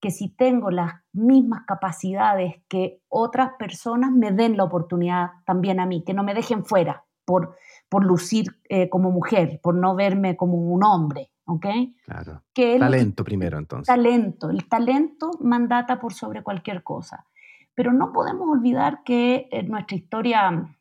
que 0.00 0.10
si 0.10 0.28
tengo 0.28 0.70
las 0.70 0.94
mismas 1.12 1.62
capacidades 1.66 2.54
que 2.68 3.00
otras 3.08 3.52
personas, 3.58 4.12
me 4.12 4.32
den 4.32 4.56
la 4.56 4.64
oportunidad 4.64 5.30
también 5.44 5.80
a 5.80 5.86
mí, 5.86 6.04
que 6.04 6.14
no 6.14 6.22
me 6.22 6.34
dejen 6.34 6.64
fuera 6.64 7.04
por, 7.24 7.56
por 7.88 8.04
lucir 8.04 8.46
eh, 8.68 8.88
como 8.88 9.10
mujer, 9.10 9.60
por 9.62 9.74
no 9.74 9.94
verme 9.94 10.36
como 10.36 10.56
un 10.56 10.84
hombre. 10.84 11.30
¿ok? 11.46 11.66
Claro. 12.04 12.42
talento 12.54 13.24
primero, 13.24 13.58
entonces. 13.58 13.86
Talento. 13.86 14.50
El 14.50 14.68
talento 14.68 15.30
mandata 15.40 15.98
por 15.98 16.12
sobre 16.12 16.42
cualquier 16.42 16.82
cosa. 16.82 17.26
Pero 17.74 17.92
no 17.92 18.12
podemos 18.12 18.48
olvidar 18.48 19.02
que 19.04 19.48
en 19.50 19.68
nuestra 19.68 19.96
historia 19.96 20.76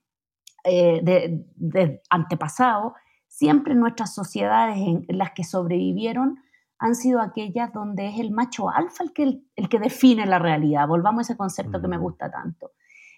eh, 0.64 1.02
de, 1.04 1.46
de, 1.56 2.02
antepasado, 2.10 2.96
siempre 3.28 3.76
nuestras 3.76 4.14
sociedades 4.14 4.78
en 4.78 5.06
las 5.10 5.32
que 5.32 5.44
sobrevivieron 5.44 6.40
han 6.86 6.94
sido 6.94 7.20
aquellas 7.20 7.74
donde 7.74 8.08
es 8.08 8.20
el 8.20 8.30
macho 8.32 8.70
alfa 8.70 9.04
el 9.04 9.12
que, 9.12 9.42
el, 9.56 9.70
que 9.70 9.80
define 9.80 10.26
la 10.28 10.38
realidad. 10.38 10.88
Volvamos 10.88 11.20
a 11.20 11.22
ese 11.24 11.38
concepto 11.38 11.82
que 11.82 11.88
me 11.88 11.98
mm. 11.98 12.02
gusta 12.02 12.30
tanto. 12.30 12.72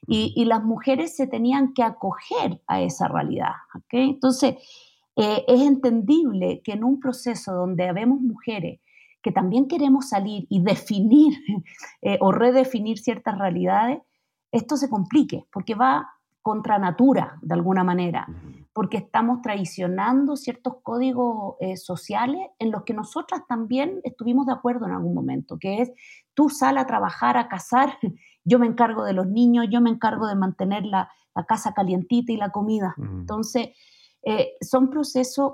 Y, 0.07 0.45
las 0.45 0.63
mujeres 0.63 1.17
se 1.17 1.27
tenían 1.27 1.73
que 1.73 1.83
acoger 1.83 2.61
a 2.67 2.81
esa 2.81 3.09
realidad. 3.09 3.51
¿okay? 3.75 4.11
Entonces, 4.11 4.55
eh, 5.17 5.43
es 5.47 5.61
entendible 5.61 6.61
que 6.63 6.73
en 6.73 6.85
un 6.85 6.99
proceso 6.99 7.53
donde 7.53 7.89
habemos 7.89 8.21
mujeres 8.21 8.79
que 9.21 9.33
también 9.33 9.67
queremos 9.67 10.07
salir 10.07 10.45
y 10.49 10.61
definir 10.61 11.33
eh, 12.01 12.17
o 12.21 12.31
redefinir 12.31 12.99
ciertas 12.99 13.37
realidades, 13.37 13.99
esto 14.51 14.77
se 14.77 14.89
complique, 14.89 15.45
porque 15.51 15.75
va 15.75 16.09
contra 16.41 16.79
natura, 16.79 17.37
de 17.41 17.55
alguna 17.55 17.83
manera 17.83 18.27
porque 18.77 18.97
estamos 18.97 19.41
traicionando 19.41 20.35
ciertos 20.35 20.75
códigos 20.83 21.55
eh, 21.59 21.77
sociales 21.77 22.45
en 22.59 22.69
los 22.69 22.83
que 22.83 22.93
nosotras 22.93 23.41
también 23.49 24.01
estuvimos 24.03 24.45
de 24.45 24.53
acuerdo 24.53 24.85
en 24.85 24.91
algún 24.91 25.15
momento, 25.15 25.57
que 25.57 25.81
es 25.81 25.91
tú 26.35 26.49
sal 26.49 26.77
a 26.77 26.85
trabajar, 26.85 27.37
a 27.37 27.47
casar, 27.47 27.97
yo 28.45 28.59
me 28.59 28.67
encargo 28.67 29.03
de 29.03 29.13
los 29.13 29.25
niños, 29.25 29.65
yo 29.71 29.81
me 29.81 29.89
encargo 29.89 30.27
de 30.27 30.35
mantener 30.35 30.85
la, 30.85 31.09
casa 31.47 31.73
calientita 31.73 32.31
y 32.31 32.37
la 32.37 32.51
comida. 32.51 32.93
Entonces, 32.99 33.69
eh, 34.21 34.51
son 34.61 34.91
procesos 34.91 35.53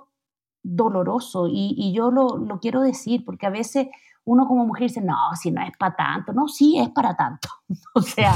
dolorosos 0.61 1.49
y, 1.49 1.93
yo 1.93 2.11
lo, 2.11 2.35
lo, 2.37 2.59
quiero 2.59 2.81
decir 2.81 3.23
porque 3.23 3.45
a 3.45 3.51
veces 3.51 3.87
uno 4.25 4.47
como 4.47 4.65
mujer 4.65 4.87
dice, 4.87 5.01
no, 5.01 5.15
si 5.39 5.51
no 5.51 5.61
es 5.61 5.75
para 5.77 5.95
tanto, 5.95 6.33
no, 6.33 6.47
sí 6.47 6.79
es 6.79 6.89
para 6.89 7.15
tanto. 7.15 7.49
o 7.95 8.01
sea, 8.01 8.33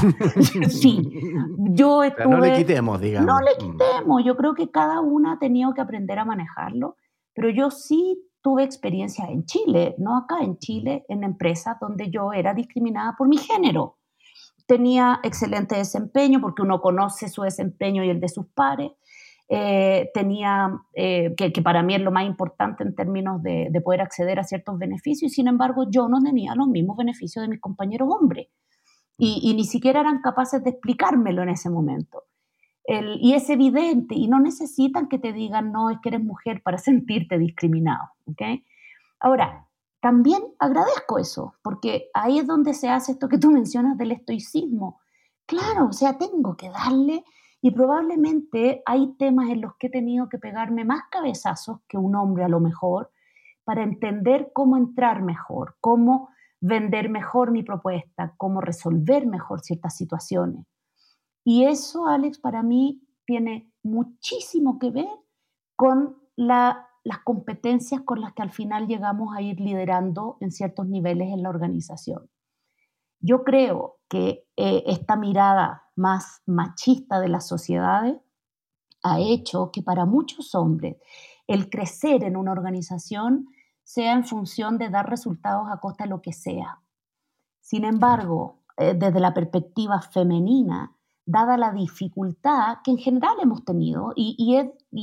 sí, 0.68 1.02
yo 1.70 2.02
estuve... 2.02 2.28
no 2.28 2.40
le 2.40 2.56
quitemos, 2.56 3.00
digamos. 3.00 3.26
No 3.26 3.40
le 3.40 3.52
mm. 3.54 3.58
quitemos, 3.58 4.24
yo 4.24 4.36
creo 4.36 4.54
que 4.54 4.70
cada 4.70 5.00
una 5.00 5.32
ha 5.32 5.38
tenido 5.38 5.72
que 5.72 5.80
aprender 5.80 6.18
a 6.18 6.24
manejarlo, 6.24 6.96
pero 7.34 7.50
yo 7.50 7.70
sí 7.70 8.22
tuve 8.42 8.64
experiencia 8.64 9.26
en 9.26 9.44
Chile, 9.44 9.94
no 9.98 10.16
acá 10.16 10.40
en 10.40 10.58
Chile, 10.58 11.04
en 11.08 11.24
empresas 11.24 11.78
donde 11.80 12.10
yo 12.10 12.32
era 12.32 12.54
discriminada 12.54 13.14
por 13.16 13.28
mi 13.28 13.38
género. 13.38 13.96
Tenía 14.66 15.20
excelente 15.22 15.76
desempeño 15.76 16.40
porque 16.40 16.62
uno 16.62 16.80
conoce 16.80 17.28
su 17.28 17.42
desempeño 17.42 18.04
y 18.04 18.10
el 18.10 18.20
de 18.20 18.28
sus 18.28 18.46
pares, 18.48 18.92
eh, 19.50 20.10
tenía, 20.12 20.78
eh, 20.92 21.34
que, 21.34 21.50
para 21.62 21.82
mí 21.82 21.94
es 21.94 22.02
lo 22.02 22.12
más 22.12 22.26
importante 22.26 22.82
en 22.82 22.94
términos 22.94 23.42
de, 23.42 23.70
poder 23.82 24.02
acceder 24.02 24.38
a 24.38 24.44
ciertos 24.44 24.78
beneficios, 24.78 25.32
y 25.32 25.34
sin 25.34 25.48
embargo 25.48 25.86
yo 25.90 26.08
no 26.08 26.20
tenía 26.20 26.54
los 26.54 26.68
mismos 26.68 26.98
beneficios 26.98 27.42
de 27.42 27.48
mis 27.48 27.60
compañeros 27.60 28.08
hombres, 28.10 28.48
y, 29.16 29.52
ni 29.54 29.64
siquiera 29.64 30.00
eran 30.00 30.20
capaces 30.20 30.62
de 30.62 30.70
explicármelo 30.70 31.42
en 31.42 31.48
ese 31.48 31.70
momento. 31.70 32.24
y 33.20 33.34
es 33.34 33.50
evidente, 33.50 34.14
y 34.14 34.28
no 34.28 34.38
necesitan 34.40 35.08
que 35.08 35.18
te 35.18 35.32
digan, 35.32 35.72
no, 35.72 35.90
es 35.90 35.98
que 36.02 36.10
eres 36.10 36.22
mujer 36.22 36.62
para 36.62 36.78
sentirte 36.88 37.38
discriminado. 37.38 38.10
¿okay? 38.26 38.64
Ahora, 39.20 39.66
también 40.00 40.42
agradezco 40.58 41.18
eso, 41.18 41.54
porque 41.62 42.08
ahí 42.14 42.38
es 42.38 42.46
donde 42.46 42.74
se 42.74 42.88
hace 42.88 43.12
esto 43.12 43.28
que 43.28 43.38
tú 43.38 43.50
mencionas 43.50 43.98
del 43.98 44.12
estoicismo. 44.12 45.00
Claro, 45.46 45.86
o 45.86 45.92
sea, 45.92 46.18
tengo 46.18 46.56
que 46.56 46.70
darle 46.70 47.24
y 47.60 47.72
probablemente 47.72 48.82
hay 48.86 49.14
temas 49.18 49.50
en 49.50 49.60
los 49.60 49.76
que 49.76 49.88
he 49.88 49.90
tenido 49.90 50.28
que 50.28 50.38
pegarme 50.38 50.84
más 50.84 51.02
cabezazos 51.10 51.80
que 51.88 51.98
un 51.98 52.14
hombre 52.14 52.44
a 52.44 52.48
lo 52.48 52.60
mejor 52.60 53.10
para 53.64 53.82
entender 53.82 54.50
cómo 54.54 54.76
entrar 54.76 55.22
mejor, 55.22 55.76
cómo 55.80 56.30
vender 56.60 57.10
mejor 57.10 57.50
mi 57.50 57.62
propuesta, 57.62 58.34
cómo 58.36 58.60
resolver 58.60 59.26
mejor 59.26 59.60
ciertas 59.60 59.96
situaciones. 59.96 60.64
Y 61.44 61.64
eso, 61.64 62.06
Alex, 62.06 62.38
para 62.38 62.62
mí 62.62 63.02
tiene 63.26 63.72
muchísimo 63.82 64.78
que 64.78 64.90
ver 64.90 65.08
con 65.76 66.16
las 66.34 66.76
competencias 67.24 68.02
con 68.02 68.20
las 68.20 68.32
que 68.32 68.42
al 68.42 68.50
final 68.50 68.86
llegamos 68.86 69.36
a 69.36 69.42
ir 69.42 69.60
liderando 69.60 70.36
en 70.40 70.50
ciertos 70.50 70.86
niveles 70.86 71.28
en 71.28 71.42
la 71.42 71.50
organización. 71.50 72.28
Yo 73.20 73.44
creo 73.44 73.98
que 74.08 74.46
eh, 74.56 74.84
esta 74.86 75.16
mirada 75.16 75.84
más 75.96 76.42
machista 76.46 77.20
de 77.20 77.28
las 77.28 77.46
sociedades 77.46 78.16
ha 79.02 79.20
hecho 79.20 79.70
que 79.72 79.82
para 79.82 80.06
muchos 80.06 80.54
hombres 80.54 80.96
el 81.46 81.70
crecer 81.70 82.24
en 82.24 82.36
una 82.36 82.52
organización 82.52 83.48
sea 83.82 84.12
en 84.12 84.24
función 84.24 84.78
de 84.78 84.90
dar 84.90 85.08
resultados 85.08 85.68
a 85.70 85.80
costa 85.80 86.04
de 86.04 86.10
lo 86.10 86.20
que 86.20 86.32
sea. 86.32 86.80
Sin 87.60 87.84
embargo, 87.84 88.60
eh, 88.76 88.94
desde 88.94 89.20
la 89.20 89.34
perspectiva 89.34 90.00
femenina, 90.00 90.94
dada 91.24 91.56
la 91.56 91.72
dificultad 91.72 92.78
que 92.84 92.92
en 92.92 92.98
general 92.98 93.36
hemos 93.42 93.64
tenido, 93.64 94.12
y, 94.14 94.56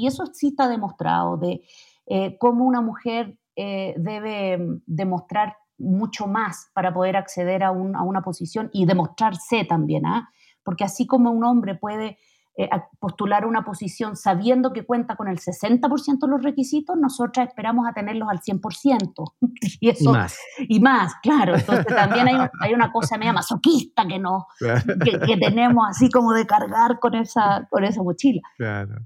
eso 0.07 0.27
sí 0.33 0.47
está 0.47 0.67
demostrado, 0.67 1.37
de 1.37 1.63
eh, 2.05 2.37
cómo 2.37 2.65
una 2.65 2.81
mujer 2.81 3.37
debe 3.55 4.57
mm, 4.57 4.83
demostrar 4.85 5.55
mucho 5.77 6.27
más 6.27 6.69
para 6.73 6.93
poder 6.93 7.17
acceder 7.17 7.63
a, 7.63 7.71
una 7.71 8.21
posición 8.21 8.69
y 8.73 8.85
demostrarse 8.85 9.65
también, 9.65 10.05
¿ah? 10.05 10.29
porque 10.63 10.83
así 10.83 11.05
como 11.05 11.31
un 11.31 11.43
hombre 11.43 11.75
puede 11.75 12.17
eh, 12.57 12.69
postular 12.99 13.45
una 13.45 13.65
posición 13.65 14.15
sabiendo 14.15 14.71
que 14.71 14.85
cuenta 14.85 15.17
con 15.17 15.27
el 15.27 15.39
60% 15.39 16.19
de 16.21 16.27
los 16.29 16.41
requisitos, 16.41 16.95
nosotras 16.97 17.49
esperamos 17.49 17.85
a 17.85 17.91
tenerlos 17.91 18.29
al 18.29 18.39
100%. 18.39 18.61
Y, 19.81 19.89
eso, 19.89 20.11
más. 20.11 20.37
Y 20.59 20.79
más, 20.79 21.15
claro. 21.21 21.55
Entonces 21.55 21.87
también 21.87 22.27
hay, 22.27 22.73
una 22.73 22.91
cosa 22.91 23.17
media 23.17 23.33
masoquista 23.33 24.07
que, 24.07 24.19
no, 24.19 24.47
que, 24.59 25.37
tenemos 25.37 25.85
así 25.89 26.09
como 26.09 26.31
de 26.33 26.45
cargar 26.45 26.99
con 26.99 27.15
esa, 27.15 27.67
con 27.69 27.83
esa 27.83 28.01
mochila. 28.03 28.41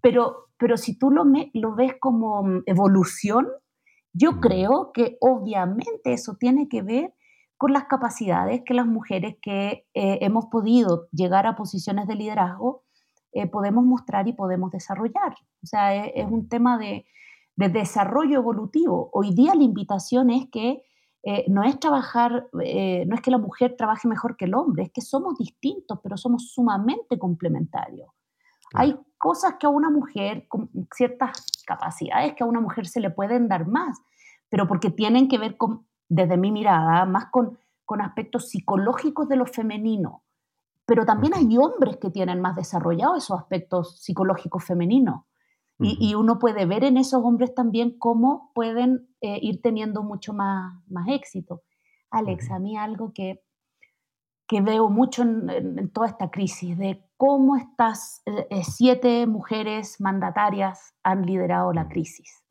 Pero, 0.02 0.50
pero 0.58 0.78
si 0.78 0.98
tú 0.98 1.10
lo, 1.10 1.24
lo 1.54 1.76
ves 1.76 1.94
como 2.00 2.44
mm, 2.44 2.64
evolución, 2.68 3.48
yo 4.20 4.42
creo 4.42 4.92
que 4.94 5.18
obviamente 5.22 6.12
eso 6.12 6.36
tiene 6.38 6.68
que 6.68 6.82
ver 6.82 7.14
con 7.58 7.72
las 7.72 7.86
capacidades 7.86 8.62
que 8.66 8.74
las 8.74 8.86
mujeres 8.86 9.38
que 9.42 9.88
eh, 9.94 10.20
hemos 10.22 10.48
podido 10.48 11.08
llegar 11.12 11.48
a 11.48 11.56
posiciones 11.56 12.06
de 12.08 12.16
liderazgo 12.16 12.84
eh, 13.32 13.48
podemos 13.48 13.86
mostrar 13.86 14.28
y 14.28 14.34
podemos 14.34 14.72
desarrollar. 14.72 15.36
O 15.64 15.66
sea, 15.66 15.96
e, 15.96 16.12
es, 16.16 16.26
un 16.30 16.50
tema 16.50 16.78
de, 16.78 17.06
desarrollo 17.56 18.40
evolutivo. 18.40 19.10
Hoy 19.14 19.34
día 19.34 19.56
la 19.56 19.64
invitación 19.64 20.30
es 20.30 20.50
que 20.50 20.84
eh, 21.24 21.46
no 21.50 21.64
es 21.64 21.78
trabajar, 21.80 22.48
no 22.54 23.16
es 23.16 23.22
que 23.22 23.32
la 23.32 23.38
mujer 23.38 23.76
trabaje 23.78 24.08
mejor 24.08 24.38
que 24.38 24.46
el 24.46 24.56
hombre, 24.56 24.84
es 24.84 24.92
que 24.92 25.02
somos 25.02 25.38
distintos, 25.38 26.00
pero 26.02 26.16
somos 26.16 26.52
sumamente 26.54 27.20
complementarios. 27.20 28.10
Hay 28.74 28.98
cosas 29.20 29.56
que 29.60 29.68
a 29.68 29.70
una 29.70 29.92
mujer, 29.92 30.48
con 30.48 30.70
ciertas 30.96 31.46
capacidades 31.68 32.34
que 32.34 32.44
a 32.44 32.48
una 32.48 32.62
mujer 32.62 32.88
se 32.88 33.00
le 33.00 33.12
pueden 33.12 33.48
dar 33.48 33.68
más, 33.68 34.02
pero 34.50 34.68
porque 34.68 34.90
tienen 34.90 35.28
que 35.28 35.38
ver 35.38 35.58
con, 35.58 35.86
desde 36.08 36.38
mi 36.38 36.52
mirada, 36.52 37.06
más 37.06 37.26
con, 37.26 37.60
con 37.86 38.02
aspectos 38.02 38.50
psicológicos 38.50 39.30
de 39.30 39.36
lo 39.36 39.46
femenino. 39.46 40.24
Pero 40.86 41.06
también 41.06 41.34
hay 41.36 41.56
hombres 41.58 41.98
que 41.98 42.10
tienen 42.10 42.42
más 42.42 42.56
desarrollados 42.56 43.24
esos 43.24 43.40
aspectos 43.40 44.00
psicológicos 44.00 44.64
femeninos. 44.64 45.26
y, 45.82 46.14
uno 46.14 46.40
puede 46.40 46.66
ver 46.66 46.84
en 46.84 46.98
esos 46.98 47.24
hombres 47.24 47.56
también 47.56 47.98
cómo 47.98 48.52
pueden 48.54 49.08
eh, 49.22 49.40
ir 49.42 49.62
teniendo 49.62 50.04
mucho 50.04 50.34
más, 50.34 50.74
más 50.90 51.08
éxito. 51.08 51.62
Alex, 52.12 52.52
a 52.52 52.60
mí 52.60 52.76
algo 52.76 53.14
que, 53.14 53.42
que 54.50 54.62
veo 54.62 54.90
mucho 54.90 55.22
en, 55.22 55.92
toda 55.94 56.08
esta 56.08 56.32
crisis, 56.32 56.76
de 56.76 57.06
cómo 57.18 57.56
estas 57.56 58.24
eh, 58.26 58.48
eh, 58.50 58.64
siete 58.64 59.28
mujeres 59.28 60.02
mandatarias 60.02 60.96
han 61.04 61.24
liderado 61.24 61.72
la 61.72 61.88
crisis. 61.88 62.44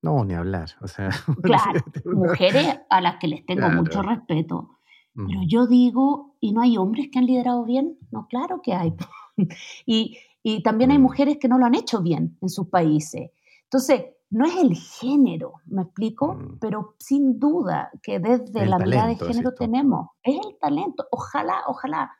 No, 0.00 0.24
ni 0.24 0.32
hablar. 0.32 0.70
O 0.80 0.88
sea, 0.88 1.10
claro, 1.42 1.80
mujeres 2.06 2.80
a 2.88 3.02
las 3.02 3.16
que 3.16 3.28
les 3.28 3.44
tengo 3.44 3.68
mucho 3.68 4.00
respeto. 4.02 4.78
Pero 5.14 5.40
yo 5.46 5.66
digo, 5.66 6.36
¿y 6.40 6.54
no 6.54 6.62
hay 6.62 6.78
hombres 6.78 7.10
que 7.12 7.18
han 7.18 7.26
liderado 7.26 7.66
bien? 7.66 7.98
No, 8.10 8.26
claro 8.28 8.62
que 8.62 8.72
hay. 8.72 8.94
y, 9.84 10.16
y 10.42 10.62
también 10.62 10.90
hay 10.90 10.98
mm. 10.98 11.02
mujeres 11.02 11.36
que 11.38 11.48
no 11.48 11.58
lo 11.58 11.66
han 11.66 11.74
hecho 11.74 12.00
bien 12.00 12.38
en 12.40 12.48
sus 12.48 12.68
países. 12.68 13.30
Entonces, 13.64 14.06
no 14.32 14.46
es 14.46 14.56
el 14.56 14.74
género, 14.74 15.60
me 15.66 15.82
explico, 15.82 16.34
mm. 16.34 16.58
pero 16.58 16.94
sin 16.98 17.38
duda 17.38 17.90
que 18.02 18.18
desde 18.18 18.64
la 18.64 18.78
mirada 18.78 19.08
de 19.08 19.16
género 19.16 19.52
tenemos, 19.52 20.08
es 20.22 20.34
el 20.34 20.58
talento. 20.58 21.04
Ojalá, 21.10 21.62
ojalá 21.66 22.10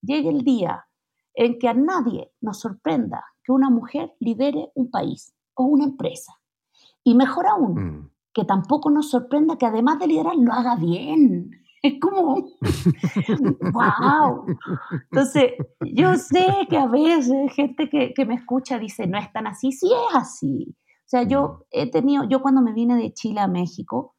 llegue 0.00 0.28
el 0.28 0.42
día 0.42 0.86
en 1.34 1.58
que 1.58 1.68
a 1.68 1.74
nadie 1.74 2.32
nos 2.40 2.60
sorprenda 2.60 3.24
que 3.42 3.50
una 3.50 3.68
mujer 3.68 4.14
lidere 4.20 4.70
un 4.76 4.90
país 4.92 5.34
o 5.54 5.64
una 5.64 5.84
empresa. 5.84 6.34
Y 7.02 7.16
mejor 7.16 7.48
aún, 7.48 7.74
mm. 7.74 8.10
que 8.32 8.44
tampoco 8.44 8.88
nos 8.88 9.10
sorprenda 9.10 9.58
que 9.58 9.66
además 9.66 9.98
de 9.98 10.06
liderar 10.06 10.36
lo 10.36 10.52
haga 10.52 10.76
bien. 10.76 11.50
Es 11.82 12.00
como, 12.00 12.48
wow. 13.72 14.46
Entonces, 15.12 15.52
yo 15.94 16.16
sé 16.16 16.66
que 16.68 16.78
a 16.78 16.86
veces 16.86 17.52
gente 17.52 17.88
que, 17.88 18.12
que, 18.12 18.24
me 18.24 18.34
escucha 18.34 18.78
dice, 18.78 19.06
no 19.06 19.18
es 19.18 19.30
tan 19.32 19.46
así, 19.46 19.70
sí 19.70 19.86
es 19.86 20.16
así. 20.16 20.74
O 21.06 21.08
sea, 21.08 21.22
yo 21.22 21.66
he 21.70 21.88
tenido, 21.88 22.24
yo 22.24 22.42
cuando 22.42 22.60
me 22.60 22.72
vine 22.72 22.96
de 22.96 23.14
Chile 23.14 23.38
a 23.38 23.46
México, 23.46 24.16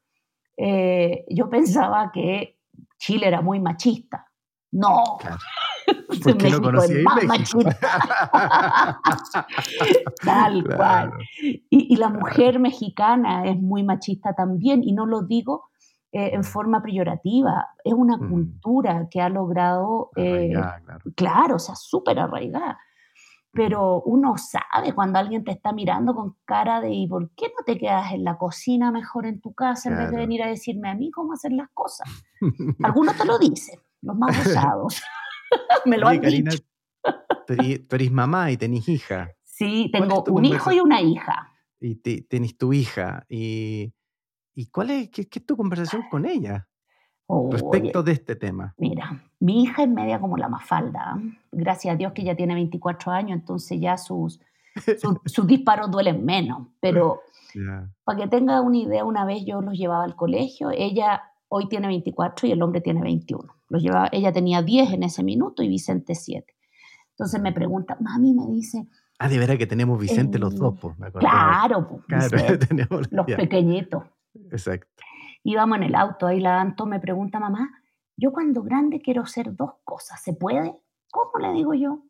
eh, 0.55 1.25
yo 1.29 1.49
pensaba 1.49 2.13
que 2.13 2.61
Chile 2.97 3.27
era 3.27 3.41
muy 3.41 3.59
machista. 3.59 4.25
No. 4.71 5.17
Claro. 5.19 5.37
Porque 6.23 6.49
lo 6.49 6.61
conocí 6.61 6.93
en 6.93 7.27
México. 7.27 7.59
Tal 10.23 10.63
cual. 10.63 11.11
Y, 11.41 11.97
la 11.97 12.07
mujer 12.07 12.57
mexicana 12.59 13.45
es 13.49 13.59
muy 13.59 13.83
machista 13.83 14.33
también, 14.33 14.81
y 14.81 14.93
no 14.93 15.05
lo 15.05 15.23
digo 15.23 15.65
eh, 16.13 16.29
en 16.33 16.45
forma 16.45 16.81
peyorativa, 16.81 17.67
es 17.83 17.93
una 17.93 18.15
mm. 18.15 18.29
cultura 18.29 19.07
que 19.11 19.19
ha 19.19 19.27
logrado, 19.27 20.11
eh, 20.15 20.51
claro. 20.53 20.99
claro, 21.17 21.55
o 21.55 21.59
sea, 21.59 21.75
súper 21.75 22.17
arraigada 22.17 22.79
pero 23.57 24.03
uno 24.03 24.35
sabe 24.37 24.93
cuando 24.93 25.17
alguien 25.17 25.43
te 25.43 25.51
está 25.51 25.73
mirando 25.73 26.13
con 26.13 26.37
cara 26.45 26.79
de 26.79 26.93
¿y 26.93 27.07
por 27.07 27.31
qué 27.31 27.47
no 27.47 27.65
te 27.65 27.75
quedas 27.75 28.11
en 28.13 28.23
la 28.23 28.37
cocina 28.37 28.91
mejor 28.91 29.25
en 29.25 29.41
tu 29.41 29.55
casa 29.55 29.89
en 29.89 29.97
vez 29.97 30.11
de 30.11 30.17
venir 30.17 30.43
a 30.43 30.47
decirme 30.47 30.89
a 30.89 30.93
mí 30.93 31.09
cómo 31.09 31.33
hacer 31.33 31.53
las 31.53 31.67
cosas? 31.73 32.07
Algunos 32.83 33.17
te 33.17 33.25
lo 33.25 33.39
dicen, 33.39 33.79
los 34.03 34.15
más 34.15 34.45
usados. 34.45 35.01
Me 35.85 35.97
lo 35.97 36.07
han 36.07 36.21
dicho. 36.21 36.59
Tú 37.47 37.95
eres 37.95 38.11
mamá 38.11 38.51
y 38.51 38.57
tenés 38.57 38.87
hija. 38.87 39.31
Sí, 39.43 39.89
tengo 39.91 40.23
un 40.27 40.45
hijo 40.45 40.71
y 40.71 40.79
una 40.79 41.01
hija. 41.01 41.51
Y 41.79 41.95
tenés 41.95 42.59
tu 42.59 42.73
hija. 42.73 43.25
¿Y, 43.27 43.91
y 44.53 44.67
cuál 44.67 44.91
es, 44.91 45.09
qué, 45.09 45.27
qué 45.27 45.39
es 45.39 45.45
tu 45.47 45.57
conversación 45.57 46.03
con 46.11 46.27
ella? 46.27 46.67
Respecto 47.51 48.03
de 48.03 48.13
este 48.13 48.35
tema? 48.35 48.73
Mira, 48.77 49.23
mi 49.39 49.63
hija 49.63 49.83
es 49.83 49.89
media 49.89 50.19
como 50.19 50.37
la 50.37 50.47
mafalda. 50.47 51.19
Gracias 51.51 51.93
a 51.93 51.97
Dios 51.97 52.13
que 52.13 52.21
ella 52.21 52.35
tiene 52.35 52.53
24 52.53 53.11
años, 53.11 53.39
entonces 53.39 53.79
ya 53.79 53.97
sus, 53.97 54.39
sus, 55.25 55.47
disparos 55.47 55.91
duelen 55.91 56.25
menos. 56.25 56.67
Pero 56.79 57.21
para 58.03 58.19
que 58.19 58.27
tenga 58.27 58.61
una 58.61 58.77
idea, 58.77 59.03
una 59.03 59.25
vez 59.25 59.45
yo 59.45 59.61
los 59.61 59.77
llevaba 59.77 60.03
al 60.03 60.15
colegio, 60.15 60.71
ella 60.71 61.23
hoy 61.49 61.67
tiene 61.67 61.87
24 61.87 62.47
y 62.47 62.51
el 62.51 62.61
hombre 62.61 62.81
tiene 62.81 63.01
21. 63.01 63.43
Los 63.69 63.83
llevaba, 63.83 64.09
ella 64.11 64.31
tenía 64.31 64.61
10 64.61 64.93
en 64.93 65.03
ese 65.03 65.23
minuto 65.23 65.63
y 65.63 65.67
Vicente 65.67 66.15
7. 66.15 66.53
Entonces 67.11 67.41
me 67.41 67.51
pregunta, 67.51 67.97
mami 67.99 68.33
me 68.33 68.45
dice... 68.47 68.87
Ah, 69.19 69.27
de 69.27 69.39
veras 69.39 69.57
que 69.57 69.65
tenemos 69.65 69.99
Vicente 69.99 70.37
los 70.37 70.55
dos, 70.55 70.77
pues, 70.79 70.97
me 70.99 71.07
acuerdo. 71.07 71.27
Claro, 71.27 71.87
pues, 72.07 72.31
los 73.11 73.25
pequeñitos. 73.25 74.03
Exacto 74.51 74.87
íbamos 75.43 75.77
en 75.77 75.83
el 75.83 75.95
auto, 75.95 76.27
ahí 76.27 76.39
la 76.39 76.59
Anto 76.59 76.85
me 76.85 76.99
pregunta, 76.99 77.39
mamá, 77.39 77.81
yo 78.15 78.31
cuando 78.31 78.63
grande 78.63 79.01
quiero 79.01 79.25
ser 79.25 79.55
dos 79.55 79.75
cosas, 79.83 80.21
¿se 80.21 80.33
puede? 80.33 80.81
¿Cómo 81.11 81.39
le 81.39 81.53
digo 81.53 81.73
yo? 81.73 82.03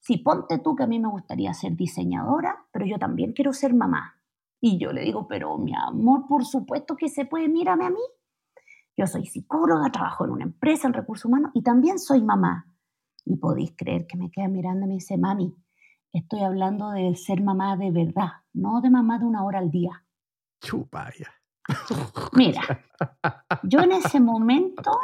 Si 0.00 0.18
ponte 0.18 0.58
tú 0.58 0.76
que 0.76 0.84
a 0.84 0.86
mí 0.86 1.00
me 1.00 1.08
gustaría 1.08 1.52
ser 1.54 1.74
diseñadora, 1.74 2.66
pero 2.70 2.86
yo 2.86 2.98
también 2.98 3.32
quiero 3.32 3.52
ser 3.52 3.74
mamá. 3.74 4.20
Y 4.60 4.78
yo 4.78 4.92
le 4.92 5.02
digo, 5.02 5.26
pero 5.26 5.58
mi 5.58 5.74
amor, 5.74 6.26
por 6.28 6.44
supuesto 6.44 6.96
que 6.96 7.08
se 7.08 7.24
puede, 7.24 7.48
mírame 7.48 7.86
a 7.86 7.90
mí. 7.90 8.00
Yo 8.96 9.06
soy 9.06 9.26
psicóloga, 9.26 9.90
trabajo 9.90 10.24
en 10.24 10.30
una 10.30 10.44
empresa 10.44 10.86
en 10.86 10.94
recursos 10.94 11.26
humanos 11.26 11.50
y 11.54 11.62
también 11.62 11.98
soy 11.98 12.22
mamá. 12.22 12.72
Y 13.24 13.36
podéis 13.36 13.74
creer 13.76 14.06
que 14.06 14.16
me 14.16 14.30
queda 14.30 14.48
mirando 14.48 14.86
y 14.86 14.88
me 14.88 14.94
dice, 14.94 15.18
mami, 15.18 15.54
estoy 16.12 16.40
hablando 16.40 16.90
de 16.90 17.14
ser 17.16 17.42
mamá 17.42 17.76
de 17.76 17.90
verdad, 17.90 18.30
no 18.52 18.80
de 18.80 18.90
mamá 18.90 19.18
de 19.18 19.24
una 19.24 19.44
hora 19.44 19.58
al 19.58 19.70
día. 19.70 20.04
Chupaya. 20.60 21.35
Mira, 22.32 22.62
yo 23.62 23.80
en 23.80 23.92
ese 23.92 24.20
momento 24.20 25.00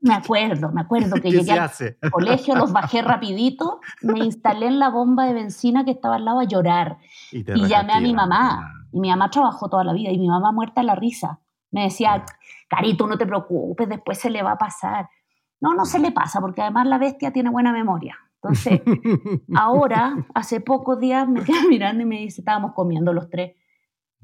me 0.00 0.14
acuerdo, 0.14 0.72
me 0.72 0.80
acuerdo 0.80 1.20
que 1.20 1.30
llegué 1.30 1.52
al 1.52 1.70
colegio, 2.10 2.56
los 2.56 2.72
bajé 2.72 3.02
rapidito, 3.02 3.80
me 4.02 4.20
instalé 4.20 4.66
en 4.66 4.78
la 4.78 4.90
bomba 4.90 5.26
de 5.26 5.34
benzina 5.34 5.84
que 5.84 5.92
estaba 5.92 6.16
al 6.16 6.24
lado 6.24 6.40
a 6.40 6.44
llorar 6.44 6.98
y, 7.30 7.44
llamé 7.44 7.92
a 7.92 8.00
mi 8.00 8.12
mamá. 8.12 8.72
Y 8.92 9.00
mi 9.00 9.10
mamá 9.10 9.30
trabajó 9.30 9.68
toda 9.68 9.84
la 9.84 9.92
vida 9.92 10.10
y 10.10 10.18
mi 10.18 10.28
mamá 10.28 10.52
muerta 10.52 10.80
en 10.80 10.88
la 10.88 10.94
risa. 10.94 11.40
Me 11.70 11.84
decía, 11.84 12.24
Carito, 12.68 13.06
no 13.06 13.18
te 13.18 13.26
preocupes, 13.26 13.88
después 13.88 14.18
se 14.18 14.30
le 14.30 14.42
va 14.42 14.52
a 14.52 14.58
pasar. 14.58 15.08
No, 15.60 15.74
no 15.74 15.84
se 15.84 15.98
le 15.98 16.12
pasa 16.12 16.40
porque 16.40 16.62
además 16.62 16.86
la 16.86 16.98
bestia 16.98 17.32
tiene 17.32 17.50
buena 17.50 17.72
memoria. 17.72 18.16
Entonces, 18.42 18.82
ahora, 19.56 20.26
hace 20.34 20.60
pocos 20.60 20.98
días 20.98 21.28
me 21.28 21.42
queda 21.42 21.62
mirando 21.68 22.02
y 22.02 22.06
me 22.06 22.18
dice, 22.18 22.40
estábamos 22.40 22.72
comiendo 22.72 23.12
los 23.12 23.28
tres 23.28 23.56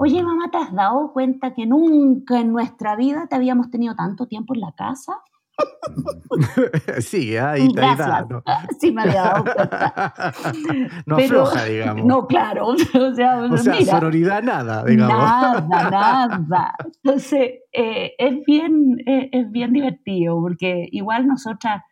Oye, 0.03 0.23
mamá, 0.23 0.51
¿te 0.51 0.57
has 0.57 0.73
dado 0.73 1.13
cuenta 1.13 1.53
que 1.53 1.67
nunca 1.67 2.41
en 2.41 2.53
nuestra 2.53 2.97
vida 2.97 3.27
te 3.29 3.37
habíamos 3.37 3.71
tenido 3.71 3.95
tanto 3.95 4.27
tiempo 4.27 4.55
en 4.55 4.61
la 4.61 4.73
casa? 4.73 5.21
Sí, 7.01 7.37
ahí 7.37 7.67
está. 7.67 8.23
¿no? 8.23 8.43
Sí, 8.81 8.93
me 8.93 9.03
había 9.03 9.23
dado 9.25 9.45
cuenta. 9.45 10.33
No 11.07 11.17
afloja, 11.17 11.65
digamos. 11.67 12.07
No, 12.07 12.27
claro. 12.27 12.69
O 12.69 12.77
sea, 12.79 13.43
o 13.43 13.57
sea 13.59 13.85
sororidad 13.85 14.43
nada, 14.43 14.85
digamos. 14.85 15.19
Nada, 15.19 15.91
nada. 15.91 16.75
Entonces, 17.05 17.59
eh, 17.71 18.15
es, 18.17 18.43
bien, 18.47 18.97
eh, 19.07 19.29
es 19.33 19.51
bien 19.51 19.75
divertido, 19.75 20.41
porque 20.41 20.89
igual 20.93 21.27
nosotras, 21.27 21.83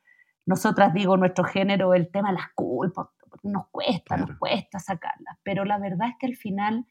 nosotras 0.46 0.94
digo, 0.94 1.18
nuestro 1.18 1.44
género, 1.44 1.92
el 1.92 2.10
tema 2.10 2.30
de 2.30 2.36
las 2.36 2.48
culpas, 2.54 3.08
nos 3.42 3.66
cuesta, 3.70 4.16
nos 4.16 4.38
cuesta 4.38 4.78
sacarlas. 4.78 5.36
Pero 5.42 5.66
la 5.66 5.78
verdad 5.78 6.08
es 6.08 6.14
que 6.18 6.26
al 6.26 6.36
final 6.36 6.86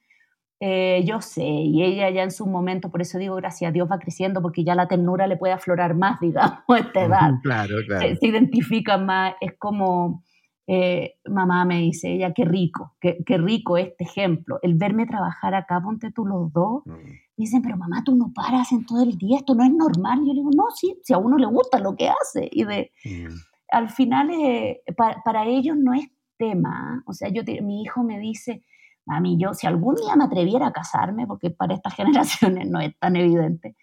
eh, 0.60 1.04
yo 1.06 1.22
sé, 1.22 1.44
y 1.44 1.84
ella 1.84 2.10
ya 2.10 2.24
en 2.24 2.32
su 2.32 2.48
momento, 2.48 2.90
por 2.90 3.02
eso 3.02 3.20
digo, 3.20 3.36
gracias 3.36 3.70
a 3.70 3.72
Dios 3.72 3.88
va 3.92 4.00
creciendo, 4.00 4.42
porque 4.42 4.64
ya 4.64 4.74
la 4.74 4.88
ternura 4.88 5.28
le 5.28 5.38
puede 5.38 5.54
aflorar 5.54 5.94
más, 5.94 6.20
digamos, 6.22 6.64
a 6.68 6.78
esta 6.80 7.04
edad. 7.04 7.32
Claro, 7.44 7.76
claro. 7.86 8.16
Se, 8.16 8.28
identifica 8.28 8.98
más, 8.98 9.36
es 9.40 9.54
como, 9.60 10.24
eh, 10.66 11.14
mamá 11.30 11.64
me 11.66 11.78
dice, 11.78 12.12
ella, 12.12 12.34
qué 12.34 12.44
rico, 12.44 12.96
qué, 13.00 13.20
qué, 13.24 13.38
rico 13.38 13.78
este 13.78 14.04
ejemplo, 14.04 14.58
el 14.64 14.74
verme 14.74 15.06
trabajar 15.06 15.54
acá, 15.54 15.80
ponte 15.80 16.12
tú 16.12 16.26
los 16.26 16.52
dos, 16.52 16.82
mm. 16.86 16.96
dicen, 17.38 17.62
pero 17.62 17.78
mamá, 17.78 18.04
tú 18.04 18.16
no 18.16 18.32
paras 18.34 18.72
en 18.72 18.84
todo 18.84 19.04
el 19.04 19.16
día, 19.16 19.38
esto 19.38 19.54
no 19.54 19.64
es 19.64 19.72
normal. 19.72 20.22
Yo 20.26 20.34
le 20.34 20.40
digo, 20.40 20.52
no, 20.56 20.72
sí, 20.76 20.98
si 21.04 21.14
a 21.14 21.20
uno 21.20 21.38
le 21.38 21.46
gusta 21.46 21.80
lo 21.80 21.96
que 21.96 22.10
hace. 22.10 22.50
Y 22.52 22.64
de, 22.64 22.92
mm. 23.06 23.36
al 23.74 23.90
final, 23.90 24.32
eh, 24.32 24.82
para, 24.96 25.22
para, 25.24 25.46
ellos 25.46 25.78
no 25.78 25.94
es 25.94 26.08
tema, 26.36 27.04
o 27.06 27.14
sea, 27.14 27.30
yo 27.30 27.44
mi 27.62 27.84
hijo 27.84 28.04
me 28.04 28.20
dice, 28.20 28.64
a 29.08 29.20
mí 29.20 29.38
yo, 29.40 29.54
si 29.54 29.68
algún 29.68 29.96
día 29.96 30.16
me 30.16 30.26
atreviera 30.26 30.68
a 30.68 30.74
casarme, 30.74 31.26
porque 31.28 31.50
para 31.50 31.74
estas 31.74 31.94
generaciones 31.96 32.70
no 32.70 32.80
es 32.80 32.98
tan 33.00 33.16
evidente, 33.16 33.76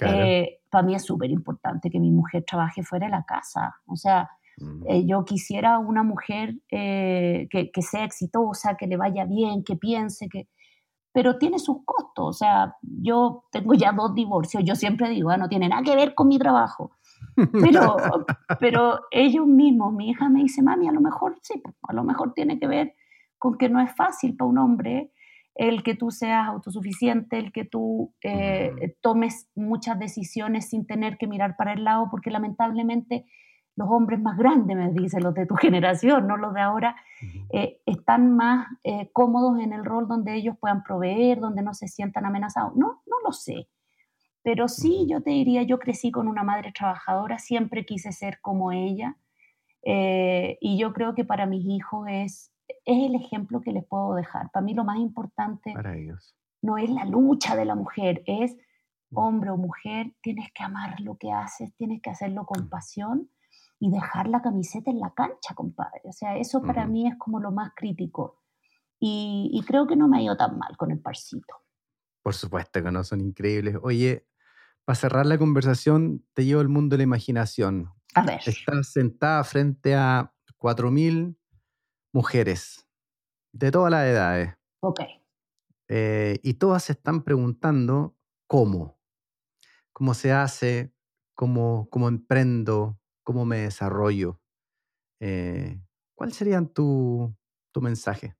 eh, 0.00 0.60
para 0.70 0.84
mí 0.84 0.94
es 0.94 1.04
súper 1.04 1.30
importante 1.30 1.90
que 1.90 1.98
mi 1.98 2.10
mujer 2.10 2.44
trabaje 2.46 2.82
fuera 2.82 3.06
de 3.06 3.12
la 3.12 3.24
casa. 3.24 3.76
O 3.86 3.96
sea, 3.96 4.30
mm. 4.58 4.84
eh, 4.86 5.06
yo 5.06 5.24
quisiera 5.24 5.78
una 5.78 6.02
mujer 6.04 6.54
eh, 6.70 7.48
que, 7.50 7.70
que, 7.72 7.82
sea 7.82 8.04
exitosa, 8.04 8.76
que 8.76 8.86
le 8.86 8.96
vaya 8.96 9.24
bien, 9.24 9.64
que 9.64 9.76
piense, 9.76 10.28
que... 10.28 10.48
Pero 11.10 11.36
tiene 11.38 11.58
sus 11.58 11.78
costos. 11.84 12.26
O 12.28 12.32
sea, 12.32 12.76
yo 12.82 13.44
tengo 13.50 13.74
ya 13.74 13.90
dos 13.92 14.14
divorcios. 14.14 14.62
Yo 14.64 14.76
siempre 14.76 15.08
digo, 15.08 15.30
ah, 15.30 15.36
no 15.36 15.48
tiene 15.48 15.68
nada 15.68 15.82
que 15.82 15.96
ver 15.96 16.14
con 16.14 16.28
mi 16.28 16.38
trabajo. 16.38 16.92
Pero, 17.34 17.96
pero 18.60 19.00
ellos 19.10 19.46
mismos, 19.46 19.92
mi 19.94 20.10
hija 20.10 20.28
me 20.28 20.42
dice, 20.42 20.62
mami, 20.62 20.86
a 20.86 20.92
lo 20.92 21.00
mejor 21.00 21.36
sí, 21.42 21.60
a 21.82 21.92
lo 21.92 22.04
mejor 22.04 22.34
tiene 22.34 22.60
que 22.60 22.68
ver 22.68 22.94
con 23.38 23.56
que 23.56 23.68
no 23.68 23.80
es 23.80 23.94
fácil 23.94 24.36
para 24.36 24.50
un 24.50 24.58
hombre 24.58 25.12
el 25.58 25.82
que 25.82 25.96
tú 25.96 26.12
seas 26.12 26.46
autosuficiente, 26.46 27.36
el 27.36 27.50
que 27.52 27.64
tú 27.64 28.14
eh, 28.22 28.96
tomes 29.00 29.50
muchas 29.56 29.98
decisiones 29.98 30.68
sin 30.68 30.86
tener 30.86 31.18
que 31.18 31.26
mirar 31.26 31.56
para 31.56 31.72
el 31.72 31.82
lado, 31.82 32.06
porque 32.12 32.30
lamentablemente 32.30 33.26
los 33.74 33.88
hombres 33.90 34.20
más 34.20 34.38
grandes, 34.38 34.76
me 34.76 34.92
dicen 34.92 35.24
los 35.24 35.34
de 35.34 35.46
tu 35.46 35.56
generación, 35.56 36.28
no 36.28 36.36
los 36.36 36.54
de 36.54 36.60
ahora, 36.60 36.94
eh, 37.52 37.80
están 37.86 38.36
más 38.36 38.68
eh, 38.84 39.10
cómodos 39.12 39.58
en 39.58 39.72
el 39.72 39.84
rol 39.84 40.06
donde 40.06 40.36
ellos 40.36 40.56
puedan 40.60 40.84
proveer, 40.84 41.40
donde 41.40 41.62
no 41.62 41.74
se 41.74 41.88
sientan 41.88 42.24
amenazados. 42.24 42.76
No, 42.76 43.02
no 43.06 43.16
lo 43.24 43.32
sé. 43.32 43.68
Pero 44.42 44.68
sí, 44.68 45.06
yo 45.10 45.22
te 45.22 45.30
diría, 45.30 45.64
yo 45.64 45.80
crecí 45.80 46.12
con 46.12 46.28
una 46.28 46.44
madre 46.44 46.70
trabajadora, 46.72 47.40
siempre 47.40 47.84
quise 47.84 48.12
ser 48.12 48.40
como 48.40 48.70
ella. 48.70 49.16
y 49.84 50.78
yo 50.78 50.92
creo 50.92 51.14
que 51.14 51.24
para 51.24 51.46
mis 51.46 51.64
hijos 51.66 52.06
es 52.08 52.52
es 52.68 53.06
el 53.06 53.14
ejemplo 53.14 53.60
que 53.60 53.72
les 53.72 53.84
puedo 53.84 54.14
dejar. 54.14 54.50
Para 54.50 54.64
mí 54.64 54.74
lo 54.74 54.84
más 54.84 54.98
importante 54.98 55.72
Para 55.74 55.96
ellos. 55.96 56.36
no 56.62 56.78
es 56.78 56.90
la 56.90 57.04
lucha 57.04 57.56
de 57.56 57.64
la 57.64 57.74
mujer, 57.74 58.22
es 58.26 58.56
mm. 59.10 59.18
hombre 59.18 59.50
o 59.50 59.56
mujer, 59.56 60.14
tienes 60.22 60.50
que 60.52 60.62
amar 60.62 61.00
lo 61.00 61.16
que 61.16 61.32
haces, 61.32 61.74
tienes 61.76 62.00
que 62.02 62.10
hacerlo 62.10 62.46
con 62.46 62.68
pasión 62.68 63.30
y 63.80 63.90
dejar 63.90 64.28
la 64.28 64.42
camiseta 64.42 64.90
en 64.90 65.00
la 65.00 65.12
cancha, 65.14 65.54
compadre. 65.54 66.00
O 66.04 66.12
sea, 66.12 66.36
eso 66.36 66.62
para 66.62 66.86
mí 66.86 67.06
es 67.06 67.16
como 67.16 67.40
lo 67.40 67.52
más 67.52 67.72
crítico. 67.76 68.40
Y, 69.00 69.62
creo 69.66 69.86
que 69.86 69.94
no 69.94 70.08
me 70.08 70.18
ha 70.18 70.22
ido 70.22 70.36
tan 70.36 70.58
mal 70.58 70.76
con 70.76 70.90
el 70.90 70.98
parcito. 70.98 71.54
Por 72.22 72.34
supuesto 72.34 72.82
que 72.82 72.90
no, 72.90 73.04
son 73.04 73.20
increíbles. 73.20 73.76
Oye, 73.82 74.26
para 74.84 74.96
cerrar 74.96 75.26
la 75.26 75.38
conversación, 75.38 76.26
te 76.34 76.44
llevo 76.44 76.60
el 76.60 76.68
mundo 76.68 76.94
de 76.94 76.98
la 76.98 77.04
imaginación. 77.04 77.90
A 78.14 78.22
ver. 78.22 78.40
Estás 78.44 78.88
sentada 78.88 79.44
frente 79.44 79.94
a 79.94 80.32
4.000 80.58 81.36
mujeres 82.12 82.86
de 83.52 83.70
todas 83.70 83.90
las 83.90 84.06
edades. 84.06 84.54
Ok. 84.80 85.00
Eh, 85.88 86.38
y 86.42 86.54
todas 86.54 86.84
se 86.84 86.92
están 86.92 87.22
preguntando 87.22 88.14
cómo. 88.46 88.98
¿Cómo 89.92 90.14
se 90.14 90.32
hace? 90.32 90.92
¿Cómo, 91.34 91.88
cómo 91.90 92.08
emprendo? 92.08 92.98
¿Cómo 93.24 93.44
me 93.44 93.58
desarrollo? 93.58 94.40
Eh, 95.20 95.80
¿Cuál 96.14 96.32
sería 96.32 96.64
tu, 96.64 97.34
tu 97.72 97.80
mensaje? 97.80 98.36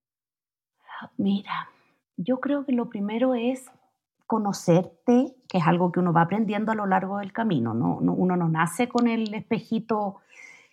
Mira, 1.17 1.71
yo 2.17 2.41
creo 2.41 2.65
que 2.65 2.73
lo 2.73 2.89
primero 2.89 3.35
es 3.35 3.67
conocerte, 4.27 5.35
que 5.49 5.59
es 5.59 5.67
algo 5.67 5.91
que 5.91 6.01
uno 6.01 6.13
va 6.13 6.23
aprendiendo 6.23 6.71
a 6.71 6.75
lo 6.75 6.87
largo 6.87 7.19
del 7.19 7.33
camino. 7.33 7.73
¿no? 7.73 7.97
uno 7.97 8.37
no 8.37 8.49
nace 8.49 8.89
con 8.89 9.09
el 9.09 9.33
espejito 9.33 10.17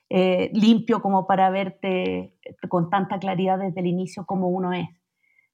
eh, 0.10 0.52
limpio 0.54 1.02
como 1.02 1.26
para 1.28 1.50
verte 1.50 2.38
con 2.70 2.90
tanta 2.90 3.20
claridad 3.20 3.60
desde 3.60 3.80
el 3.80 3.88
inicio 3.88 4.26
como 4.26 4.50
uno 4.50 4.74
es. 4.74 4.88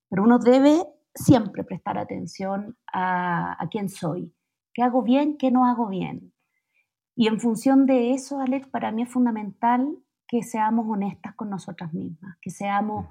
Pero 0.09 0.23
uno 0.23 0.39
debe 0.39 0.83
siempre 1.13 1.63
prestar 1.63 1.97
atención 1.97 2.77
a, 2.91 3.61
a 3.61 3.69
quién 3.69 3.89
soy, 3.89 4.33
qué 4.73 4.83
hago 4.83 5.01
bien, 5.03 5.37
qué 5.37 5.51
no 5.51 5.65
hago 5.65 5.87
bien. 5.87 6.33
Y 7.15 7.27
en 7.27 7.39
función 7.39 7.85
de 7.85 8.11
eso, 8.11 8.39
Alex, 8.39 8.67
para 8.67 8.91
mí 8.91 9.03
es 9.03 9.09
fundamental 9.09 9.97
que 10.27 10.43
seamos 10.43 10.85
honestas 10.87 11.35
con 11.35 11.49
nosotras 11.49 11.93
mismas, 11.93 12.37
que 12.41 12.49
seamos 12.49 13.07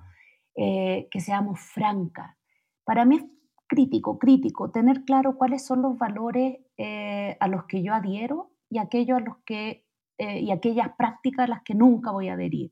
eh, 0.56 1.08
que 1.10 1.20
seamos 1.20 1.60
francas. 1.60 2.36
Para 2.84 3.04
mí 3.04 3.16
es 3.16 3.24
crítico, 3.68 4.18
crítico, 4.18 4.70
tener 4.70 5.04
claro 5.04 5.38
cuáles 5.38 5.64
son 5.64 5.80
los 5.80 5.96
valores 5.96 6.58
eh, 6.76 7.36
a 7.38 7.46
los 7.46 7.64
que 7.64 7.82
yo 7.82 7.94
adhiero 7.94 8.50
y, 8.68 8.78
aquellos 8.78 9.18
a 9.18 9.20
los 9.20 9.36
que, 9.46 9.86
eh, 10.20 10.40
y 10.40 10.50
aquellas 10.50 10.90
prácticas 10.96 11.44
a 11.44 11.48
las 11.48 11.62
que 11.62 11.74
nunca 11.74 12.10
voy 12.10 12.28
a 12.28 12.34
adherir. 12.34 12.70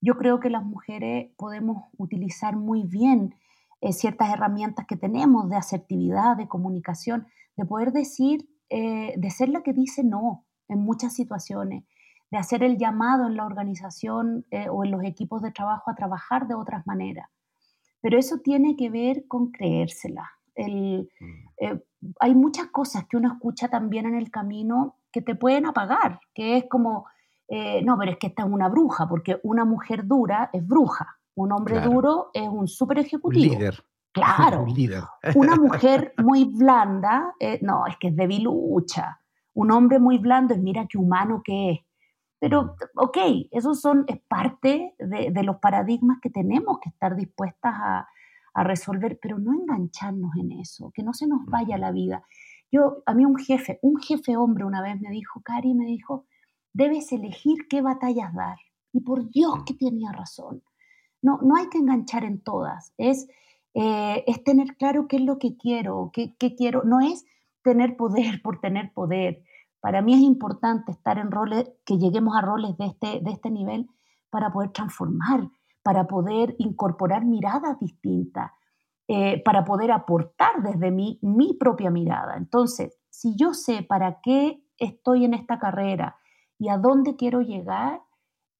Yo 0.00 0.16
creo 0.16 0.40
que 0.40 0.50
las 0.50 0.64
mujeres 0.64 1.30
podemos 1.36 1.84
utilizar 1.96 2.56
muy 2.56 2.82
bien 2.82 3.34
ciertas 3.92 4.30
herramientas 4.30 4.86
que 4.86 4.96
tenemos 4.96 5.48
de 5.48 5.56
asertividad, 5.56 6.36
de 6.36 6.48
comunicación, 6.48 7.26
de 7.56 7.64
poder 7.64 7.92
decir, 7.92 8.48
de 8.68 9.30
ser 9.30 9.48
la 9.48 9.62
que 9.62 9.72
dice 9.72 10.02
no 10.02 10.44
en 10.68 10.80
muchas 10.80 11.14
situaciones, 11.14 11.84
de 12.30 12.38
hacer 12.38 12.62
el 12.62 12.76
llamado 12.76 13.26
en 13.26 13.36
la 13.36 13.46
organización 13.46 14.44
eh, 14.50 14.68
o 14.68 14.84
en 14.84 14.90
los 14.90 15.04
equipos 15.04 15.42
de 15.42 15.52
trabajo 15.52 15.90
a 15.90 15.94
trabajar 15.94 16.48
de 16.48 16.54
otras 16.54 16.86
maneras. 16.86 17.28
Pero 18.00 18.18
eso 18.18 18.38
tiene 18.38 18.76
que 18.76 18.90
ver 18.90 19.26
con 19.26 19.50
creérsela. 19.50 20.30
Mm. 20.56 21.02
Eh, 21.58 21.84
hay 22.20 22.34
muchas 22.34 22.66
cosas 22.68 23.06
que 23.08 23.16
uno 23.16 23.32
escucha 23.32 23.68
también 23.68 24.06
en 24.06 24.14
el 24.14 24.30
camino 24.30 24.96
que 25.16 25.22
te 25.22 25.34
pueden 25.34 25.64
apagar, 25.64 26.20
que 26.34 26.58
es 26.58 26.64
como, 26.68 27.06
eh, 27.48 27.80
no, 27.82 27.96
pero 27.96 28.12
es 28.12 28.18
que 28.18 28.26
esta 28.26 28.42
es 28.42 28.50
una 28.50 28.68
bruja, 28.68 29.08
porque 29.08 29.40
una 29.44 29.64
mujer 29.64 30.06
dura 30.06 30.50
es 30.52 30.66
bruja, 30.66 31.16
un 31.34 31.52
hombre 31.52 31.80
duro 31.80 32.28
es 32.34 32.46
un 32.46 32.68
super 32.68 32.98
ejecutivo. 32.98 33.54
Un 33.54 33.58
líder. 33.58 33.82
Claro. 34.12 34.62
un 34.64 34.74
líder. 34.74 35.04
una 35.34 35.56
mujer 35.56 36.12
muy 36.18 36.44
blanda, 36.44 37.34
no, 37.62 37.86
es 37.86 37.96
que 37.96 38.08
es 38.08 38.16
debilucha. 38.16 39.22
Un 39.54 39.70
hombre 39.70 39.98
muy 39.98 40.18
blando 40.18 40.52
es 40.52 40.60
mira 40.60 40.86
qué 40.86 40.98
humano 40.98 41.40
que 41.42 41.70
es. 41.70 41.78
Pero, 42.38 42.76
ok, 42.96 43.16
eso 43.52 43.74
son, 43.74 44.04
es 44.06 44.18
parte 44.28 44.94
de, 44.98 45.42
los 45.42 45.56
paradigmas 45.56 46.18
que 46.20 46.28
tenemos 46.28 46.78
que 46.80 46.90
estar 46.90 47.16
dispuestas 47.16 47.72
a, 47.74 48.08
resolver, 48.58 49.18
pero 49.20 49.38
no 49.38 49.52
engancharnos 49.52 50.34
en 50.36 50.52
eso, 50.52 50.90
que 50.94 51.02
no 51.02 51.12
se 51.12 51.26
nos 51.26 51.44
vaya 51.44 51.76
la 51.76 51.90
vida. 51.90 52.22
Yo, 52.70 53.02
a 53.06 53.14
mí 53.14 53.24
un 53.24 53.36
jefe, 53.36 53.78
un 53.82 54.00
jefe 54.00 54.36
hombre 54.36 54.64
una 54.64 54.82
vez 54.82 55.00
me 55.00 55.10
dijo, 55.10 55.40
Cari, 55.42 55.74
me 55.74 55.86
dijo, 55.86 56.26
debes 56.72 57.12
elegir 57.12 57.68
qué 57.68 57.82
batallas 57.82 58.34
dar. 58.34 58.58
Y 58.92 59.00
por 59.00 59.30
Dios 59.30 59.64
que 59.64 59.74
tenía 59.74 60.12
razón. 60.12 60.62
No, 61.22 61.38
no 61.42 61.56
hay 61.56 61.68
que 61.68 61.78
enganchar 61.78 62.24
en 62.24 62.40
todas, 62.40 62.92
es, 62.98 63.26
eh, 63.74 64.22
es 64.26 64.44
tener 64.44 64.76
claro 64.76 65.08
qué 65.08 65.16
es 65.16 65.22
lo 65.22 65.38
que 65.38 65.56
quiero, 65.56 66.10
qué, 66.12 66.34
qué 66.38 66.54
quiero, 66.54 66.82
no 66.84 67.00
es 67.00 67.24
tener 67.62 67.96
poder 67.96 68.40
por 68.42 68.60
tener 68.60 68.92
poder, 68.92 69.42
para 69.86 70.02
mí 70.02 70.14
es 70.14 70.20
importante 70.20 70.90
estar 70.90 71.16
en 71.16 71.30
roles, 71.30 71.70
que 71.84 71.96
lleguemos 71.96 72.36
a 72.36 72.40
roles 72.40 72.76
de 72.76 72.86
este, 72.86 73.20
de 73.20 73.30
este 73.30 73.50
nivel 73.50 73.88
para 74.30 74.50
poder 74.50 74.70
transformar, 74.70 75.48
para 75.82 76.08
poder 76.08 76.56
incorporar 76.58 77.24
miradas 77.24 77.78
distintas, 77.78 78.50
eh, 79.08 79.42
para 79.44 79.64
poder 79.64 79.92
aportar 79.92 80.62
desde 80.62 80.90
mí 80.90 81.18
mi 81.22 81.54
propia 81.54 81.90
mirada. 81.90 82.36
Entonces, 82.36 82.98
si 83.08 83.36
yo 83.36 83.54
sé 83.54 83.82
para 83.82 84.20
qué 84.20 84.62
estoy 84.78 85.24
en 85.24 85.34
esta 85.34 85.58
carrera 85.58 86.16
y 86.58 86.68
a 86.68 86.78
dónde 86.78 87.16
quiero 87.16 87.40
llegar, 87.40 88.02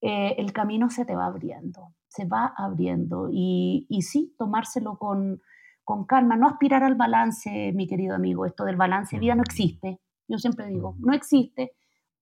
eh, 0.01 0.37
el 0.39 0.53
camino 0.53 0.89
se 0.91 1.05
te 1.05 1.17
va 1.17 1.27
abriendo, 1.27 1.95
se 2.09 2.27
va 2.27 2.55
abriendo. 2.57 3.29
Y, 3.31 3.87
y 3.89 4.03
sí, 4.03 4.35
tomárselo 4.39 4.99
con, 4.99 5.43
con 5.83 6.05
calma, 6.05 6.37
no 6.37 6.47
aspirar 6.47 6.85
al 6.85 6.95
balance, 6.95 7.73
mi 7.75 7.87
querido 7.87 8.15
amigo. 8.15 8.47
Esto 8.47 8.65
del 8.65 8.77
balance 8.77 9.17
de 9.17 9.21
vida 9.21 9.35
no 9.35 9.43
existe. 9.43 10.01
Yo 10.29 10.39
siempre 10.39 10.67
digo, 10.67 10.97
no 10.99 11.13
existe. 11.13 11.73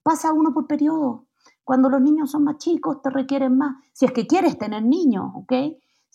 Pasa 0.03 0.33
uno 0.33 0.53
por 0.53 0.67
periodo. 0.67 1.27
Cuando 1.63 1.89
los 1.89 2.01
niños 2.01 2.31
son 2.31 2.45
más 2.45 2.59
chicos, 2.59 3.01
te 3.03 3.11
requieren 3.11 3.57
más. 3.57 3.77
Si 3.93 4.05
es 4.05 4.13
que 4.13 4.27
quieres 4.27 4.59
tener 4.59 4.83
niños, 4.83 5.31
¿ok? 5.35 5.53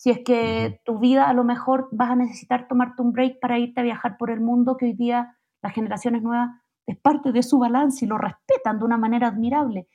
Si 0.00 0.08
es 0.08 0.20
que 0.24 0.80
tu 0.86 0.98
vida 0.98 1.28
a 1.28 1.34
lo 1.34 1.44
mejor 1.44 1.90
vas 1.92 2.12
a 2.12 2.16
necesitar 2.16 2.66
tomarte 2.68 3.02
un 3.02 3.12
break 3.12 3.38
para 3.38 3.58
irte 3.58 3.80
a 3.80 3.84
viajar 3.84 4.16
por 4.16 4.30
el 4.30 4.40
mundo, 4.40 4.78
que 4.78 4.86
hoy 4.86 4.94
día 4.94 5.36
las 5.60 5.74
generaciones 5.74 6.22
nuevas 6.22 6.52
es 6.86 6.96
parte 6.96 7.32
de 7.32 7.42
su 7.42 7.58
balance 7.58 8.06
y 8.06 8.08
lo 8.08 8.16
respetan 8.16 8.78
de 8.78 8.86
una 8.86 8.96
manera 8.96 9.28
admirable. 9.28 9.88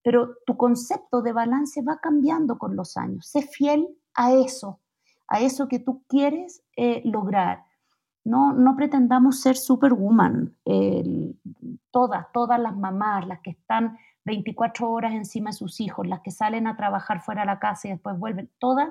Pero 0.00 0.36
tu 0.46 0.56
concepto 0.56 1.22
de 1.22 1.32
balance 1.32 1.82
va 1.82 1.98
cambiando 2.00 2.56
con 2.56 2.76
los 2.76 2.96
años. 2.96 3.26
Sé 3.26 3.42
fiel 3.42 3.88
a 4.14 4.32
eso, 4.32 4.78
a 5.26 5.40
eso 5.40 5.66
que 5.66 5.80
tú 5.80 6.04
quieres 6.06 6.62
eh, 6.76 7.02
lograr. 7.04 7.64
No, 8.22 8.52
no 8.52 8.76
pretendamos 8.76 9.40
ser 9.40 9.56
superwoman. 9.56 10.54
todas, 11.90 12.26
todas 12.32 12.60
las 12.60 12.76
mamás, 12.76 13.26
las 13.26 13.40
que 13.40 13.50
están 13.50 13.98
24 14.24 14.88
horas 14.88 15.14
encima 15.14 15.50
de 15.50 15.56
sus 15.56 15.80
hijos, 15.80 16.06
las 16.06 16.20
que 16.20 16.30
salen 16.30 16.68
a 16.68 16.76
trabajar 16.76 17.22
fuera 17.22 17.40
de 17.40 17.46
la 17.46 17.58
casa 17.58 17.88
y 17.88 17.90
después 17.90 18.16
vuelven, 18.16 18.52
todas 18.60 18.90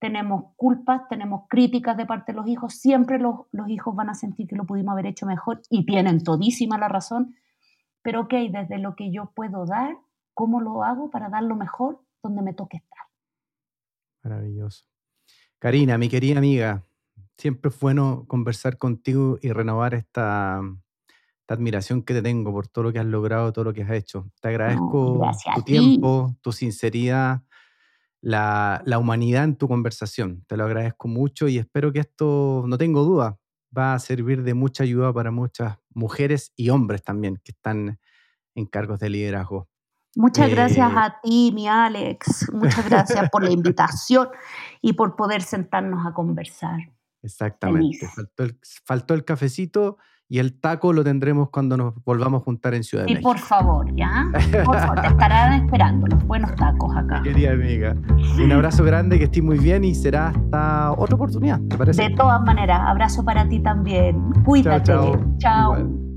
tenemos 0.00 0.54
culpas, 0.56 1.02
tenemos 1.08 1.42
críticas 1.48 1.96
de 1.96 2.06
parte 2.06 2.32
de 2.32 2.36
los 2.36 2.48
hijos, 2.48 2.74
siempre 2.74 3.18
los, 3.18 3.46
los, 3.52 3.68
hijos 3.68 3.94
van 3.94 4.10
a 4.10 4.14
sentir 4.14 4.48
que 4.48 4.56
lo 4.56 4.64
pudimos 4.64 4.92
haber 4.92 5.06
hecho 5.06 5.26
mejor 5.26 5.62
y 5.68 5.86
tienen 5.86 6.24
todísima 6.24 6.78
la 6.78 6.88
razón, 6.88 7.36
pero 8.02 8.22
ok, 8.22 8.34
desde 8.50 8.78
lo 8.78 8.96
que 8.96 9.12
yo 9.12 9.30
puedo 9.34 9.66
dar, 9.66 9.96
¿cómo 10.34 10.60
lo 10.60 10.82
hago 10.82 11.10
para 11.10 11.28
dar 11.28 11.42
lo 11.42 11.54
mejor 11.54 12.00
donde 12.22 12.42
me 12.42 12.54
toque 12.54 12.78
estar? 12.78 12.98
Maravilloso. 14.24 14.86
Karina, 15.58 15.98
mi 15.98 16.08
querida 16.08 16.38
amiga, 16.38 16.82
Siempre 17.40 17.70
es 17.70 17.80
bueno 17.80 18.26
conversar 18.28 18.76
contigo 18.76 19.38
y 19.40 19.50
renovar 19.50 19.94
esta, 19.94 20.60
admiración 21.48 22.02
que 22.02 22.12
te 22.12 22.20
tengo 22.20 22.52
por 22.52 22.68
todo 22.68 22.84
lo 22.84 22.92
que 22.92 22.98
has 22.98 23.06
logrado, 23.06 23.50
todo 23.50 23.64
lo 23.64 23.72
que 23.72 23.82
has 23.82 23.90
hecho. 23.92 24.30
Te 24.42 24.48
agradezco 24.48 25.22
tu 25.54 25.62
tiempo, 25.62 26.36
tu 26.42 26.52
sinceridad, 26.52 27.42
la, 28.20 28.82
humanidad 28.98 29.44
en 29.44 29.56
tu 29.56 29.68
conversación. 29.68 30.44
Te 30.46 30.56
lo 30.56 30.64
agradezco 30.64 31.08
mucho 31.08 31.48
y 31.48 31.58
espero 31.58 31.92
que 31.92 32.00
esto, 32.00 32.64
no 32.66 32.78
tengo 32.78 33.02
duda, 33.02 33.38
va 33.76 33.94
a 33.94 33.98
servir 33.98 34.42
de 34.42 34.54
mucha 34.54 34.84
ayuda 34.84 35.12
para 35.12 35.30
muchas 35.30 35.78
mujeres 35.94 36.52
y 36.56 36.70
hombres 36.70 37.02
también 37.02 37.40
que 37.42 37.52
están 37.52 37.98
en 38.54 38.66
cargos 38.66 39.00
de 39.00 39.10
liderazgo. 39.10 39.68
Muchas 40.16 40.50
gracias 40.50 40.90
eh, 40.90 40.96
a 40.96 41.20
ti, 41.22 41.52
mi 41.54 41.68
Alex. 41.68 42.50
Muchas 42.52 42.88
gracias 42.88 43.30
por 43.30 43.44
la 43.44 43.50
invitación 43.52 44.28
y 44.80 44.94
por 44.94 45.14
poder 45.14 45.42
sentarnos 45.42 46.04
a 46.04 46.12
conversar. 46.12 46.80
Exactamente. 47.22 48.08
Faltó 48.84 49.14
el, 49.14 49.24
cafecito 49.24 49.98
y 50.30 50.38
el 50.38 50.58
taco 50.58 50.92
lo 50.92 51.02
tendremos 51.02 51.50
cuando 51.50 51.76
nos 51.76 51.92
volvamos 52.04 52.40
a 52.40 52.44
juntar 52.44 52.72
en 52.74 52.84
Ciudad 52.84 53.04
de 53.04 53.14
México. 53.14 53.30
Y 53.30 53.32
por 53.32 53.38
favor, 53.40 53.92
¿ya? 53.96 54.26
Por 54.64 54.78
favor, 54.78 55.00
te 55.00 55.08
estarán 55.08 55.64
esperando 55.64 56.06
los 56.06 56.24
buenos 56.24 56.54
tacos 56.54 56.96
acá. 56.96 57.20
Querida 57.24 57.50
amiga, 57.50 57.96
un 58.38 58.52
abrazo 58.52 58.84
grande, 58.84 59.18
que 59.18 59.24
estés 59.24 59.42
muy 59.42 59.58
bien 59.58 59.82
y 59.82 59.92
será 59.92 60.28
hasta 60.28 60.92
otra 60.92 61.16
oportunidad, 61.16 61.60
¿te 61.68 61.76
parece? 61.76 62.02
De 62.04 62.10
todas 62.10 62.40
maneras, 62.42 62.80
abrazo 62.80 63.24
para 63.24 63.48
ti 63.48 63.58
también. 63.58 64.32
Cuídate. 64.44 64.84
chao. 64.84 65.34
chao. 65.38 66.09